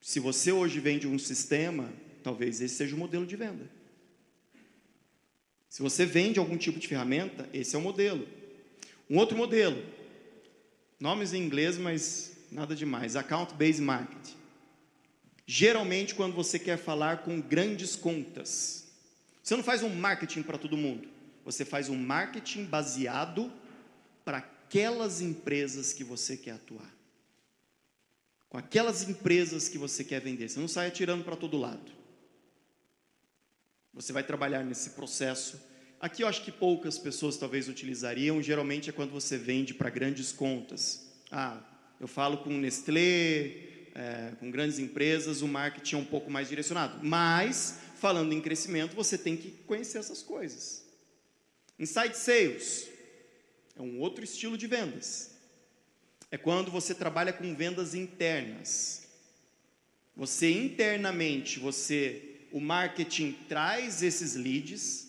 Se 0.00 0.18
você 0.18 0.50
hoje 0.50 0.80
vende 0.80 1.06
um 1.06 1.18
sistema, 1.18 1.92
talvez 2.22 2.60
esse 2.60 2.74
seja 2.74 2.96
o 2.96 2.98
modelo 2.98 3.24
de 3.24 3.36
venda. 3.36 3.70
Se 5.68 5.82
você 5.82 6.04
vende 6.04 6.38
algum 6.38 6.56
tipo 6.56 6.78
de 6.78 6.88
ferramenta, 6.88 7.48
esse 7.52 7.76
é 7.76 7.78
o 7.78 7.82
modelo. 7.82 8.26
Um 9.08 9.18
outro 9.18 9.36
modelo, 9.36 9.82
nomes 10.98 11.32
em 11.32 11.42
inglês, 11.42 11.78
mas 11.78 12.32
nada 12.50 12.74
demais, 12.74 13.16
Account 13.16 13.54
Based 13.54 13.82
Marketing. 13.82 14.36
Geralmente, 15.46 16.14
quando 16.14 16.34
você 16.34 16.58
quer 16.58 16.76
falar 16.76 17.18
com 17.18 17.40
grandes 17.40 17.94
contas, 17.94 18.88
você 19.42 19.54
não 19.54 19.62
faz 19.62 19.82
um 19.82 19.94
marketing 19.94 20.42
para 20.42 20.58
todo 20.58 20.76
mundo, 20.76 21.08
você 21.44 21.64
faz 21.64 21.88
um 21.88 21.96
marketing 21.96 22.64
baseado 22.64 23.52
para 24.24 24.38
aquelas 24.38 25.20
empresas 25.20 25.92
que 25.92 26.02
você 26.02 26.36
quer 26.36 26.52
atuar. 26.52 26.92
Com 28.48 28.58
aquelas 28.58 29.08
empresas 29.08 29.68
que 29.68 29.78
você 29.78 30.02
quer 30.02 30.20
vender. 30.20 30.48
Você 30.48 30.58
não 30.58 30.66
sai 30.66 30.88
atirando 30.88 31.22
para 31.22 31.36
todo 31.36 31.56
lado. 31.56 31.92
Você 33.94 34.12
vai 34.12 34.24
trabalhar 34.24 34.64
nesse 34.64 34.90
processo. 34.90 35.60
Aqui 36.00 36.22
eu 36.22 36.28
acho 36.28 36.42
que 36.42 36.52
poucas 36.52 36.98
pessoas 36.98 37.36
talvez 37.36 37.68
utilizariam. 37.68 38.42
Geralmente 38.42 38.90
é 38.90 38.92
quando 38.92 39.10
você 39.10 39.38
vende 39.38 39.72
para 39.72 39.88
grandes 39.88 40.30
contas. 40.30 41.10
Ah, 41.30 41.60
eu 41.98 42.06
falo 42.06 42.38
com 42.38 42.50
Nestlé, 42.50 43.66
é, 43.94 44.32
com 44.38 44.50
grandes 44.50 44.78
empresas, 44.78 45.40
o 45.40 45.48
marketing 45.48 45.94
é 45.94 45.98
um 45.98 46.04
pouco 46.04 46.30
mais 46.30 46.48
direcionado. 46.48 47.02
Mas, 47.02 47.78
falando 47.96 48.32
em 48.34 48.40
crescimento, 48.42 48.94
você 48.94 49.16
tem 49.16 49.36
que 49.36 49.50
conhecer 49.66 49.98
essas 49.98 50.22
coisas. 50.22 50.84
Inside 51.78 52.16
Sales. 52.16 52.88
É 53.74 53.80
um 53.80 53.98
outro 54.00 54.22
estilo 54.22 54.56
de 54.56 54.66
vendas. 54.66 55.30
É 56.30 56.36
quando 56.36 56.70
você 56.70 56.94
trabalha 56.94 57.32
com 57.32 57.54
vendas 57.54 57.94
internas. 57.94 59.06
Você 60.14 60.50
internamente, 60.50 61.58
você, 61.58 62.46
o 62.50 62.60
marketing 62.60 63.32
traz 63.48 64.02
esses 64.02 64.34
leads, 64.34 65.05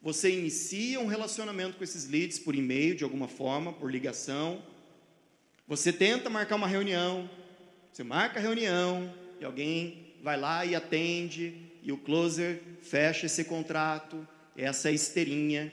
você 0.00 0.30
inicia 0.30 1.00
um 1.00 1.06
relacionamento 1.06 1.76
com 1.76 1.84
esses 1.84 2.08
leads 2.08 2.38
por 2.38 2.54
e-mail 2.54 2.94
de 2.94 3.04
alguma 3.04 3.28
forma, 3.28 3.72
por 3.72 3.90
ligação. 3.90 4.62
Você 5.66 5.92
tenta 5.92 6.30
marcar 6.30 6.56
uma 6.56 6.68
reunião, 6.68 7.28
você 7.92 8.04
marca 8.04 8.38
a 8.38 8.42
reunião 8.42 9.12
e 9.40 9.44
alguém 9.44 10.14
vai 10.22 10.38
lá 10.38 10.64
e 10.64 10.74
atende 10.74 11.68
e 11.82 11.92
o 11.92 11.98
closer 11.98 12.62
fecha 12.82 13.26
esse 13.26 13.44
contrato, 13.44 14.26
essa 14.56 14.88
é 14.88 14.92
a 14.92 14.94
esteirinha 14.94 15.72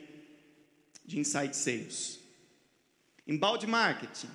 de 1.05 1.19
inside 1.19 1.55
sales. 1.55 2.19
Embalde 3.27 3.67
marketing 3.67 4.29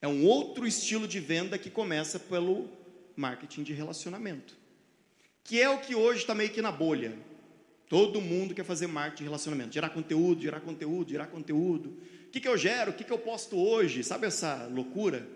é 0.00 0.08
um 0.08 0.24
outro 0.24 0.66
estilo 0.66 1.08
de 1.08 1.20
venda 1.20 1.58
que 1.58 1.70
começa 1.70 2.18
pelo 2.18 2.68
marketing 3.16 3.64
de 3.64 3.72
relacionamento, 3.72 4.56
que 5.42 5.60
é 5.60 5.68
o 5.68 5.80
que 5.80 5.94
hoje 5.94 6.20
está 6.20 6.34
meio 6.34 6.50
que 6.50 6.62
na 6.62 6.70
bolha. 6.70 7.16
Todo 7.88 8.20
mundo 8.20 8.54
quer 8.54 8.64
fazer 8.64 8.86
marketing 8.86 9.22
de 9.22 9.28
relacionamento, 9.28 9.72
gerar 9.72 9.88
conteúdo, 9.90 10.42
gerar 10.42 10.60
conteúdo, 10.60 11.10
gerar 11.10 11.26
conteúdo. 11.26 11.96
O 12.26 12.30
que, 12.30 12.40
que 12.40 12.48
eu 12.48 12.56
gero? 12.56 12.90
O 12.90 12.94
que, 12.94 13.02
que 13.02 13.12
eu 13.12 13.18
posto 13.18 13.56
hoje? 13.56 14.04
Sabe 14.04 14.26
essa 14.26 14.68
loucura? 14.70 15.26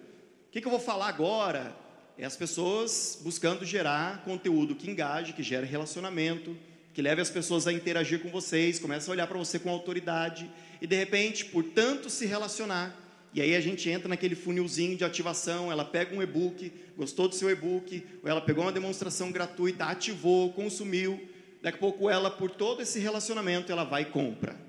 O 0.49 0.53
que, 0.53 0.61
que 0.61 0.67
eu 0.67 0.71
vou 0.71 0.81
falar 0.81 1.09
agora? 1.09 1.75
É 2.19 2.27
as 2.27 2.37
pessoas 2.37 3.19
buscando 3.23 3.65
gerar 3.65 4.23
conteúdo 4.23 4.75
que 4.75 4.91
engaje, 4.91 5.33
que 5.33 5.43
gere 5.43 5.67
relacionamento, 5.67 6.55
que 6.93 7.01
leve 7.01 7.23
as 7.23 7.31
pessoas 7.31 7.67
a 7.67 7.73
interagir 7.73 8.21
com 8.21 8.29
vocês, 8.29 8.79
começa 8.79 9.11
a 9.11 9.13
olhar 9.13 9.27
para 9.27 9.39
você 9.39 9.59
com 9.59 9.71
autoridade 9.71 10.51
e 10.81 10.87
de 10.87 10.95
repente, 10.95 11.47
por 11.47 11.65
tanto 11.65 12.11
se 12.11 12.27
relacionar, 12.27 12.95
e 13.33 13.41
aí 13.41 13.57
a 13.57 13.61
gente 13.61 13.89
entra 13.89 14.09
naquele 14.09 14.35
funilzinho 14.35 14.95
de 14.95 15.05
ativação, 15.05 15.73
ela 15.73 15.87
pega 15.87 16.15
um 16.15 16.21
e-book, 16.21 16.71
gostou 16.97 17.29
do 17.29 17.35
seu 17.35 17.49
e-book, 17.49 18.05
ou 18.23 18.29
ela 18.29 18.43
pegou 18.43 18.65
uma 18.65 18.73
demonstração 18.73 19.33
gratuita, 19.33 19.87
ativou, 19.87 20.53
consumiu, 20.53 21.19
daqui 21.63 21.77
a 21.77 21.81
pouco 21.81 22.11
ela, 22.11 22.31
por 22.31 22.51
todo 22.51 22.83
esse 22.83 22.99
relacionamento, 22.99 23.71
ela 23.71 23.85
vai 23.85 24.03
e 24.03 24.07
compra. 24.07 24.61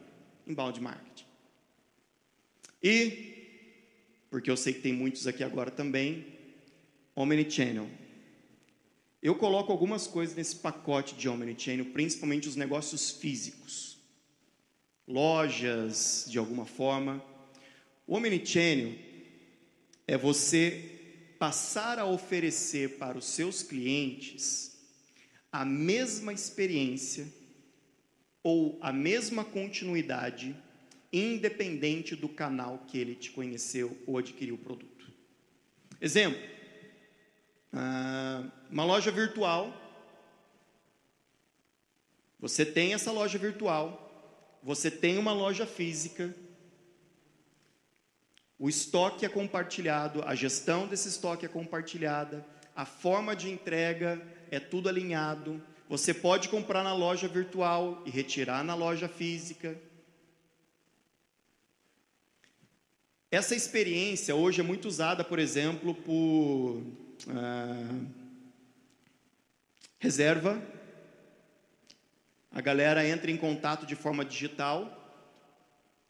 Inbound 0.46 0.80
marketing. 0.80 1.26
E, 2.82 3.34
porque 4.30 4.52
eu 4.52 4.56
sei 4.56 4.74
que 4.74 4.82
tem 4.82 4.94
muitos 4.94 5.26
aqui 5.26 5.44
agora 5.44 5.72
também, 5.72 6.26
Omnichannel. 7.16 7.90
Eu 9.22 9.36
coloco 9.36 9.72
algumas 9.72 10.06
coisas 10.06 10.36
nesse 10.36 10.58
pacote 10.58 11.16
de 11.16 11.28
Omnichannel, 11.28 11.86
principalmente 11.86 12.48
os 12.48 12.56
negócios 12.56 13.10
físicos. 13.10 13.98
Lojas, 15.08 16.26
de 16.30 16.38
alguma 16.38 16.66
forma. 16.66 17.24
O 18.06 18.16
Omnichannel 18.16 18.94
é 20.06 20.18
você 20.18 20.92
passar 21.40 21.98
a 21.98 22.06
oferecer 22.06 22.98
para 22.98 23.18
os 23.18 23.26
seus 23.26 23.64
clientes 23.64 24.73
a 25.54 25.64
mesma 25.64 26.34
experiência 26.34 27.32
ou 28.42 28.80
a 28.82 28.92
mesma 28.92 29.46
continuidade, 29.46 30.56
independente 31.14 32.16
do 32.16 32.28
canal 32.28 32.80
que 32.88 32.98
ele 32.98 33.14
te 33.14 33.30
conheceu 33.32 33.96
ou 34.08 34.18
adquiriu 34.18 34.56
o 34.56 34.58
produto. 34.58 35.14
Exemplo: 36.02 36.42
ah, 37.72 38.44
uma 38.70 38.84
loja 38.84 39.12
virtual. 39.12 39.80
Você 42.40 42.66
tem 42.66 42.94
essa 42.94 43.12
loja 43.12 43.38
virtual, 43.38 44.60
você 44.62 44.92
tem 44.92 45.18
uma 45.18 45.32
loja 45.32 45.66
física, 45.66 46.36
o 48.60 48.68
estoque 48.68 49.26
é 49.26 49.30
compartilhado, 49.30 50.22
a 50.24 50.36
gestão 50.36 50.86
desse 50.86 51.08
estoque 51.08 51.46
é 51.46 51.50
compartilhada, 51.50 52.46
a 52.76 52.86
forma 52.86 53.34
de 53.34 53.50
entrega 53.50 54.22
é 54.54 54.60
tudo 54.60 54.88
alinhado. 54.88 55.62
Você 55.90 56.14
pode 56.14 56.48
comprar 56.48 56.84
na 56.84 56.94
loja 56.94 57.28
virtual 57.28 58.04
e 58.06 58.10
retirar 58.12 58.64
na 58.64 58.76
loja 58.76 59.08
física. 59.08 59.76
Essa 63.32 63.56
experiência 63.56 64.36
hoje 64.36 64.62
é 64.62 64.64
muito 64.64 64.88
usada, 64.88 65.24
por 65.24 65.40
exemplo, 65.40 65.96
por 65.96 66.84
ah, 67.30 68.00
reserva. 69.98 70.62
A 72.52 72.62
galera 72.62 73.08
entra 73.08 73.32
em 73.32 73.38
contato 73.38 73.88
de 73.88 73.96
forma 73.96 74.24
digital, 74.24 75.00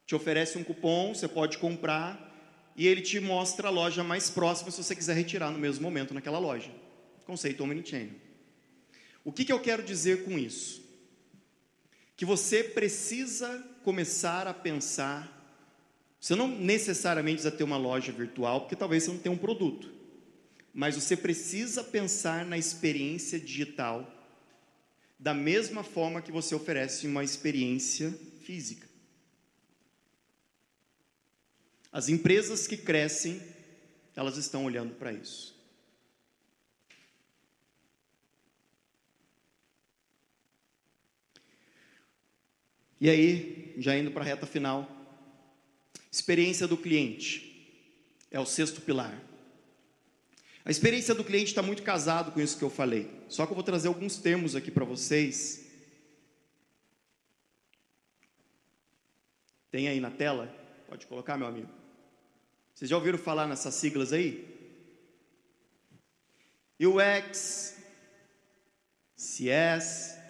te 0.06 0.14
oferece 0.14 0.58
um 0.58 0.64
cupom, 0.66 1.16
você 1.16 1.30
pode 1.30 1.58
comprar 1.58 2.30
e 2.76 2.86
ele 2.86 3.02
te 3.02 3.22
mostra 3.22 3.70
a 3.70 3.72
loja 3.72 4.04
mais 4.04 4.30
próxima 4.30 4.70
se 4.70 4.84
você 4.84 4.94
quiser 4.94 5.16
retirar 5.16 5.50
no 5.50 5.58
mesmo 5.58 5.82
momento 5.82 6.14
naquela 6.14 6.40
loja. 6.40 6.70
Conceito 7.26 7.64
Omnichannel. 7.64 8.23
O 9.24 9.32
que, 9.32 9.46
que 9.46 9.54
eu 9.54 9.60
quero 9.60 9.84
dizer 9.84 10.24
com 10.24 10.38
isso? 10.38 10.84
Que 12.16 12.26
você 12.26 12.64
precisa 12.64 13.64
começar 13.84 14.48
a 14.48 14.54
pensar. 14.54 15.30
Você 16.20 16.36
não 16.36 16.48
necessariamente 16.48 17.42
precisa 17.42 17.56
ter 17.56 17.64
uma 17.64 17.78
loja 17.78 18.12
virtual, 18.12 18.62
porque 18.62 18.76
talvez 18.76 19.04
você 19.04 19.12
não 19.12 19.20
tenha 19.20 19.34
um 19.34 19.38
produto. 19.38 19.92
Mas 20.74 20.96
você 20.96 21.16
precisa 21.16 21.84
pensar 21.84 22.46
na 22.46 22.58
experiência 22.58 23.40
digital 23.40 24.10
da 25.20 25.34
mesma 25.34 25.84
forma 25.84 26.22
que 26.22 26.32
você 26.32 26.54
oferece 26.54 27.08
uma 27.08 27.24
experiência 27.24 28.14
física. 28.44 28.88
As 31.92 32.10
empresas 32.10 32.68
que 32.68 32.76
crescem, 32.76 33.42
elas 34.16 34.36
estão 34.36 34.66
olhando 34.66 34.96
para 34.96 35.14
isso. 35.14 35.53
E 43.04 43.10
aí, 43.10 43.76
já 43.80 43.98
indo 43.98 44.12
para 44.12 44.24
a 44.24 44.26
reta 44.26 44.48
final, 44.48 44.90
experiência 46.10 46.66
do 46.66 46.78
cliente 46.78 47.86
é 48.32 48.40
o 48.40 48.46
sexto 48.46 48.80
pilar. 48.80 49.22
A 50.64 50.72
experiência 50.72 51.14
do 51.14 51.22
cliente 51.22 51.48
está 51.48 51.62
muito 51.62 51.84
casado 51.84 52.32
com 52.32 52.40
isso 52.40 52.58
que 52.58 52.64
eu 52.64 52.70
falei. 52.70 53.12
Só 53.28 53.46
que 53.46 53.52
eu 53.52 53.56
vou 53.56 53.64
trazer 53.66 53.90
alguns 53.90 54.16
termos 54.16 54.56
aqui 54.56 54.72
para 54.72 54.86
vocês. 54.86 55.66
Tem 59.70 59.90
aí 59.90 60.00
na 60.00 60.10
tela? 60.10 60.48
Pode 60.88 61.06
colocar, 61.06 61.38
meu 61.38 61.48
amigo. 61.48 61.70
Vocês 62.74 62.90
já 62.90 62.96
ouviram 62.96 63.18
falar 63.18 63.48
nessas 63.48 63.74
siglas 63.74 64.14
aí? 64.14 64.48
UX, 66.80 67.76
CS, 69.18 70.23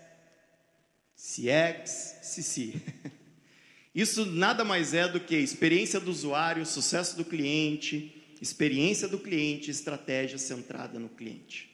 CX, 1.23 2.17
CC. 2.21 2.73
Isso 3.95 4.25
nada 4.25 4.65
mais 4.65 4.93
é 4.93 5.07
do 5.07 5.21
que 5.21 5.35
experiência 5.37 5.99
do 5.99 6.11
usuário, 6.11 6.65
sucesso 6.65 7.15
do 7.15 7.23
cliente, 7.23 8.35
experiência 8.41 9.07
do 9.07 9.17
cliente, 9.17 9.71
estratégia 9.71 10.37
centrada 10.37 10.99
no 10.99 11.07
cliente. 11.07 11.69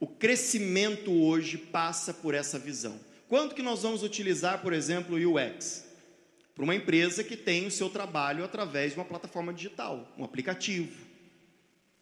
O 0.00 0.06
crescimento 0.06 1.12
hoje 1.12 1.58
passa 1.58 2.14
por 2.14 2.32
essa 2.32 2.58
visão. 2.58 2.98
Quando 3.28 3.54
que 3.54 3.62
nós 3.62 3.82
vamos 3.82 4.02
utilizar, 4.02 4.62
por 4.62 4.72
exemplo, 4.72 5.16
o 5.16 5.34
UX? 5.34 5.86
para 6.58 6.64
uma 6.64 6.74
empresa 6.74 7.22
que 7.22 7.36
tem 7.36 7.68
o 7.68 7.70
seu 7.70 7.88
trabalho 7.88 8.42
através 8.42 8.90
de 8.90 8.98
uma 8.98 9.04
plataforma 9.04 9.54
digital, 9.54 10.12
um 10.18 10.24
aplicativo. 10.24 11.06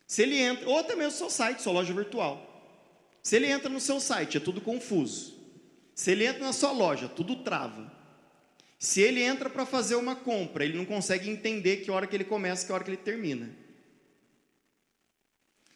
Se 0.06 0.22
ele 0.22 0.38
entra, 0.38 0.66
ou 0.66 0.78
até 0.78 0.96
mesmo 0.96 1.10
seu 1.10 1.28
site, 1.28 1.60
sua 1.60 1.74
loja 1.74 1.92
virtual. 1.92 2.64
Se 3.22 3.36
ele 3.36 3.48
entra 3.48 3.68
no 3.68 3.78
seu 3.78 4.00
site, 4.00 4.38
é 4.38 4.40
tudo 4.40 4.62
confuso. 4.62 5.35
Se 5.96 6.12
ele 6.12 6.24
entra 6.24 6.44
na 6.44 6.52
sua 6.52 6.70
loja, 6.70 7.08
tudo 7.08 7.42
trava. 7.42 7.92
Se 8.78 9.00
ele 9.00 9.20
entra 9.20 9.50
para 9.50 9.66
fazer 9.66 9.96
uma 9.96 10.14
compra, 10.14 10.64
ele 10.64 10.78
não 10.78 10.84
consegue 10.84 11.28
entender 11.28 11.78
que 11.78 11.90
hora 11.90 12.06
que 12.06 12.14
ele 12.14 12.22
começa, 12.22 12.64
que 12.64 12.72
hora 12.72 12.84
que 12.84 12.90
ele 12.90 12.96
termina. 12.96 13.50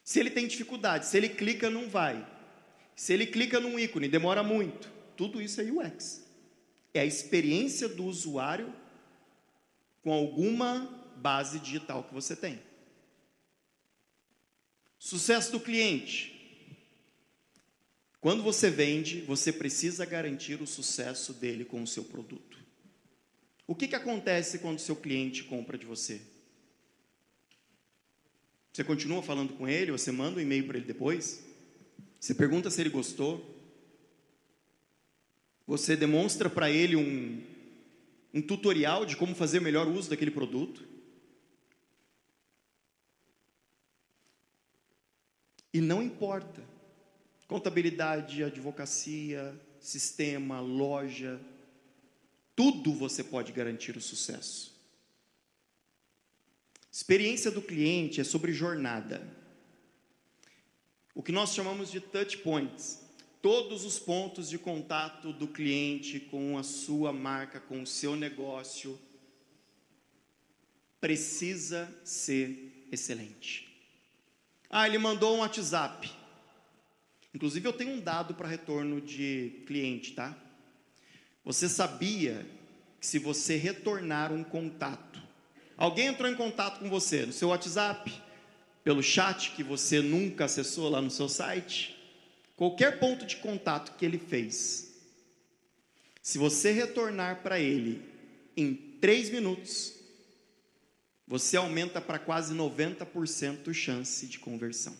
Se 0.04 0.20
ele 0.20 0.30
tem 0.30 0.46
dificuldade, 0.46 1.06
se 1.06 1.16
ele 1.16 1.28
clica, 1.30 1.68
não 1.68 1.88
vai. 1.88 2.24
Se 2.94 3.12
ele 3.12 3.26
clica 3.26 3.58
num 3.58 3.76
ícone, 3.76 4.06
demora 4.06 4.44
muito. 4.44 4.88
Tudo 5.16 5.42
isso 5.42 5.60
é 5.60 5.64
UX 5.64 6.30
é 6.92 7.00
a 7.00 7.04
experiência 7.04 7.88
do 7.88 8.04
usuário 8.04 8.72
com 10.02 10.12
alguma 10.12 10.88
base 11.16 11.58
digital 11.60 12.04
que 12.04 12.14
você 12.14 12.34
tem. 12.34 12.60
Sucesso 14.98 15.52
do 15.52 15.60
cliente. 15.60 16.39
Quando 18.20 18.42
você 18.42 18.68
vende, 18.68 19.22
você 19.22 19.50
precisa 19.50 20.04
garantir 20.04 20.60
o 20.60 20.66
sucesso 20.66 21.32
dele 21.32 21.64
com 21.64 21.82
o 21.82 21.86
seu 21.86 22.04
produto. 22.04 22.58
O 23.66 23.74
que, 23.74 23.88
que 23.88 23.96
acontece 23.96 24.58
quando 24.58 24.76
o 24.76 24.80
seu 24.80 24.94
cliente 24.94 25.44
compra 25.44 25.78
de 25.78 25.86
você? 25.86 26.20
Você 28.72 28.84
continua 28.84 29.22
falando 29.22 29.54
com 29.54 29.66
ele, 29.66 29.90
você 29.90 30.12
manda 30.12 30.38
um 30.38 30.42
e-mail 30.42 30.66
para 30.66 30.76
ele 30.76 30.86
depois? 30.86 31.42
Você 32.20 32.34
pergunta 32.34 32.68
se 32.68 32.80
ele 32.80 32.90
gostou? 32.90 33.58
Você 35.66 35.96
demonstra 35.96 36.50
para 36.50 36.70
ele 36.70 36.96
um, 36.96 37.42
um 38.34 38.42
tutorial 38.42 39.06
de 39.06 39.16
como 39.16 39.34
fazer 39.34 39.60
melhor 39.60 39.88
uso 39.88 40.10
daquele 40.10 40.30
produto. 40.30 40.86
E 45.72 45.80
não 45.80 46.02
importa. 46.02 46.69
Contabilidade, 47.50 48.44
advocacia, 48.44 49.60
sistema, 49.80 50.60
loja, 50.60 51.40
tudo 52.54 52.92
você 52.92 53.24
pode 53.24 53.50
garantir 53.50 53.96
o 53.96 54.00
sucesso. 54.00 54.72
Experiência 56.92 57.50
do 57.50 57.60
cliente 57.60 58.20
é 58.20 58.24
sobre 58.24 58.52
jornada. 58.52 59.26
O 61.12 61.24
que 61.24 61.32
nós 61.32 61.52
chamamos 61.52 61.90
de 61.90 61.98
touch 62.00 62.38
points 62.38 63.00
todos 63.42 63.84
os 63.84 63.98
pontos 63.98 64.48
de 64.48 64.56
contato 64.56 65.32
do 65.32 65.48
cliente 65.48 66.20
com 66.20 66.56
a 66.56 66.62
sua 66.62 67.12
marca, 67.12 67.58
com 67.58 67.82
o 67.82 67.86
seu 67.86 68.14
negócio, 68.14 68.96
precisa 71.00 71.92
ser 72.04 72.86
excelente. 72.92 73.68
Ah, 74.70 74.86
ele 74.86 74.98
mandou 74.98 75.34
um 75.34 75.40
WhatsApp. 75.40 76.19
Inclusive, 77.34 77.66
eu 77.66 77.72
tenho 77.72 77.92
um 77.92 78.00
dado 78.00 78.34
para 78.34 78.48
retorno 78.48 79.00
de 79.00 79.62
cliente, 79.66 80.12
tá? 80.12 80.36
Você 81.44 81.68
sabia 81.68 82.46
que 83.00 83.06
se 83.06 83.18
você 83.18 83.56
retornar 83.56 84.32
um 84.32 84.44
contato, 84.44 85.22
alguém 85.76 86.06
entrou 86.06 86.30
em 86.30 86.34
contato 86.34 86.80
com 86.80 86.90
você 86.90 87.24
no 87.24 87.32
seu 87.32 87.48
WhatsApp, 87.48 88.12
pelo 88.82 89.02
chat 89.02 89.52
que 89.52 89.62
você 89.62 90.00
nunca 90.00 90.46
acessou 90.46 90.88
lá 90.88 91.00
no 91.00 91.10
seu 91.10 91.28
site, 91.28 91.96
qualquer 92.56 92.98
ponto 92.98 93.24
de 93.24 93.36
contato 93.36 93.96
que 93.96 94.04
ele 94.04 94.18
fez, 94.18 94.90
se 96.22 96.38
você 96.38 96.72
retornar 96.72 97.42
para 97.42 97.58
ele 97.58 98.02
em 98.56 98.74
três 98.74 99.30
minutos, 99.30 99.94
você 101.26 101.56
aumenta 101.56 102.00
para 102.00 102.18
quase 102.18 102.54
90% 102.54 103.72
chance 103.72 104.26
de 104.26 104.38
conversão. 104.38 104.96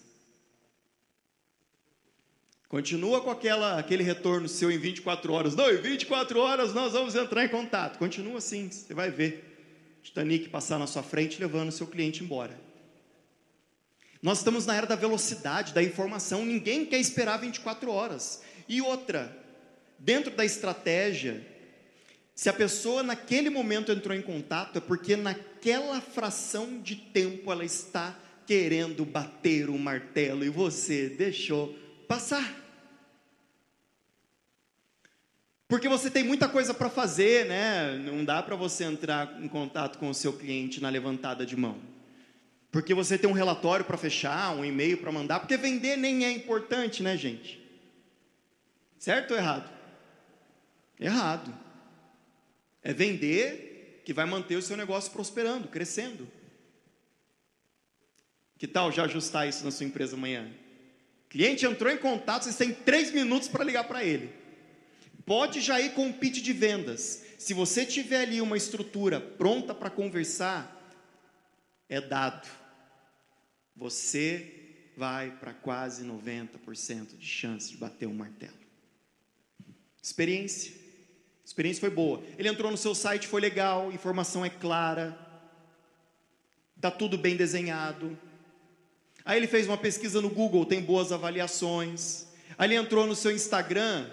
Continua 2.71 3.21
com 3.21 3.33
aquela, 3.33 3.81
aquele 3.81 4.05
retorno 4.05 4.49
seu 4.49 4.71
em 4.71 4.79
24 4.79 5.33
horas. 5.33 5.57
Não, 5.57 5.69
em 5.69 5.79
24 5.79 6.39
horas 6.39 6.73
nós 6.73 6.93
vamos 6.93 7.17
entrar 7.17 7.45
em 7.45 7.49
contato. 7.49 7.99
Continua 7.99 8.39
assim, 8.39 8.71
você 8.71 8.95
vai 8.95 9.11
ver 9.11 9.99
Titanic 10.05 10.49
passar 10.51 10.79
na 10.79 10.87
sua 10.87 11.03
frente 11.03 11.41
levando 11.41 11.73
seu 11.73 11.89
cliente 11.89 12.23
embora. 12.23 12.57
Nós 14.23 14.39
estamos 14.39 14.67
na 14.67 14.77
era 14.77 14.87
da 14.87 14.95
velocidade, 14.95 15.75
da 15.75 15.83
informação, 15.83 16.47
ninguém 16.47 16.87
quer 16.87 17.01
esperar 17.01 17.39
24 17.39 17.91
horas. 17.91 18.41
E 18.69 18.81
outra, 18.81 19.37
dentro 19.99 20.31
da 20.31 20.45
estratégia, 20.45 21.45
se 22.37 22.49
a 22.49 22.53
pessoa 22.53 23.03
naquele 23.03 23.51
momento 23.51 23.91
entrou 23.91 24.17
em 24.17 24.23
contato, 24.23 24.79
é 24.79 24.81
porque 24.81 25.17
naquela 25.17 26.01
fração 26.01 26.81
de 26.81 26.95
tempo 26.95 27.51
ela 27.51 27.65
está 27.65 28.17
querendo 28.47 29.05
bater 29.05 29.69
o 29.69 29.77
martelo 29.77 30.45
e 30.45 30.49
você 30.49 31.09
deixou 31.09 31.77
passar. 32.11 32.57
Porque 35.69 35.89
você 35.89 36.11
tem 36.11 36.25
muita 36.25 36.49
coisa 36.49 36.75
para 36.75 36.91
fazer, 36.91 37.47
né? 37.47 37.97
Não 37.99 38.25
dá 38.25 38.43
para 38.43 38.57
você 38.57 38.83
entrar 38.83 39.41
em 39.41 39.47
contato 39.47 39.97
com 39.97 40.11
o 40.11 40.15
seu 40.15 40.33
cliente 40.33 40.83
na 40.83 40.89
levantada 40.89 41.47
de 41.47 41.57
mão. 41.57 41.81
Porque 42.73 42.93
você 42.95 43.17
tem 43.17 43.31
um 43.31 43.33
relatório 43.33 43.85
para 43.85 43.97
fechar, 43.97 44.57
um 44.57 44.65
e-mail 44.65 44.99
para 44.99 45.13
mandar, 45.13 45.39
porque 45.39 45.57
vender 45.57 45.97
nem 45.97 46.25
é 46.25 46.33
importante, 46.33 47.01
né, 47.01 47.17
gente? 47.17 47.65
Certo 48.99 49.31
ou 49.31 49.37
errado? 49.37 49.71
Errado. 50.99 51.57
É 52.83 52.93
vender 52.93 54.03
que 54.05 54.13
vai 54.13 54.27
manter 54.27 54.57
o 54.57 54.63
seu 54.63 54.77
negócio 54.77 55.13
prosperando, 55.13 55.69
crescendo. 55.69 56.27
Que 58.59 58.67
tal 58.67 58.91
já 58.91 59.05
ajustar 59.05 59.49
isso 59.49 59.65
na 59.65 59.71
sua 59.71 59.87
empresa 59.87 60.17
amanhã? 60.17 60.53
Cliente 61.31 61.65
entrou 61.65 61.91
em 61.91 61.97
contato, 61.97 62.43
vocês 62.43 62.57
têm 62.57 62.75
três 62.75 63.11
minutos 63.13 63.49
para 63.49 63.65
ligar 63.65 63.85
para 63.85 64.05
ele. 64.05 64.31
Pode 65.25 65.61
já 65.61 65.81
ir 65.81 65.95
com 65.95 66.07
um 66.07 66.13
pitch 66.13 66.43
de 66.43 66.53
vendas. 66.53 67.23
Se 67.39 67.55
você 67.55 67.87
tiver 67.87 68.23
ali 68.23 68.41
uma 68.41 68.57
estrutura 68.57 69.21
pronta 69.21 69.73
para 69.73 69.89
conversar, 69.89 70.77
é 71.89 72.01
dado. 72.01 72.49
Você 73.77 74.93
vai 74.97 75.31
para 75.31 75.55
quase 75.55 76.05
90% 76.05 77.17
de 77.17 77.27
chance 77.27 77.71
de 77.71 77.77
bater 77.77 78.07
um 78.07 78.13
martelo. 78.13 78.59
Experiência. 80.03 80.75
experiência 81.45 81.81
foi 81.81 81.91
boa. 81.91 82.23
Ele 82.37 82.49
entrou 82.49 82.71
no 82.71 82.77
seu 82.77 82.95
site, 82.95 83.29
foi 83.29 83.41
legal, 83.41 83.93
informação 83.93 84.45
é 84.45 84.51
clara, 84.51 85.17
está 86.75 86.91
tudo 86.91 87.17
bem 87.17 87.37
desenhado, 87.37 88.19
Aí 89.25 89.39
ele 89.39 89.47
fez 89.47 89.67
uma 89.67 89.77
pesquisa 89.77 90.21
no 90.21 90.31
Google, 90.31 90.65
tem 90.65 90.81
boas 90.83 91.13
avaliações. 91.13 92.27
Aí 92.57 92.69
ele 92.69 92.75
entrou 92.75 93.07
no 93.07 93.15
seu 93.15 93.31
Instagram, 93.31 94.09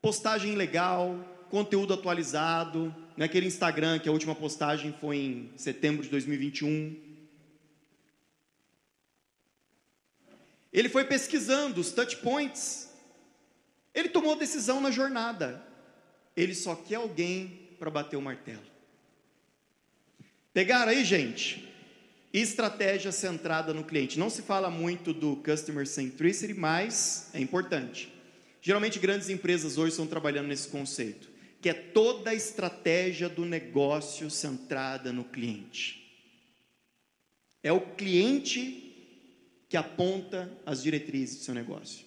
postagem 0.00 0.54
legal, 0.54 1.18
conteúdo 1.50 1.94
atualizado. 1.94 2.94
Naquele 3.16 3.46
Instagram 3.46 3.98
que 3.98 4.08
a 4.08 4.12
última 4.12 4.34
postagem 4.34 4.94
foi 5.00 5.16
em 5.16 5.52
setembro 5.56 6.02
de 6.02 6.08
2021. 6.08 6.96
Ele 10.72 10.88
foi 10.88 11.04
pesquisando 11.04 11.80
os 11.80 11.90
touch 11.90 12.16
points. 12.18 12.92
Ele 13.92 14.08
tomou 14.08 14.36
decisão 14.36 14.80
na 14.80 14.90
jornada. 14.90 15.66
Ele 16.36 16.54
só 16.54 16.76
quer 16.76 16.96
alguém 16.96 17.68
para 17.78 17.90
bater 17.90 18.16
o 18.16 18.22
martelo. 18.22 18.62
Pegaram 20.52 20.90
aí, 20.92 21.04
gente? 21.04 21.67
Estratégia 22.38 23.12
centrada 23.12 23.72
no 23.72 23.84
cliente. 23.84 24.18
Não 24.18 24.28
se 24.28 24.42
fala 24.42 24.70
muito 24.70 25.12
do 25.12 25.36
customer 25.36 25.86
centricity, 25.86 26.54
mas 26.54 27.30
é 27.32 27.40
importante. 27.40 28.12
Geralmente 28.60 28.98
grandes 28.98 29.28
empresas 29.28 29.78
hoje 29.78 29.90
estão 29.90 30.06
trabalhando 30.06 30.48
nesse 30.48 30.68
conceito, 30.68 31.28
que 31.60 31.68
é 31.68 31.74
toda 31.74 32.30
a 32.30 32.34
estratégia 32.34 33.28
do 33.28 33.44
negócio 33.44 34.30
centrada 34.30 35.12
no 35.12 35.24
cliente. 35.24 35.98
É 37.62 37.72
o 37.72 37.80
cliente 37.80 38.84
que 39.68 39.76
aponta 39.76 40.50
as 40.64 40.82
diretrizes 40.82 41.38
do 41.38 41.44
seu 41.44 41.54
negócio. 41.54 42.06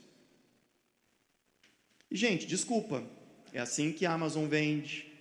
E 2.09 2.15
gente, 2.15 2.45
desculpa, 2.45 3.03
é 3.53 3.59
assim 3.59 3.93
que 3.93 4.05
a 4.05 4.13
Amazon 4.13 4.47
vende. 4.47 5.11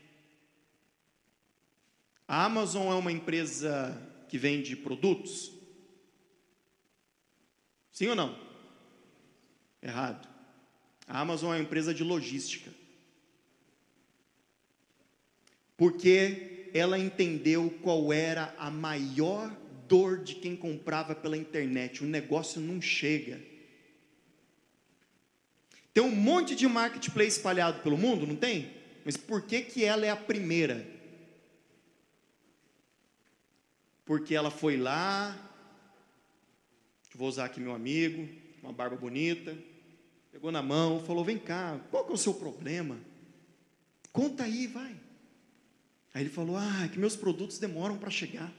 A 2.27 2.45
Amazon 2.45 2.91
é 2.91 2.95
uma 2.95 3.13
empresa 3.13 4.10
que 4.31 4.39
vende 4.39 4.77
produtos? 4.77 5.51
Sim 7.91 8.07
ou 8.09 8.15
não? 8.15 8.39
Errado. 9.83 10.29
A 11.07 11.21
Amazon 11.21 11.53
é 11.53 11.57
uma 11.57 11.63
empresa 11.63 11.93
de 11.93 12.05
logística. 12.05 12.71
Porque 15.77 16.71
ela 16.73 16.99
entendeu 16.99 17.71
qual 17.83 18.13
era 18.13 18.55
a 18.57 18.71
maior 18.71 19.55
dor 19.89 20.23
de 20.23 20.37
quem 20.37 20.55
comprava 20.55 21.15
pela 21.15 21.37
internet. 21.37 22.05
O 22.05 22.07
negócio 22.07 22.61
não 22.61 22.81
chega. 22.81 23.41
Tem 25.93 26.05
um 26.05 26.15
monte 26.15 26.55
de 26.55 26.69
marketplace 26.69 27.37
espalhado 27.37 27.83
pelo 27.83 27.99
mundo, 27.99 28.27
não 28.27 28.37
tem? 28.37 28.71
Mas 29.05 29.17
por 29.17 29.43
que, 29.43 29.63
que 29.63 29.85
ela 29.85 30.07
é 30.07 30.11
a 30.11 30.17
primeira? 30.17 30.87
Porque 34.11 34.35
ela 34.35 34.51
foi 34.51 34.77
lá, 34.77 35.39
vou 37.15 37.29
usar 37.29 37.45
aqui 37.45 37.61
meu 37.61 37.73
amigo, 37.73 38.29
uma 38.61 38.73
barba 38.73 38.97
bonita, 38.97 39.57
pegou 40.33 40.51
na 40.51 40.61
mão, 40.61 40.99
falou: 40.99 41.25
Vem 41.25 41.39
cá, 41.39 41.81
qual 41.93 42.05
que 42.05 42.11
é 42.11 42.15
o 42.15 42.19
seu 42.19 42.35
problema? 42.35 42.99
Conta 44.13 44.43
aí, 44.43 44.67
vai. 44.67 44.97
Aí 46.13 46.25
ele 46.25 46.29
falou: 46.29 46.57
Ah, 46.57 46.87
é 46.87 46.89
que 46.89 46.99
meus 46.99 47.15
produtos 47.15 47.61
demoram 47.61 47.97
para 47.99 48.11
chegar, 48.11 48.53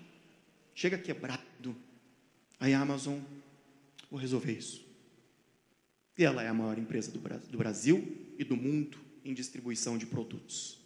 chega 0.73 0.97
quebrado. 0.97 1.75
Aí 2.57 2.73
a 2.73 2.79
Amazon, 2.79 3.19
vou 4.09 4.21
resolver 4.21 4.53
isso. 4.53 4.81
E 6.17 6.23
ela 6.23 6.41
é 6.41 6.47
a 6.47 6.53
maior 6.53 6.77
empresa 6.77 7.11
do 7.11 7.57
Brasil 7.57 8.33
e 8.39 8.45
do 8.45 8.55
mundo 8.55 8.97
em 9.25 9.33
distribuição 9.33 9.97
de 9.97 10.05
produtos. 10.05 10.79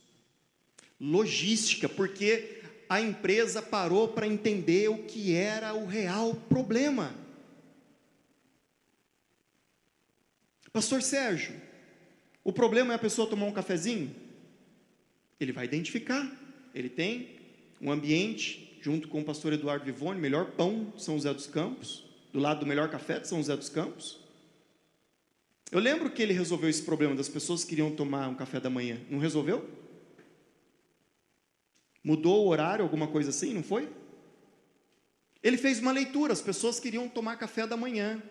Logística, 0.99 1.87
porque 1.87 2.64
a 2.89 3.01
empresa 3.01 3.61
parou 3.61 4.07
para 4.07 4.27
entender 4.27 4.89
o 4.89 5.03
que 5.03 5.33
era 5.33 5.73
o 5.73 5.85
real 5.85 6.35
problema. 6.35 7.13
Pastor 10.71 11.01
Sérgio, 11.01 11.55
o 12.43 12.51
problema 12.51 12.93
é 12.93 12.95
a 12.95 12.99
pessoa 12.99 13.29
tomar 13.29 13.45
um 13.45 13.53
cafezinho? 13.53 14.13
Ele 15.39 15.51
vai 15.51 15.65
identificar. 15.65 16.29
Ele 16.73 16.89
tem 16.89 17.39
um 17.79 17.89
ambiente, 17.91 18.77
junto 18.81 19.07
com 19.07 19.21
o 19.21 19.23
pastor 19.23 19.53
Eduardo 19.53 19.85
Vivone, 19.85 20.19
melhor 20.19 20.51
pão 20.51 20.91
de 20.95 21.01
São 21.01 21.15
José 21.15 21.33
dos 21.33 21.47
Campos, 21.47 22.03
do 22.33 22.39
lado 22.39 22.59
do 22.59 22.65
melhor 22.65 22.89
café 22.89 23.19
de 23.19 23.27
São 23.27 23.37
José 23.37 23.55
dos 23.55 23.69
Campos. 23.69 24.19
Eu 25.71 25.79
lembro 25.79 26.11
que 26.11 26.21
ele 26.21 26.33
resolveu 26.33 26.69
esse 26.69 26.83
problema 26.83 27.15
das 27.15 27.29
pessoas 27.29 27.63
que 27.63 27.69
queriam 27.69 27.91
tomar 27.91 28.27
um 28.27 28.35
café 28.35 28.59
da 28.59 28.69
manhã. 28.69 28.99
Não 29.09 29.17
resolveu? 29.17 29.67
Mudou 32.05 32.45
o 32.45 32.49
horário, 32.49 32.83
alguma 32.83 33.07
coisa 33.07 33.31
assim, 33.31 33.51
não 33.51 33.63
foi? 33.63 33.91
Ele 35.41 35.57
fez 35.57 35.79
uma 35.79 35.91
leitura, 35.91 36.33
as 36.33 36.41
pessoas 36.41 36.79
queriam 36.79 37.09
tomar 37.09 37.35
café 37.35 37.65
da 37.65 37.75
manhã. 37.75 38.21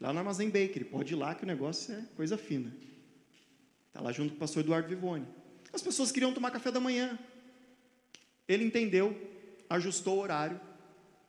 Lá 0.00 0.10
no 0.10 0.18
Armazém 0.18 0.48
Bakery, 0.48 0.86
pode 0.86 1.12
ir 1.12 1.16
lá 1.16 1.34
que 1.34 1.44
o 1.44 1.46
negócio 1.46 1.94
é 1.94 2.02
coisa 2.16 2.38
fina. 2.38 2.74
Está 3.88 4.00
lá 4.00 4.10
junto 4.12 4.30
com 4.30 4.36
o 4.36 4.38
pastor 4.38 4.62
Eduardo 4.62 4.88
Vivone. 4.88 5.28
As 5.70 5.82
pessoas 5.82 6.10
queriam 6.10 6.32
tomar 6.32 6.52
café 6.52 6.72
da 6.72 6.80
manhã. 6.80 7.18
Ele 8.48 8.64
entendeu, 8.64 9.14
ajustou 9.68 10.16
o 10.16 10.22
horário 10.22 10.58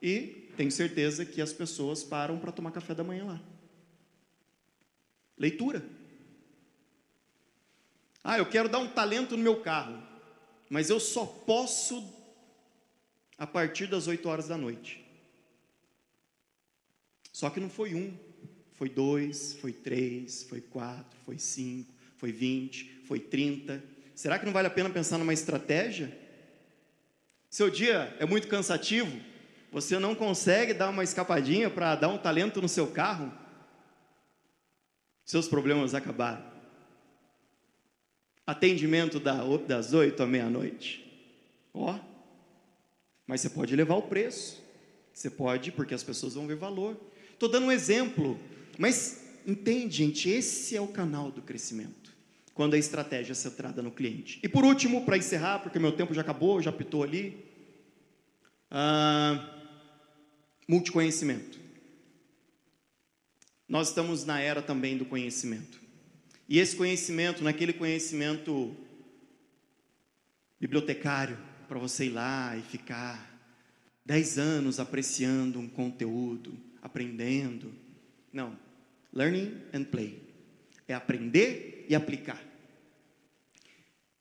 e 0.01 0.47
tenho 0.55 0.71
certeza 0.71 1.25
que 1.25 1.41
as 1.41 1.51
pessoas 1.51 2.01
param 2.01 2.39
para 2.39 2.53
tomar 2.53 2.71
café 2.71 2.95
da 2.95 3.03
manhã 3.03 3.25
lá. 3.25 3.41
Leitura. 5.37 5.83
Ah, 8.23 8.37
eu 8.37 8.45
quero 8.45 8.69
dar 8.69 8.79
um 8.79 8.87
talento 8.87 9.35
no 9.35 9.43
meu 9.43 9.59
carro 9.59 10.07
mas 10.69 10.89
eu 10.89 10.99
só 10.99 11.25
posso 11.25 12.13
a 13.37 13.47
partir 13.47 13.87
das 13.87 14.07
8 14.07 14.29
horas 14.29 14.47
da 14.47 14.57
noite. 14.57 15.03
Só 17.31 17.49
que 17.49 17.59
não 17.59 17.69
foi 17.69 17.95
um, 17.95 18.15
foi 18.75 18.89
dois, 18.89 19.53
foi 19.53 19.71
três, 19.71 20.43
foi 20.43 20.61
quatro, 20.61 21.17
foi 21.25 21.37
cinco, 21.37 21.93
foi 22.17 22.31
vinte, 22.31 23.01
foi 23.07 23.19
trinta. 23.19 23.83
Será 24.13 24.37
que 24.37 24.45
não 24.45 24.53
vale 24.53 24.67
a 24.67 24.71
pena 24.71 24.89
pensar 24.89 25.17
numa 25.17 25.33
estratégia? 25.33 26.17
Seu 27.49 27.69
dia 27.69 28.15
é 28.19 28.25
muito 28.25 28.47
cansativo, 28.47 29.19
você 29.71 29.97
não 29.97 30.13
consegue 30.13 30.73
dar 30.73 30.89
uma 30.89 31.03
escapadinha 31.03 31.69
para 31.69 31.95
dar 31.95 32.09
um 32.09 32.17
talento 32.17 32.61
no 32.61 32.67
seu 32.67 32.87
carro? 32.87 33.31
Seus 35.23 35.47
problemas 35.47 35.93
acabaram 35.93 36.48
atendimento 38.49 39.19
das 39.19 39.93
oito 39.93 40.23
à 40.23 40.25
meia-noite. 40.25 41.05
Ó, 41.73 41.99
mas 43.27 43.41
você 43.41 43.49
pode 43.49 43.75
levar 43.75 43.95
o 43.95 44.01
preço, 44.01 44.63
você 45.13 45.29
pode, 45.29 45.71
porque 45.71 45.93
as 45.93 46.03
pessoas 46.03 46.33
vão 46.33 46.47
ver 46.47 46.55
valor. 46.55 46.99
Estou 47.31 47.47
dando 47.47 47.67
um 47.67 47.71
exemplo, 47.71 48.39
mas 48.77 49.23
entende, 49.45 49.97
gente, 49.97 50.29
esse 50.29 50.75
é 50.75 50.81
o 50.81 50.87
canal 50.87 51.31
do 51.31 51.41
crescimento, 51.41 52.11
quando 52.53 52.73
a 52.73 52.77
estratégia 52.77 53.33
é 53.33 53.35
centrada 53.35 53.83
no 53.83 53.91
cliente. 53.91 54.39
E 54.41 54.49
por 54.49 54.65
último, 54.65 55.05
para 55.05 55.17
encerrar, 55.17 55.59
porque 55.59 55.77
meu 55.77 55.91
tempo 55.91 56.13
já 56.13 56.21
acabou, 56.21 56.59
já 56.59 56.71
pitou 56.71 57.03
ali, 57.03 57.45
ah, 58.71 59.57
multiconhecimento. 60.67 61.59
Nós 63.67 63.89
estamos 63.89 64.25
na 64.25 64.39
era 64.39 64.63
também 64.63 64.97
do 64.97 65.05
conhecimento. 65.05 65.78
E 66.49 66.57
esse 66.57 66.75
conhecimento, 66.75 67.43
naquele 67.43 67.71
conhecimento 67.71 68.75
bibliotecário, 70.59 71.37
para 71.67 71.77
você 71.77 72.07
ir 72.07 72.09
lá 72.09 72.57
e 72.57 72.63
ficar 72.63 73.39
dez 74.03 74.39
anos 74.39 74.79
apreciando 74.79 75.59
um 75.59 75.69
conteúdo, 75.69 76.57
aprendendo. 76.81 77.71
Não. 78.33 78.57
Learning 79.13 79.61
and 79.71 79.83
play. 79.83 80.23
É 80.87 80.95
aprender 80.95 81.85
e 81.87 81.93
aplicar. 81.93 82.41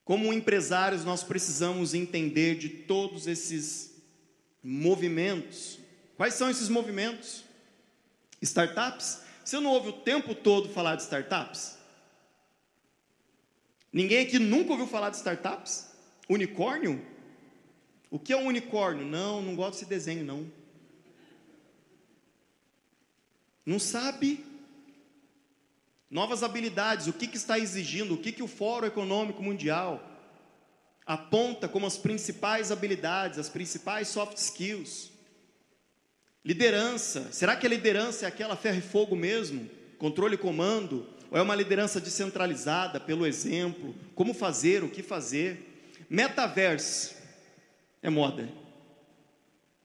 Como 0.05 0.31
empresários, 0.31 1.07
nós 1.07 1.24
precisamos 1.24 1.95
entender 1.95 2.59
de 2.59 2.68
todos 2.68 3.26
esses 3.26 3.95
movimentos. 4.62 5.79
Quais 6.14 6.35
são 6.35 6.51
esses 6.51 6.68
movimentos? 6.68 7.43
Startups? 8.43 9.22
Você 9.43 9.59
não 9.59 9.70
ouve 9.70 9.89
o 9.89 9.93
tempo 9.93 10.35
todo 10.35 10.68
falar 10.68 10.97
de 10.97 11.05
startups? 11.05 11.78
Ninguém 13.93 14.26
aqui 14.26 14.39
nunca 14.39 14.72
ouviu 14.72 14.86
falar 14.86 15.11
de 15.11 15.16
startups? 15.16 15.89
Unicórnio? 16.28 17.05
O 18.11 18.18
que 18.18 18.32
é 18.32 18.36
um 18.36 18.47
unicórnio? 18.47 19.05
Não, 19.05 19.43
não 19.43 19.55
gosto 19.55 19.72
desse 19.72 19.86
desenho, 19.86 20.24
não. 20.24 20.51
Não 23.64 23.78
sabe? 23.78 24.45
Novas 26.11 26.43
habilidades, 26.43 27.07
o 27.07 27.12
que, 27.12 27.26
que 27.26 27.36
está 27.36 27.59
exigindo, 27.59 28.14
o 28.14 28.18
que, 28.18 28.32
que 28.32 28.43
o 28.43 28.49
Fórum 28.49 28.86
Econômico 28.86 29.43
Mundial 29.43 30.03
aponta 31.05 31.68
como 31.68 31.86
as 31.86 31.97
principais 31.97 32.70
habilidades, 32.70 33.39
as 33.39 33.49
principais 33.49 34.09
soft 34.09 34.36
skills. 34.36 35.11
Liderança, 36.45 37.30
será 37.32 37.57
que 37.57 37.66
a 37.66 37.70
liderança 37.70 38.24
é 38.24 38.28
aquela 38.28 38.57
ferro 38.57 38.78
e 38.78 38.82
fogo 38.82 39.16
mesmo? 39.16 39.68
Controle 39.99 40.34
e 40.34 40.39
comando? 40.39 41.07
Ou 41.31 41.39
é 41.39 41.43
uma 41.43 41.55
liderança 41.55 42.01
descentralizada 42.01 42.99
pelo 42.99 43.26
exemplo? 43.26 43.95
Como 44.14 44.33
fazer, 44.33 44.83
o 44.83 44.89
que 44.89 45.03
fazer? 45.03 45.87
Metaverso 46.09 47.14
é 48.03 48.09
moda. 48.09 48.49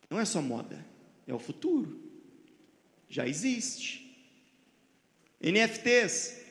Não 0.10 0.20
é 0.20 0.26
só 0.26 0.42
moda, 0.42 0.86
é 1.28 1.34
o 1.34 1.40
futuro. 1.40 2.00
Já 3.10 3.28
existe. 3.28 4.04
NFTs. 5.42 6.42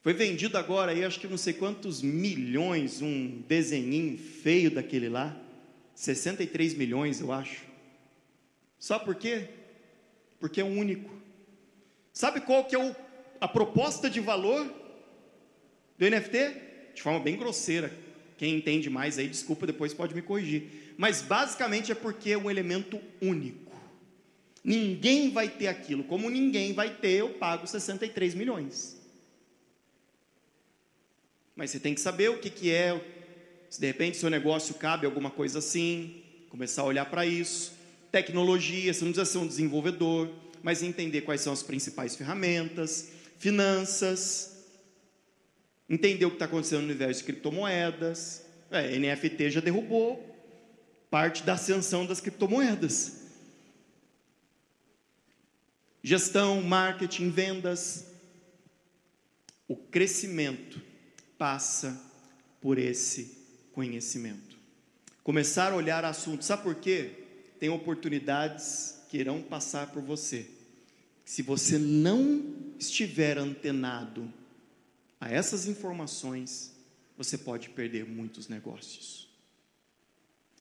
Foi 0.00 0.12
vendido 0.12 0.56
agora 0.56 0.92
aí, 0.92 1.04
acho 1.04 1.18
que 1.18 1.26
não 1.26 1.36
sei 1.36 1.52
quantos 1.52 2.00
milhões, 2.00 3.02
um 3.02 3.42
desenhinho 3.48 4.16
feio 4.16 4.70
daquele 4.70 5.08
lá. 5.08 5.36
63 5.94 6.74
milhões, 6.74 7.20
eu 7.20 7.32
acho. 7.32 7.64
Sabe 8.78 9.04
por 9.04 9.16
quê? 9.16 9.48
Porque 10.38 10.60
é 10.60 10.64
um 10.64 10.78
único. 10.78 11.10
Sabe 12.12 12.40
qual 12.40 12.64
que 12.64 12.76
é 12.76 12.78
o, 12.78 12.94
a 13.40 13.48
proposta 13.48 14.08
de 14.10 14.20
valor 14.20 14.66
do 15.98 16.10
NFT? 16.10 16.92
De 16.94 17.02
forma 17.02 17.20
bem 17.20 17.36
grosseira. 17.36 17.92
Quem 18.36 18.56
entende 18.56 18.88
mais 18.88 19.18
aí, 19.18 19.28
desculpa, 19.28 19.66
depois 19.66 19.92
pode 19.92 20.14
me 20.14 20.22
corrigir. 20.22 20.94
Mas 20.96 21.22
basicamente 21.22 21.90
é 21.90 21.94
porque 21.94 22.30
é 22.30 22.38
um 22.38 22.50
elemento 22.50 23.00
único. 23.20 23.72
Ninguém 24.62 25.30
vai 25.30 25.48
ter 25.48 25.66
aquilo. 25.66 26.04
Como 26.04 26.30
ninguém 26.30 26.72
vai 26.72 26.94
ter, 26.94 27.20
eu 27.20 27.30
pago 27.30 27.66
63 27.66 28.34
milhões. 28.34 28.96
Mas 31.56 31.70
você 31.70 31.80
tem 31.80 31.94
que 31.94 32.00
saber 32.00 32.30
o 32.30 32.38
que, 32.38 32.50
que 32.50 32.70
é, 32.70 33.04
se 33.68 33.80
de 33.80 33.86
repente 33.86 34.16
seu 34.16 34.30
negócio 34.30 34.74
cabe 34.74 35.06
alguma 35.06 35.30
coisa 35.30 35.58
assim, 35.58 36.22
começar 36.48 36.82
a 36.82 36.84
olhar 36.84 37.06
para 37.06 37.26
isso. 37.26 37.72
Tecnologia, 38.12 38.94
você 38.94 39.04
não 39.04 39.12
precisa 39.12 39.32
ser 39.32 39.38
um 39.38 39.46
desenvolvedor, 39.46 40.28
mas 40.62 40.82
entender 40.82 41.22
quais 41.22 41.40
são 41.40 41.52
as 41.52 41.62
principais 41.62 42.14
ferramentas, 42.14 43.08
finanças, 43.38 44.66
entender 45.88 46.26
o 46.26 46.30
que 46.30 46.36
está 46.36 46.44
acontecendo 46.44 46.80
no 46.80 46.86
universo 46.86 47.20
de 47.20 47.26
criptomoedas. 47.26 48.44
É, 48.70 48.98
NFT 48.98 49.50
já 49.50 49.60
derrubou 49.60 50.24
parte 51.10 51.42
da 51.42 51.54
ascensão 51.54 52.04
das 52.04 52.20
criptomoedas 52.20 53.18
gestão, 56.08 56.62
marketing, 56.62 57.30
vendas. 57.30 58.06
O 59.66 59.76
crescimento 59.76 60.80
passa 61.36 62.00
por 62.60 62.78
esse 62.78 63.36
conhecimento. 63.72 64.56
Começar 65.22 65.72
a 65.72 65.76
olhar 65.76 66.04
assuntos, 66.06 66.46
sabe 66.46 66.62
por 66.62 66.76
quê? 66.76 67.10
Tem 67.60 67.68
oportunidades 67.68 68.98
que 69.10 69.18
irão 69.18 69.42
passar 69.42 69.92
por 69.92 70.02
você. 70.02 70.46
Se 71.24 71.42
você 71.42 71.76
não 71.78 72.67
estiver 72.78 73.38
antenado 73.38 74.32
a 75.20 75.30
essas 75.30 75.66
informações, 75.66 76.72
você 77.16 77.36
pode 77.36 77.70
perder 77.70 78.06
muitos 78.06 78.48
negócios. 78.48 79.28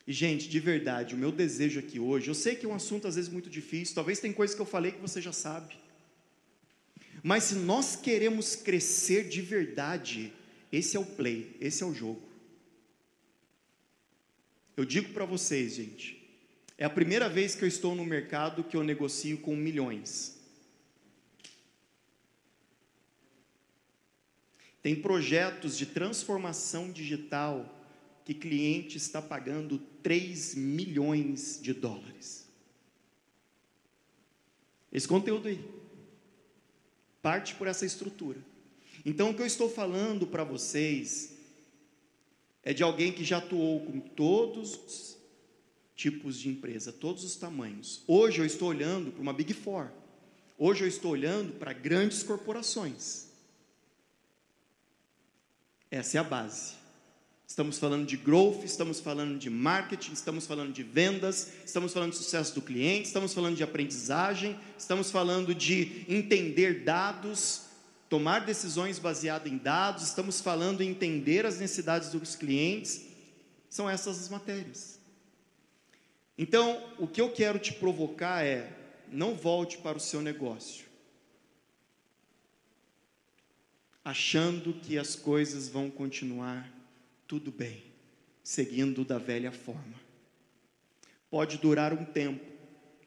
E, 0.07 0.13
gente, 0.13 0.47
de 0.47 0.59
verdade, 0.59 1.13
o 1.13 1.17
meu 1.17 1.31
desejo 1.31 1.79
aqui 1.79 1.99
hoje, 1.99 2.29
eu 2.29 2.33
sei 2.33 2.55
que 2.55 2.65
é 2.65 2.69
um 2.69 2.73
assunto 2.73 3.07
às 3.07 3.15
vezes 3.15 3.29
muito 3.29 3.49
difícil, 3.49 3.93
talvez 3.93 4.19
tem 4.19 4.31
coisas 4.31 4.55
que 4.55 4.61
eu 4.61 4.65
falei 4.65 4.93
que 4.93 5.01
você 5.01 5.21
já 5.21 5.33
sabe. 5.33 5.77
Mas 7.21 7.43
se 7.43 7.55
nós 7.55 7.95
queremos 7.95 8.55
crescer 8.55 9.27
de 9.27 9.41
verdade, 9.41 10.31
esse 10.71 10.95
é 10.95 10.99
o 10.99 11.05
play, 11.05 11.55
esse 11.59 11.83
é 11.83 11.85
o 11.85 11.93
jogo. 11.93 12.21
Eu 14.77 14.85
digo 14.85 15.11
para 15.11 15.25
vocês, 15.25 15.75
gente, 15.75 16.17
é 16.77 16.85
a 16.85 16.89
primeira 16.89 17.27
vez 17.27 17.55
que 17.55 17.63
eu 17.63 17.67
estou 17.67 17.95
no 17.95 18.05
mercado 18.05 18.63
que 18.63 18.77
eu 18.77 18.83
negocio 18.83 19.39
com 19.39 19.55
milhões. 19.55 20.36
Tem 24.87 24.95
projetos 24.95 25.77
de 25.77 25.85
transformação 25.85 26.93
digital 26.93 27.77
que 28.23 28.33
cliente 28.33 28.95
está 28.95 29.21
pagando 29.21 29.79
3 30.01 30.55
milhões 30.55 31.59
de 31.61 31.73
dólares. 31.73 32.47
Esse 34.89 35.05
conteúdo 35.05 35.49
aí 35.49 35.61
parte 37.21 37.53
por 37.55 37.67
essa 37.67 37.85
estrutura. 37.85 38.39
Então, 39.05 39.31
o 39.31 39.33
que 39.33 39.41
eu 39.41 39.45
estou 39.45 39.69
falando 39.69 40.25
para 40.25 40.45
vocês 40.45 41.33
é 42.63 42.73
de 42.73 42.81
alguém 42.81 43.11
que 43.11 43.25
já 43.25 43.39
atuou 43.39 43.81
com 43.81 43.99
todos 43.99 44.73
os 44.85 45.17
tipos 45.97 46.39
de 46.39 46.47
empresa, 46.47 46.93
todos 46.93 47.25
os 47.25 47.35
tamanhos. 47.35 48.05
Hoje 48.07 48.39
eu 48.39 48.45
estou 48.45 48.69
olhando 48.69 49.11
para 49.11 49.21
uma 49.21 49.33
Big 49.33 49.53
Four. 49.53 49.91
Hoje 50.57 50.85
eu 50.85 50.87
estou 50.87 51.11
olhando 51.11 51.59
para 51.59 51.73
grandes 51.73 52.23
corporações. 52.23 53.26
Essa 55.89 56.17
é 56.17 56.19
a 56.19 56.23
base. 56.23 56.73
Estamos 57.47 57.79
falando 57.79 58.05
de 58.05 58.17
growth, 58.17 58.65
estamos 58.65 58.99
falando 58.99 59.39
de 59.39 59.49
marketing, 59.49 60.11
estamos 60.11 60.45
falando 60.45 60.73
de 60.73 60.83
vendas, 60.83 61.49
estamos 61.65 61.93
falando 61.93 62.11
de 62.11 62.17
sucesso 62.17 62.53
do 62.53 62.61
cliente, 62.61 63.07
estamos 63.07 63.33
falando 63.33 63.55
de 63.55 63.63
aprendizagem, 63.63 64.59
estamos 64.77 65.09
falando 65.09 65.55
de 65.55 66.03
entender 66.09 66.83
dados, 66.83 67.61
tomar 68.09 68.45
decisões 68.45 68.99
baseadas 68.99 69.49
em 69.49 69.57
dados, 69.57 70.03
estamos 70.03 70.41
falando 70.41 70.81
em 70.81 70.89
entender 70.89 71.45
as 71.45 71.57
necessidades 71.57 72.09
dos 72.09 72.35
clientes. 72.35 73.05
São 73.69 73.89
essas 73.89 74.19
as 74.19 74.27
matérias. 74.27 74.99
Então, 76.37 76.83
o 76.99 77.07
que 77.07 77.21
eu 77.21 77.31
quero 77.31 77.59
te 77.59 77.71
provocar 77.73 78.45
é: 78.45 78.69
não 79.09 79.35
volte 79.35 79.77
para 79.77 79.97
o 79.97 80.01
seu 80.01 80.21
negócio, 80.21 80.85
achando 84.07 84.71
que 84.71 84.97
as 84.97 85.17
coisas 85.17 85.67
vão 85.67 85.91
continuar 85.91 86.65
tudo 87.27 87.51
bem, 87.51 87.83
seguindo 88.41 89.03
da 89.03 89.17
velha 89.17 89.51
forma. 89.51 89.99
Pode 91.29 91.57
durar 91.57 91.91
um 91.91 92.05
tempo, 92.05 92.45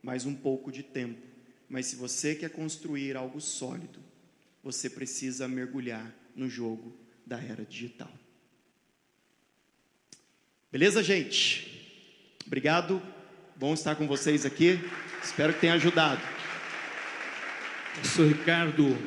mais 0.02 0.26
um 0.26 0.34
pouco 0.34 0.70
de 0.70 0.82
tempo, 0.82 1.26
mas 1.70 1.86
se 1.86 1.96
você 1.96 2.34
quer 2.34 2.50
construir 2.50 3.16
algo 3.16 3.40
sólido, 3.40 3.98
você 4.62 4.90
precisa 4.90 5.48
mergulhar 5.48 6.14
no 6.36 6.50
jogo 6.50 6.94
da 7.24 7.40
era 7.40 7.64
digital. 7.64 8.12
Beleza, 10.70 11.02
gente? 11.02 12.36
Obrigado. 12.46 13.00
Bom 13.56 13.72
estar 13.72 13.96
com 13.96 14.06
vocês 14.06 14.44
aqui. 14.44 14.78
Espero 15.24 15.54
que 15.54 15.60
tenha 15.60 15.72
ajudado. 15.72 16.20
Professor 17.94 18.28
Ricardo, 18.28 18.98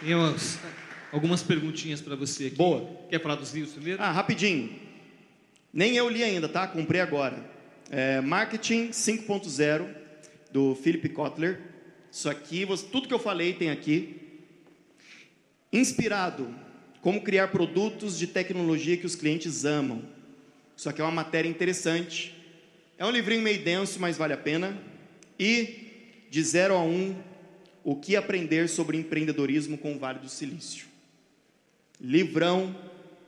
temos 0.00 0.58
algumas 1.14 1.44
perguntinhas 1.44 2.00
para 2.00 2.16
você 2.16 2.46
aqui. 2.46 2.56
Boa. 2.56 2.90
Quer 3.08 3.22
falar 3.22 3.36
dos 3.36 3.54
livros 3.54 3.72
primeiro? 3.72 4.02
Ah, 4.02 4.10
rapidinho. 4.10 4.68
Nem 5.72 5.96
eu 5.96 6.08
li 6.08 6.24
ainda, 6.24 6.48
tá? 6.48 6.66
Comprei 6.66 7.00
agora. 7.00 7.38
É, 7.88 8.20
Marketing 8.20 8.88
5.0 8.88 9.86
do 10.50 10.74
Philip 10.74 11.08
Kotler. 11.10 11.60
Isso 12.10 12.28
aqui, 12.28 12.66
tudo 12.90 13.06
que 13.06 13.14
eu 13.14 13.20
falei 13.20 13.52
tem 13.52 13.70
aqui. 13.70 14.40
Inspirado, 15.72 16.52
como 17.00 17.22
criar 17.22 17.48
produtos 17.48 18.18
de 18.18 18.26
tecnologia 18.26 18.96
que 18.96 19.06
os 19.06 19.14
clientes 19.14 19.64
amam. 19.64 20.02
Isso 20.76 20.88
aqui 20.88 21.00
é 21.00 21.04
uma 21.04 21.12
matéria 21.12 21.48
interessante. 21.48 22.34
É 22.98 23.06
um 23.06 23.10
livrinho 23.10 23.42
meio 23.42 23.62
denso, 23.62 24.00
mas 24.00 24.16
vale 24.16 24.32
a 24.32 24.38
pena. 24.38 24.76
E 25.38 26.26
de 26.28 26.42
0 26.42 26.74
a 26.74 26.82
1, 26.82 26.88
um, 26.88 27.16
o 27.84 27.94
que 27.94 28.16
aprender 28.16 28.68
sobre 28.68 28.98
empreendedorismo 28.98 29.78
com 29.78 29.94
o 29.94 29.98
Vale 29.98 30.18
do 30.18 30.28
Silício 30.28 30.93
livrão 32.00 32.74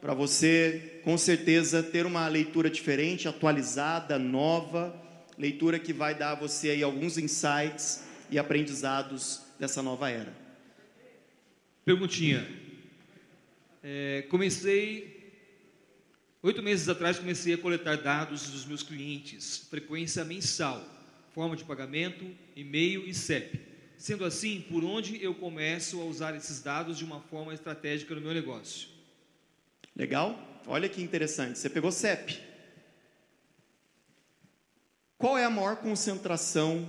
para 0.00 0.14
você, 0.14 1.00
com 1.02 1.16
certeza, 1.16 1.82
ter 1.82 2.06
uma 2.06 2.28
leitura 2.28 2.70
diferente, 2.70 3.26
atualizada, 3.26 4.18
nova, 4.18 4.94
leitura 5.38 5.78
que 5.78 5.92
vai 5.92 6.14
dar 6.14 6.32
a 6.32 6.34
você 6.34 6.70
aí 6.70 6.82
alguns 6.82 7.18
insights 7.18 8.04
e 8.30 8.38
aprendizados 8.38 9.42
dessa 9.58 9.82
nova 9.82 10.10
era. 10.10 10.32
Perguntinha. 11.84 12.46
É, 13.82 14.26
comecei 14.28 15.16
Oito 16.46 16.62
meses 16.62 16.88
atrás 16.88 17.18
comecei 17.18 17.54
a 17.54 17.58
coletar 17.58 17.96
dados 17.96 18.50
dos 18.50 18.64
meus 18.64 18.80
clientes, 18.80 19.66
frequência 19.68 20.24
mensal, 20.24 20.80
forma 21.34 21.56
de 21.56 21.64
pagamento, 21.64 22.24
e-mail 22.54 23.04
e 23.04 23.12
CEP. 23.12 23.65
Sendo 23.99 24.24
assim, 24.24 24.61
por 24.68 24.84
onde 24.84 25.22
eu 25.22 25.34
começo 25.34 26.01
a 26.01 26.05
usar 26.05 26.34
esses 26.34 26.61
dados 26.61 26.99
de 26.99 27.05
uma 27.05 27.20
forma 27.20 27.55
estratégica 27.55 28.14
no 28.14 28.20
meu 28.20 28.34
negócio? 28.34 28.88
Legal? 29.94 30.38
Olha 30.66 30.88
que 30.88 31.03
interessante. 31.03 31.59
Você 31.59 31.70
pegou 31.70 31.90
CEP. 31.90 32.38
Qual 35.16 35.38
é 35.38 35.44
a 35.44 35.51
maior 35.51 35.76
concentração, 35.76 36.86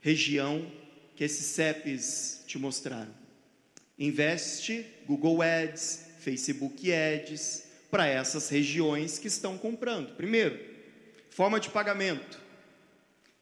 região 0.00 0.70
que 1.14 1.22
esses 1.22 1.44
CEPs 1.46 2.44
te 2.46 2.58
mostraram? 2.58 3.14
Investe 3.98 4.86
Google 5.06 5.42
Ads, 5.42 6.06
Facebook 6.18 6.90
Ads, 6.90 7.64
para 7.90 8.06
essas 8.06 8.48
regiões 8.48 9.18
que 9.18 9.28
estão 9.28 9.58
comprando. 9.58 10.16
Primeiro, 10.16 10.58
forma 11.28 11.60
de 11.60 11.68
pagamento. 11.68 12.40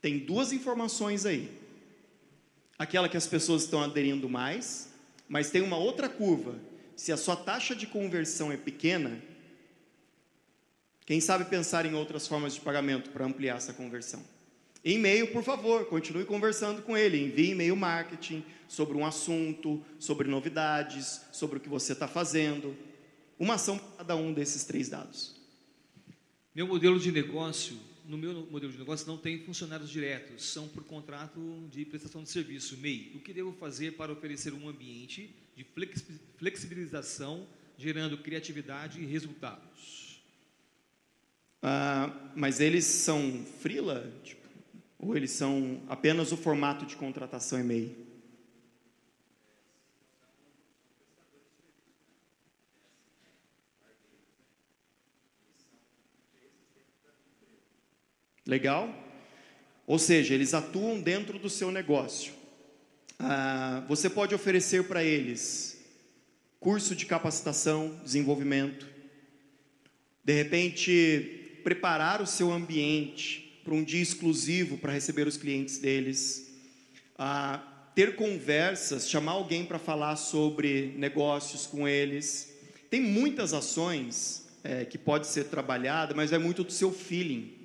Tem 0.02 0.18
duas 0.18 0.52
informações 0.52 1.24
aí. 1.24 1.59
Aquela 2.80 3.10
que 3.10 3.16
as 3.18 3.26
pessoas 3.26 3.64
estão 3.64 3.82
aderindo 3.82 4.26
mais, 4.26 4.88
mas 5.28 5.50
tem 5.50 5.60
uma 5.60 5.76
outra 5.76 6.08
curva. 6.08 6.58
Se 6.96 7.12
a 7.12 7.16
sua 7.18 7.36
taxa 7.36 7.74
de 7.74 7.86
conversão 7.86 8.50
é 8.50 8.56
pequena, 8.56 9.20
quem 11.04 11.20
sabe 11.20 11.44
pensar 11.44 11.84
em 11.84 11.92
outras 11.92 12.26
formas 12.26 12.54
de 12.54 12.60
pagamento 12.62 13.10
para 13.10 13.26
ampliar 13.26 13.58
essa 13.58 13.74
conversão? 13.74 14.24
E-mail, 14.82 15.30
por 15.30 15.42
favor, 15.42 15.90
continue 15.90 16.24
conversando 16.24 16.80
com 16.80 16.96
ele. 16.96 17.22
Envie 17.22 17.50
e-mail 17.50 17.76
marketing 17.76 18.42
sobre 18.66 18.96
um 18.96 19.04
assunto, 19.04 19.84
sobre 19.98 20.26
novidades, 20.26 21.20
sobre 21.32 21.58
o 21.58 21.60
que 21.60 21.68
você 21.68 21.92
está 21.92 22.08
fazendo. 22.08 22.74
Uma 23.38 23.56
ação 23.56 23.76
para 23.76 23.98
cada 23.98 24.16
um 24.16 24.32
desses 24.32 24.64
três 24.64 24.88
dados. 24.88 25.36
Meu 26.54 26.66
modelo 26.66 26.98
de 26.98 27.12
negócio, 27.12 27.76
no 28.10 28.18
meu 28.18 28.46
modelo 28.50 28.72
de 28.72 28.78
negócio 28.78 29.06
não 29.06 29.16
tem 29.16 29.38
funcionários 29.38 29.88
diretos, 29.88 30.44
são 30.44 30.66
por 30.66 30.82
contrato 30.82 31.40
de 31.70 31.84
prestação 31.84 32.24
de 32.24 32.28
serviço, 32.28 32.76
MEI. 32.76 33.12
O 33.14 33.20
que 33.20 33.32
devo 33.32 33.52
fazer 33.52 33.92
para 33.92 34.12
oferecer 34.12 34.52
um 34.52 34.68
ambiente 34.68 35.32
de 35.54 35.64
flexibilização, 36.36 37.46
gerando 37.78 38.18
criatividade 38.18 39.00
e 39.00 39.06
resultados? 39.06 40.20
Ah, 41.62 42.32
mas 42.34 42.58
eles 42.58 42.84
são 42.84 43.44
freela? 43.60 44.12
Tipo, 44.24 44.48
ou 44.98 45.16
eles 45.16 45.30
são 45.30 45.80
apenas 45.88 46.32
o 46.32 46.36
formato 46.36 46.84
de 46.84 46.96
contratação 46.96 47.60
e-mail? 47.60 48.09
Legal? 58.50 58.92
Ou 59.86 59.96
seja, 59.96 60.34
eles 60.34 60.54
atuam 60.54 61.00
dentro 61.00 61.38
do 61.38 61.48
seu 61.48 61.70
negócio. 61.70 62.32
Ah, 63.16 63.84
você 63.86 64.10
pode 64.10 64.34
oferecer 64.34 64.88
para 64.88 65.04
eles 65.04 65.78
curso 66.58 66.96
de 66.96 67.06
capacitação, 67.06 68.00
desenvolvimento. 68.02 68.88
De 70.24 70.32
repente, 70.32 71.60
preparar 71.62 72.20
o 72.20 72.26
seu 72.26 72.50
ambiente 72.50 73.60
para 73.62 73.72
um 73.72 73.84
dia 73.84 74.02
exclusivo 74.02 74.78
para 74.78 74.92
receber 74.92 75.28
os 75.28 75.36
clientes 75.36 75.78
deles, 75.78 76.50
a 77.16 77.58
ter 77.94 78.16
conversas, 78.16 79.08
chamar 79.08 79.32
alguém 79.32 79.64
para 79.64 79.78
falar 79.78 80.16
sobre 80.16 80.92
negócios 80.96 81.68
com 81.68 81.86
eles. 81.86 82.52
Tem 82.90 83.00
muitas 83.00 83.54
ações 83.54 84.44
é, 84.64 84.84
que 84.84 84.98
pode 84.98 85.28
ser 85.28 85.44
trabalhada, 85.44 86.14
mas 86.16 86.32
é 86.32 86.38
muito 86.38 86.64
do 86.64 86.72
seu 86.72 86.92
feeling. 86.92 87.59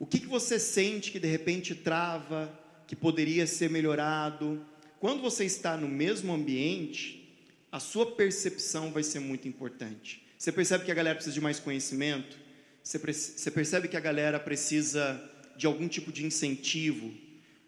O 0.00 0.06
que, 0.06 0.18
que 0.18 0.26
você 0.26 0.58
sente 0.58 1.12
que 1.12 1.20
de 1.20 1.28
repente 1.28 1.74
trava, 1.74 2.50
que 2.86 2.96
poderia 2.96 3.46
ser 3.46 3.68
melhorado? 3.68 4.64
Quando 4.98 5.20
você 5.20 5.44
está 5.44 5.76
no 5.76 5.86
mesmo 5.86 6.32
ambiente, 6.32 7.38
a 7.70 7.78
sua 7.78 8.06
percepção 8.06 8.90
vai 8.90 9.02
ser 9.02 9.20
muito 9.20 9.46
importante. 9.46 10.26
Você 10.38 10.50
percebe 10.50 10.86
que 10.86 10.90
a 10.90 10.94
galera 10.94 11.16
precisa 11.16 11.34
de 11.34 11.40
mais 11.42 11.60
conhecimento? 11.60 12.38
Você 12.82 13.50
percebe 13.50 13.88
que 13.88 13.96
a 13.96 14.00
galera 14.00 14.40
precisa 14.40 15.22
de 15.54 15.66
algum 15.66 15.86
tipo 15.86 16.10
de 16.10 16.24
incentivo. 16.24 17.12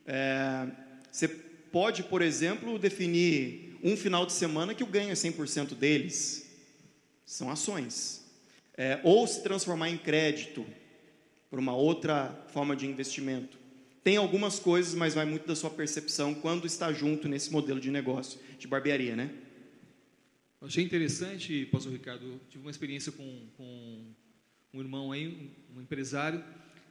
É, 0.07 0.69
você 1.11 1.29
pode, 1.29 2.03
por 2.03 2.23
exemplo, 2.23 2.79
definir 2.79 3.79
um 3.85 3.95
final 3.95 4.25
de 4.25 4.33
semana 4.33 4.75
que 4.75 4.83
o 4.83 4.87
ganho 4.87 5.11
é 5.11 5.15
100% 5.15 5.75
deles. 5.75 6.47
São 7.27 7.51
ações. 7.51 8.25
É, 8.75 9.01
ou 9.05 9.27
se 9.27 9.43
transformar 9.43 9.91
em 9.91 9.99
crédito 9.99 10.65
por 11.53 11.59
uma 11.59 11.77
outra 11.77 12.47
forma 12.49 12.75
de 12.75 12.87
investimento. 12.87 13.59
Tem 14.03 14.17
algumas 14.17 14.59
coisas, 14.59 14.95
mas 14.95 15.13
vai 15.13 15.27
muito 15.27 15.47
da 15.47 15.55
sua 15.55 15.69
percepção 15.69 16.33
quando 16.33 16.67
está 16.67 16.91
junto 16.95 17.29
nesse 17.29 17.53
modelo 17.53 17.79
de 17.79 17.91
negócio 17.91 18.41
de 18.59 18.67
barbearia, 18.67 19.15
né? 19.15 19.31
achei 20.63 20.83
interessante, 20.83 21.67
pastor 21.67 21.93
Ricardo, 21.93 22.41
tive 22.49 22.65
uma 22.65 22.71
experiência 22.71 23.13
com, 23.13 23.47
com 23.59 24.15
um 24.73 24.81
irmão 24.81 25.13
aí, 25.13 25.53
um, 25.77 25.83
empresário, 25.83 26.43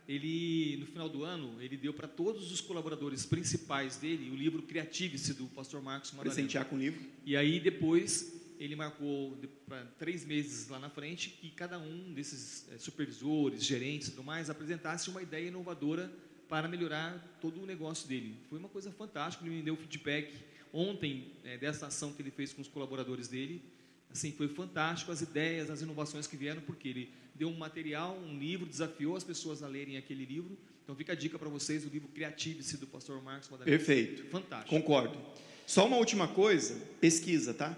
ele 0.07 0.77
no 0.77 0.85
final 0.85 1.09
do 1.09 1.23
ano 1.23 1.59
ele 1.59 1.75
deu 1.75 1.91
para 1.91 2.07
todos 2.07 2.51
os 2.51 2.61
colaboradores 2.61 3.25
principais 3.25 3.97
dele 3.97 4.29
o 4.29 4.35
livro 4.35 4.61
Creative-se 4.61 5.33
do 5.33 5.47
Pastor 5.47 5.81
Marcos 5.81 6.11
Madalena. 6.11 6.35
Presentear 6.35 6.65
com 6.65 6.75
o 6.75 6.79
livro. 6.79 7.01
E 7.25 7.35
aí 7.35 7.59
depois 7.59 8.40
ele 8.63 8.75
marcou 8.75 9.35
para 9.65 9.83
três 9.97 10.23
meses 10.23 10.67
lá 10.67 10.77
na 10.77 10.89
frente 10.89 11.29
que 11.29 11.49
cada 11.49 11.79
um 11.79 12.13
desses 12.13 12.71
é, 12.71 12.77
supervisores, 12.77 13.63
gerentes, 13.63 14.09
e 14.09 14.11
tudo 14.11 14.23
mais 14.23 14.51
apresentasse 14.51 15.09
uma 15.09 15.21
ideia 15.21 15.47
inovadora 15.47 16.11
para 16.47 16.67
melhorar 16.67 17.39
todo 17.41 17.63
o 17.63 17.65
negócio 17.65 18.07
dele. 18.07 18.37
Foi 18.49 18.59
uma 18.59 18.69
coisa 18.69 18.91
fantástica. 18.91 19.43
Ele 19.45 19.55
me 19.55 19.61
deu 19.63 19.75
feedback 19.75 20.35
ontem 20.71 21.31
é, 21.43 21.57
dessa 21.57 21.87
ação 21.87 22.13
que 22.13 22.21
ele 22.21 22.29
fez 22.29 22.53
com 22.53 22.61
os 22.61 22.67
colaboradores 22.67 23.27
dele. 23.27 23.63
Assim, 24.11 24.31
foi 24.31 24.47
fantástico 24.47 25.11
as 25.11 25.21
ideias, 25.21 25.71
as 25.71 25.81
inovações 25.81 26.27
que 26.27 26.37
vieram, 26.37 26.61
porque 26.61 26.87
ele 26.87 27.13
deu 27.33 27.49
um 27.49 27.57
material, 27.57 28.15
um 28.15 28.37
livro, 28.37 28.67
desafiou 28.67 29.15
as 29.15 29.23
pessoas 29.23 29.63
a 29.63 29.67
lerem 29.67 29.97
aquele 29.97 30.23
livro. 30.23 30.55
Então 30.83 30.95
fica 30.95 31.13
a 31.13 31.15
dica 31.15 31.39
para 31.39 31.49
vocês, 31.49 31.83
o 31.83 31.89
livro 31.89 32.09
Creative-se 32.09 32.77
do 32.77 32.85
pastor 32.85 33.23
Marcos 33.23 33.49
Madalena. 33.49 33.75
Perfeito. 33.75 34.25
Fantástico. 34.25 34.69
Concordo. 34.69 35.17
Só 35.65 35.87
uma 35.87 35.97
última 35.97 36.27
coisa, 36.27 36.75
pesquisa, 36.99 37.53
tá? 37.53 37.75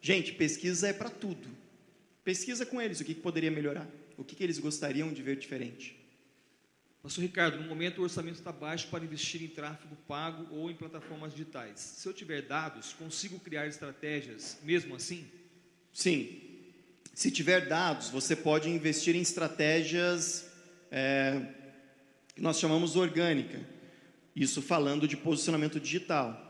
Gente, 0.00 0.32
pesquisa 0.32 0.88
é 0.88 0.92
para 0.92 1.10
tudo. 1.10 1.48
Pesquisa 2.24 2.64
com 2.64 2.80
eles 2.80 3.00
o 3.00 3.04
que, 3.04 3.14
que 3.14 3.20
poderia 3.20 3.50
melhorar, 3.50 3.88
o 4.16 4.24
que, 4.24 4.36
que 4.36 4.44
eles 4.44 4.58
gostariam 4.58 5.12
de 5.12 5.22
ver 5.22 5.36
diferente. 5.36 5.96
Pastor 7.02 7.22
Ricardo, 7.22 7.58
no 7.58 7.66
momento 7.66 7.98
o 7.98 8.02
orçamento 8.02 8.36
está 8.36 8.52
baixo 8.52 8.88
para 8.88 9.02
investir 9.02 9.42
em 9.42 9.48
tráfego 9.48 9.96
pago 10.06 10.54
ou 10.54 10.70
em 10.70 10.74
plataformas 10.74 11.32
digitais. 11.32 11.80
Se 11.80 12.06
eu 12.06 12.12
tiver 12.12 12.42
dados, 12.42 12.92
consigo 12.92 13.38
criar 13.40 13.66
estratégias 13.66 14.58
mesmo 14.62 14.94
assim? 14.94 15.26
Sim. 15.92 16.42
Se 17.14 17.30
tiver 17.30 17.68
dados, 17.68 18.10
você 18.10 18.36
pode 18.36 18.68
investir 18.68 19.16
em 19.16 19.20
estratégias 19.20 20.50
é, 20.90 21.40
que 22.34 22.42
nós 22.42 22.58
chamamos 22.58 22.96
orgânica. 22.96 23.60
Isso 24.36 24.60
falando 24.60 25.08
de 25.08 25.16
posicionamento 25.16 25.80
digital. 25.80 26.46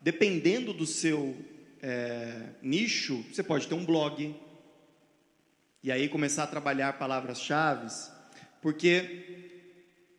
Dependendo 0.00 0.72
do 0.72 0.86
seu 0.86 1.36
é, 1.82 2.50
nicho, 2.62 3.24
você 3.32 3.42
pode 3.42 3.66
ter 3.66 3.74
um 3.74 3.84
blog. 3.84 4.34
E 5.82 5.92
aí 5.92 6.08
começar 6.08 6.44
a 6.44 6.46
trabalhar 6.46 6.98
palavras-chave. 6.98 7.88
Porque, 8.60 9.70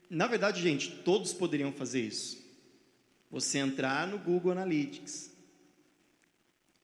na 0.09 0.27
verdade, 0.27 0.61
gente, 0.61 0.89
todos 1.03 1.33
poderiam 1.33 1.71
fazer 1.71 2.01
isso. 2.01 2.37
Você 3.29 3.59
entrar 3.59 4.07
no 4.07 4.17
Google 4.17 4.51
Analytics. 4.51 5.31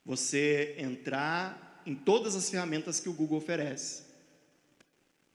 Você 0.06 0.76
entrar 0.78 1.82
em 1.86 1.96
todas 1.96 2.36
as 2.36 2.50
ferramentas 2.50 3.00
que 3.00 3.10
o 3.10 3.14
Google 3.14 3.38
oferece. 3.38 4.04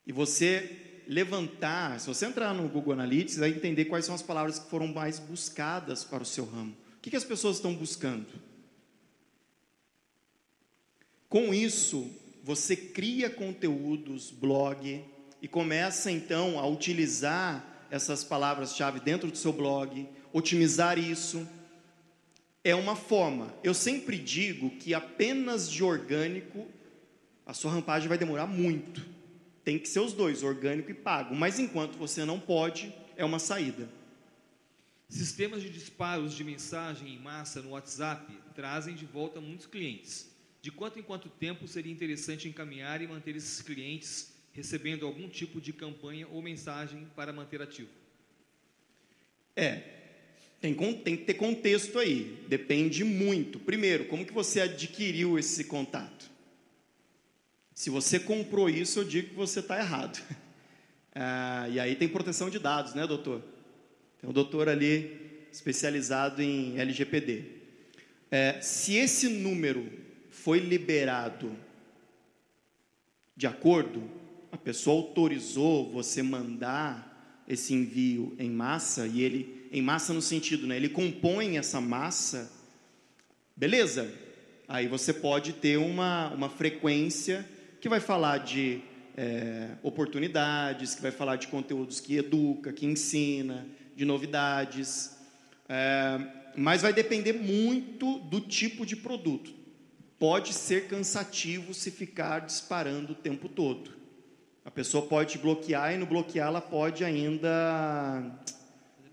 E 0.06 0.12
você 0.12 1.02
levantar, 1.06 1.98
se 1.98 2.06
você 2.06 2.26
entrar 2.26 2.54
no 2.54 2.68
Google 2.68 2.92
Analytics, 2.92 3.36
vai 3.36 3.50
entender 3.50 3.86
quais 3.86 4.04
são 4.04 4.14
as 4.14 4.22
palavras 4.22 4.58
que 4.58 4.70
foram 4.70 4.86
mais 4.86 5.18
buscadas 5.18 6.04
para 6.04 6.22
o 6.22 6.26
seu 6.26 6.44
ramo. 6.44 6.76
O 6.96 7.00
que, 7.00 7.10
que 7.10 7.16
as 7.16 7.24
pessoas 7.24 7.56
estão 7.56 7.74
buscando? 7.74 8.28
Com 11.30 11.54
isso, 11.54 12.10
você 12.42 12.74
cria 12.74 13.30
conteúdos, 13.30 14.32
blog, 14.32 15.04
e 15.40 15.46
começa 15.46 16.10
então 16.10 16.58
a 16.58 16.66
utilizar 16.66 17.86
essas 17.88 18.24
palavras-chave 18.24 18.98
dentro 18.98 19.30
do 19.30 19.38
seu 19.38 19.52
blog, 19.52 20.08
otimizar 20.32 20.98
isso 20.98 21.46
é 22.64 22.74
uma 22.74 22.96
forma. 22.96 23.54
Eu 23.62 23.72
sempre 23.72 24.18
digo 24.18 24.70
que 24.78 24.92
apenas 24.92 25.70
de 25.70 25.84
orgânico 25.84 26.66
a 27.46 27.54
sua 27.54 27.70
rampagem 27.70 28.08
vai 28.08 28.18
demorar 28.18 28.46
muito. 28.46 29.06
Tem 29.64 29.78
que 29.78 29.88
ser 29.88 30.00
os 30.00 30.12
dois, 30.12 30.42
orgânico 30.42 30.90
e 30.90 30.94
pago. 30.94 31.32
Mas 31.32 31.60
enquanto 31.60 31.96
você 31.96 32.24
não 32.24 32.40
pode, 32.40 32.92
é 33.16 33.24
uma 33.24 33.38
saída. 33.38 33.88
Sistemas 35.08 35.62
de 35.62 35.70
disparos 35.70 36.34
de 36.34 36.42
mensagem 36.42 37.14
em 37.14 37.20
massa 37.20 37.62
no 37.62 37.70
WhatsApp 37.70 38.36
trazem 38.52 38.96
de 38.96 39.06
volta 39.06 39.40
muitos 39.40 39.66
clientes. 39.66 40.29
De 40.62 40.70
quanto 40.70 40.98
em 40.98 41.02
quanto 41.02 41.28
tempo 41.28 41.66
seria 41.66 41.92
interessante 41.92 42.48
encaminhar 42.48 43.00
e 43.00 43.06
manter 43.06 43.34
esses 43.34 43.62
clientes 43.62 44.32
recebendo 44.52 45.06
algum 45.06 45.28
tipo 45.28 45.60
de 45.60 45.72
campanha 45.72 46.26
ou 46.28 46.42
mensagem 46.42 47.06
para 47.16 47.32
manter 47.32 47.62
ativo? 47.62 47.88
É, 49.56 49.82
tem, 50.60 50.74
tem 50.74 51.16
que 51.16 51.24
ter 51.24 51.34
contexto 51.34 51.98
aí, 51.98 52.44
depende 52.46 53.02
muito. 53.04 53.58
Primeiro, 53.58 54.04
como 54.06 54.26
que 54.26 54.32
você 54.32 54.60
adquiriu 54.60 55.38
esse 55.38 55.64
contato? 55.64 56.30
Se 57.74 57.88
você 57.88 58.20
comprou 58.20 58.68
isso, 58.68 58.98
eu 58.98 59.04
digo 59.04 59.30
que 59.30 59.34
você 59.34 59.60
está 59.60 59.78
errado. 59.78 60.22
Ah, 61.12 61.68
e 61.68 61.80
aí 61.80 61.96
tem 61.96 62.08
proteção 62.08 62.48
de 62.48 62.60
dados, 62.60 62.94
né, 62.94 63.04
doutor? 63.04 63.42
Tem 64.20 64.30
um 64.30 64.32
doutor 64.32 64.68
ali 64.68 65.40
especializado 65.50 66.40
em 66.40 66.78
LGPD. 66.78 67.46
É, 68.30 68.60
se 68.60 68.94
esse 68.94 69.28
número 69.28 69.90
foi 70.30 70.58
liberado. 70.58 71.54
De 73.36 73.46
acordo, 73.46 74.02
a 74.52 74.56
pessoa 74.56 74.96
autorizou 75.02 75.90
você 75.90 76.22
mandar 76.22 77.44
esse 77.48 77.74
envio 77.74 78.34
em 78.38 78.50
massa, 78.50 79.06
e 79.06 79.22
ele, 79.22 79.68
em 79.72 79.82
massa 79.82 80.12
no 80.12 80.22
sentido, 80.22 80.66
né, 80.66 80.76
ele 80.76 80.88
compõe 80.88 81.58
essa 81.58 81.80
massa, 81.80 82.50
beleza, 83.56 84.12
aí 84.68 84.86
você 84.86 85.12
pode 85.12 85.54
ter 85.54 85.76
uma, 85.76 86.28
uma 86.32 86.48
frequência 86.48 87.44
que 87.80 87.88
vai 87.88 87.98
falar 87.98 88.38
de 88.38 88.80
é, 89.16 89.70
oportunidades, 89.82 90.94
que 90.94 91.02
vai 91.02 91.10
falar 91.10 91.36
de 91.36 91.48
conteúdos 91.48 91.98
que 91.98 92.16
educa, 92.16 92.72
que 92.72 92.86
ensina, 92.86 93.66
de 93.96 94.04
novidades, 94.04 95.16
é, 95.68 96.20
mas 96.56 96.82
vai 96.82 96.92
depender 96.92 97.32
muito 97.32 98.18
do 98.20 98.40
tipo 98.40 98.86
de 98.86 98.96
produto. 98.96 99.59
Pode 100.20 100.52
ser 100.52 100.86
cansativo 100.86 101.72
se 101.72 101.90
ficar 101.90 102.40
disparando 102.40 103.12
o 103.12 103.16
tempo 103.16 103.48
todo. 103.48 103.90
A 104.62 104.70
pessoa 104.70 105.06
pode 105.06 105.38
bloquear 105.38 105.94
e 105.94 105.96
no 105.96 106.04
bloquear 106.04 106.48
ela 106.48 106.60
pode 106.60 107.02
ainda 107.02 108.38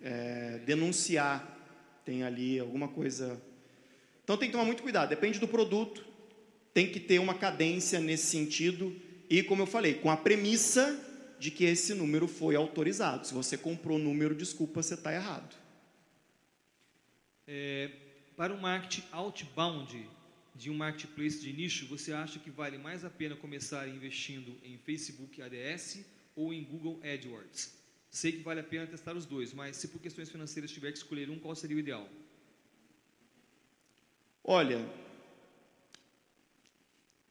é, 0.01 0.57
denunciar. 0.65 1.57
Tem 2.03 2.23
ali 2.23 2.59
alguma 2.59 2.89
coisa. 2.89 3.41
Então 4.21 4.35
tem 4.35 4.49
que 4.49 4.51
tomar 4.51 4.65
muito 4.65 4.83
cuidado. 4.83 5.07
Depende 5.07 5.39
do 5.39 5.47
produto, 5.47 6.05
tem 6.73 6.91
que 6.91 6.99
ter 6.99 7.19
uma 7.19 7.35
cadência 7.35 8.01
nesse 8.01 8.25
sentido 8.25 8.93
e, 9.29 9.41
como 9.41 9.61
eu 9.61 9.65
falei, 9.65 9.93
com 9.93 10.11
a 10.11 10.17
premissa 10.17 10.99
de 11.39 11.51
que 11.51 11.63
esse 11.63 11.93
número 11.93 12.27
foi 12.27 12.57
autorizado. 12.57 13.25
Se 13.25 13.33
você 13.33 13.57
comprou 13.57 13.97
o 13.97 14.01
número, 14.01 14.35
desculpa, 14.35 14.83
você 14.83 14.95
está 14.95 15.13
errado. 15.13 15.55
É, 17.47 17.91
para 18.35 18.53
o 18.53 18.59
marketing 18.59 19.05
outbound 19.13 20.16
de 20.57 20.69
um 20.71 20.75
marketplace 20.75 21.39
de 21.39 21.53
nicho, 21.53 21.85
você 21.87 22.11
acha 22.11 22.39
que 22.39 22.49
vale 22.49 22.77
mais 22.77 23.05
a 23.05 23.09
pena 23.09 23.35
começar 23.35 23.87
investindo 23.87 24.57
em 24.63 24.77
Facebook 24.77 25.41
ADS 25.41 25.99
ou 26.35 26.51
em 26.53 26.63
Google 26.63 26.99
AdWords? 27.03 27.77
Sei 28.09 28.31
que 28.31 28.41
vale 28.41 28.59
a 28.59 28.63
pena 28.63 28.87
testar 28.87 29.15
os 29.15 29.25
dois, 29.25 29.53
mas 29.53 29.75
se 29.77 29.87
por 29.89 30.01
questões 30.01 30.29
financeiras 30.29 30.71
tiver 30.71 30.91
que 30.91 30.97
escolher 30.97 31.29
um, 31.29 31.37
qual 31.37 31.55
seria 31.55 31.77
o 31.77 31.79
ideal? 31.79 32.09
Olha, 34.43 34.83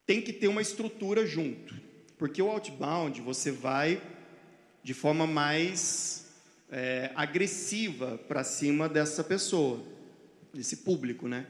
tem 0.06 0.22
que 0.22 0.32
ter 0.32 0.46
uma 0.46 0.62
estrutura 0.62 1.26
junto. 1.26 1.74
Porque 2.16 2.40
o 2.40 2.48
outbound 2.48 3.20
você 3.20 3.50
vai 3.50 4.00
de 4.82 4.94
forma 4.94 5.26
mais 5.26 6.32
é, 6.70 7.10
agressiva 7.16 8.16
para 8.16 8.44
cima 8.44 8.88
dessa 8.88 9.24
pessoa, 9.24 9.84
desse 10.54 10.78
público, 10.78 11.26
né? 11.26 11.46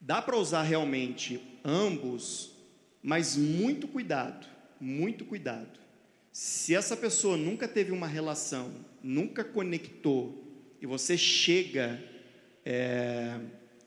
Dá 0.00 0.22
para 0.22 0.36
usar 0.36 0.62
realmente 0.62 1.40
ambos, 1.62 2.52
mas 3.02 3.36
muito 3.36 3.86
cuidado, 3.86 4.46
muito 4.80 5.24
cuidado. 5.26 5.78
Se 6.32 6.74
essa 6.74 6.96
pessoa 6.96 7.36
nunca 7.36 7.68
teve 7.68 7.92
uma 7.92 8.06
relação, 8.06 8.72
nunca 9.02 9.44
conectou, 9.44 10.42
e 10.80 10.86
você 10.86 11.18
chega 11.18 12.02
é, 12.64 13.38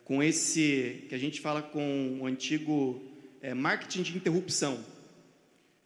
com 0.03 0.22
esse, 0.22 1.05
que 1.09 1.16
a 1.16 1.18
gente 1.18 1.41
fala 1.41 1.64
com 1.64 2.20
o 2.22 2.28
antigo 2.28 3.01
é, 3.41 3.53
marketing 3.55 4.03
de 4.03 4.16
interrupção. 4.16 4.84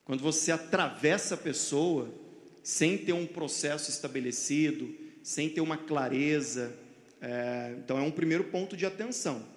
Quando 0.04 0.22
você 0.22 0.52
atravessa 0.52 1.36
a 1.36 1.38
pessoa 1.38 2.14
sem 2.62 2.98
ter 2.98 3.14
um 3.14 3.26
processo 3.26 3.90
estabelecido, 3.90 4.94
sem 5.24 5.50
ter 5.50 5.62
uma 5.62 5.78
clareza, 5.78 6.78
é, 7.22 7.76
então 7.78 7.98
é 7.98 8.02
um 8.02 8.12
primeiro 8.12 8.46
ponto 8.46 8.76
de 8.76 8.86
atenção. 8.86 9.57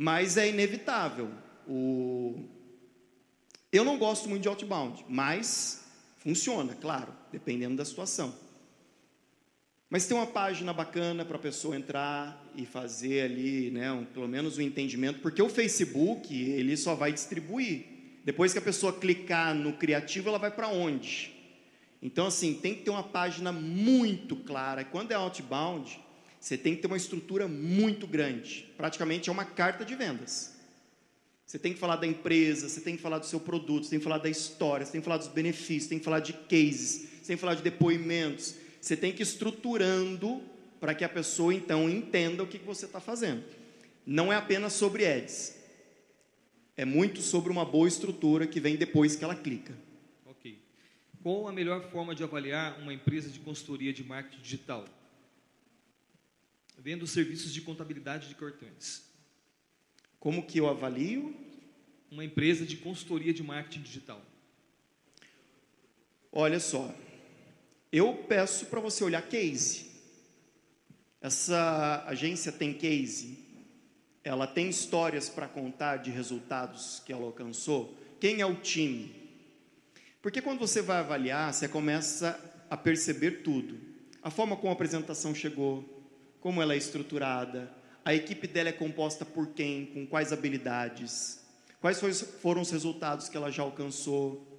Mas 0.00 0.36
é 0.36 0.48
inevitável. 0.48 1.28
O... 1.66 2.44
Eu 3.72 3.82
não 3.82 3.98
gosto 3.98 4.28
muito 4.28 4.42
de 4.42 4.48
outbound, 4.48 5.04
mas 5.08 5.84
funciona, 6.18 6.76
claro, 6.76 7.12
dependendo 7.32 7.74
da 7.74 7.84
situação. 7.84 8.32
Mas 9.90 10.06
tem 10.06 10.16
uma 10.16 10.28
página 10.28 10.72
bacana 10.72 11.24
para 11.24 11.34
a 11.34 11.40
pessoa 11.40 11.76
entrar 11.76 12.40
e 12.54 12.64
fazer 12.64 13.22
ali, 13.22 13.72
né, 13.72 13.90
um, 13.90 14.04
pelo 14.04 14.28
menos 14.28 14.56
um 14.56 14.62
entendimento, 14.62 15.18
porque 15.18 15.42
o 15.42 15.48
Facebook 15.48 16.32
ele 16.32 16.76
só 16.76 16.94
vai 16.94 17.12
distribuir. 17.12 17.84
Depois 18.24 18.52
que 18.52 18.60
a 18.60 18.62
pessoa 18.62 18.92
clicar 18.92 19.52
no 19.52 19.72
criativo, 19.72 20.28
ela 20.28 20.38
vai 20.38 20.52
para 20.52 20.68
onde? 20.68 21.34
Então, 22.00 22.28
assim, 22.28 22.54
tem 22.54 22.76
que 22.76 22.82
ter 22.82 22.90
uma 22.90 23.02
página 23.02 23.50
muito 23.50 24.36
clara. 24.36 24.84
Quando 24.84 25.10
é 25.10 25.16
outbound, 25.16 25.98
você 26.40 26.56
tem 26.56 26.76
que 26.76 26.82
ter 26.82 26.86
uma 26.86 26.96
estrutura 26.96 27.48
muito 27.48 28.06
grande. 28.06 28.68
Praticamente 28.76 29.28
é 29.28 29.32
uma 29.32 29.44
carta 29.44 29.84
de 29.84 29.94
vendas. 29.94 30.56
Você 31.44 31.58
tem 31.58 31.72
que 31.72 31.78
falar 31.78 31.96
da 31.96 32.06
empresa, 32.06 32.68
você 32.68 32.80
tem 32.80 32.94
que 32.94 33.02
falar 33.02 33.18
do 33.18 33.26
seu 33.26 33.40
produto, 33.40 33.84
você 33.84 33.90
tem 33.90 33.98
que 33.98 34.04
falar 34.04 34.18
da 34.18 34.28
história, 34.28 34.84
você 34.84 34.92
tem 34.92 35.00
que 35.00 35.04
falar 35.06 35.16
dos 35.16 35.28
benefícios, 35.28 35.84
você 35.84 35.88
tem 35.88 35.98
que 35.98 36.04
falar 36.04 36.20
de 36.20 36.34
cases, 36.34 37.08
você 37.22 37.28
tem 37.28 37.36
que 37.36 37.40
falar 37.40 37.54
de 37.54 37.62
depoimentos, 37.62 38.54
você 38.80 38.96
tem 38.96 39.12
que 39.12 39.22
ir 39.22 39.24
estruturando 39.24 40.42
para 40.78 40.94
que 40.94 41.04
a 41.04 41.08
pessoa 41.08 41.54
então 41.54 41.88
entenda 41.88 42.42
o 42.42 42.46
que 42.46 42.58
você 42.58 42.84
está 42.84 43.00
fazendo. 43.00 43.42
Não 44.06 44.32
é 44.32 44.36
apenas 44.36 44.74
sobre 44.74 45.06
ads, 45.06 45.56
é 46.76 46.84
muito 46.84 47.22
sobre 47.22 47.50
uma 47.50 47.64
boa 47.64 47.88
estrutura 47.88 48.46
que 48.46 48.60
vem 48.60 48.76
depois 48.76 49.16
que 49.16 49.24
ela 49.24 49.34
clica. 49.34 49.74
Ok. 50.26 50.58
Qual 51.22 51.48
a 51.48 51.52
melhor 51.52 51.82
forma 51.90 52.14
de 52.14 52.22
avaliar 52.22 52.78
uma 52.78 52.92
empresa 52.92 53.30
de 53.30 53.40
consultoria 53.40 53.92
de 53.92 54.04
marketing 54.04 54.42
digital? 54.42 54.84
Vendo 56.78 57.06
serviços 57.06 57.52
de 57.52 57.60
contabilidade 57.60 58.28
de 58.28 58.36
cartões. 58.36 59.02
Como 60.20 60.46
que 60.46 60.58
eu 60.58 60.68
avalio? 60.68 61.34
Uma 62.10 62.24
empresa 62.24 62.64
de 62.64 62.76
consultoria 62.76 63.34
de 63.34 63.42
marketing 63.42 63.82
digital. 63.82 64.24
Olha 66.30 66.60
só, 66.60 66.94
eu 67.90 68.14
peço 68.28 68.66
para 68.66 68.80
você 68.80 69.02
olhar 69.02 69.22
case. 69.22 69.88
Essa 71.20 72.04
agência 72.06 72.52
tem 72.52 72.72
case, 72.72 73.38
ela 74.22 74.46
tem 74.46 74.68
histórias 74.68 75.28
para 75.28 75.48
contar 75.48 75.96
de 75.96 76.10
resultados 76.10 77.02
que 77.04 77.12
ela 77.12 77.24
alcançou. 77.24 77.98
Quem 78.20 78.40
é 78.40 78.46
o 78.46 78.54
time? 78.54 79.14
Porque 80.22 80.40
quando 80.40 80.60
você 80.60 80.80
vai 80.80 80.98
avaliar, 80.98 81.52
você 81.52 81.66
começa 81.66 82.38
a 82.70 82.76
perceber 82.76 83.42
tudo. 83.42 83.80
A 84.22 84.30
forma 84.30 84.56
como 84.56 84.68
a 84.68 84.72
apresentação 84.72 85.34
chegou, 85.34 85.97
como 86.40 86.62
ela 86.62 86.74
é 86.74 86.76
estruturada, 86.76 87.72
a 88.04 88.14
equipe 88.14 88.46
dela 88.46 88.70
é 88.70 88.72
composta 88.72 89.24
por 89.24 89.48
quem, 89.48 89.86
com 89.86 90.06
quais 90.06 90.32
habilidades, 90.32 91.40
quais 91.80 92.00
foram 92.40 92.62
os 92.62 92.70
resultados 92.70 93.28
que 93.28 93.36
ela 93.36 93.50
já 93.50 93.62
alcançou, 93.62 94.58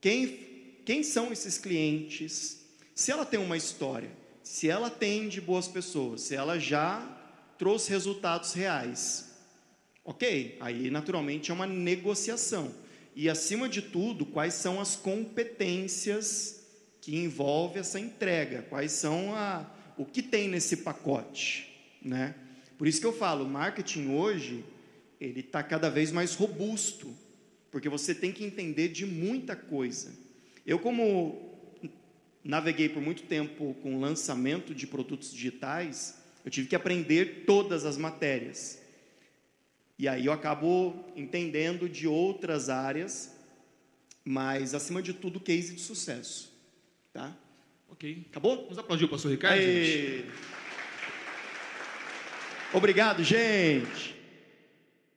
quem, 0.00 0.80
quem 0.84 1.02
são 1.02 1.32
esses 1.32 1.58
clientes, 1.58 2.60
se 2.94 3.10
ela 3.10 3.24
tem 3.24 3.40
uma 3.40 3.56
história, 3.56 4.10
se 4.42 4.68
ela 4.68 4.88
atende 4.88 5.40
boas 5.40 5.66
pessoas, 5.66 6.20
se 6.20 6.34
ela 6.34 6.58
já 6.58 7.00
trouxe 7.58 7.90
resultados 7.90 8.52
reais, 8.52 9.34
ok, 10.04 10.56
aí 10.60 10.90
naturalmente 10.90 11.50
é 11.50 11.54
uma 11.54 11.66
negociação. 11.66 12.72
E 13.16 13.28
acima 13.30 13.68
de 13.68 13.80
tudo, 13.80 14.26
quais 14.26 14.54
são 14.54 14.80
as 14.80 14.96
competências 14.96 16.62
que 17.00 17.16
envolve 17.16 17.78
essa 17.78 17.98
entrega? 17.98 18.62
Quais 18.62 18.92
são 18.92 19.34
a, 19.34 19.64
o 19.96 20.04
que 20.04 20.22
tem 20.22 20.48
nesse 20.48 20.78
pacote, 20.78 21.72
né? 22.02 22.34
Por 22.76 22.86
isso 22.86 23.00
que 23.00 23.06
eu 23.06 23.12
falo, 23.12 23.44
o 23.44 23.48
marketing 23.48 24.08
hoje 24.08 24.64
ele 25.20 25.40
está 25.40 25.62
cada 25.62 25.88
vez 25.88 26.10
mais 26.10 26.34
robusto, 26.34 27.14
porque 27.70 27.88
você 27.88 28.14
tem 28.14 28.32
que 28.32 28.44
entender 28.44 28.88
de 28.88 29.06
muita 29.06 29.54
coisa. 29.54 30.12
Eu 30.66 30.78
como 30.78 31.54
naveguei 32.42 32.88
por 32.88 33.00
muito 33.00 33.22
tempo 33.22 33.74
com 33.82 34.00
lançamento 34.00 34.74
de 34.74 34.86
produtos 34.86 35.32
digitais, 35.32 36.16
eu 36.44 36.50
tive 36.50 36.68
que 36.68 36.76
aprender 36.76 37.44
todas 37.46 37.84
as 37.84 37.96
matérias. 37.96 38.82
E 39.98 40.08
aí 40.08 40.26
eu 40.26 40.32
acabo 40.32 41.04
entendendo 41.16 41.88
de 41.88 42.06
outras 42.06 42.68
áreas, 42.68 43.34
mas 44.24 44.74
acima 44.74 45.00
de 45.00 45.14
tudo, 45.14 45.40
case 45.40 45.74
de 45.74 45.80
sucesso. 45.80 46.52
Tá? 47.12 47.36
Ok. 47.94 48.26
Acabou? 48.30 48.62
Vamos 48.64 48.78
aplaudir 48.78 49.04
o 49.04 49.08
pastor 49.08 49.30
Ricardo? 49.30 49.60
Gente? 49.60 50.26
Obrigado, 52.72 53.22
gente. 53.22 54.13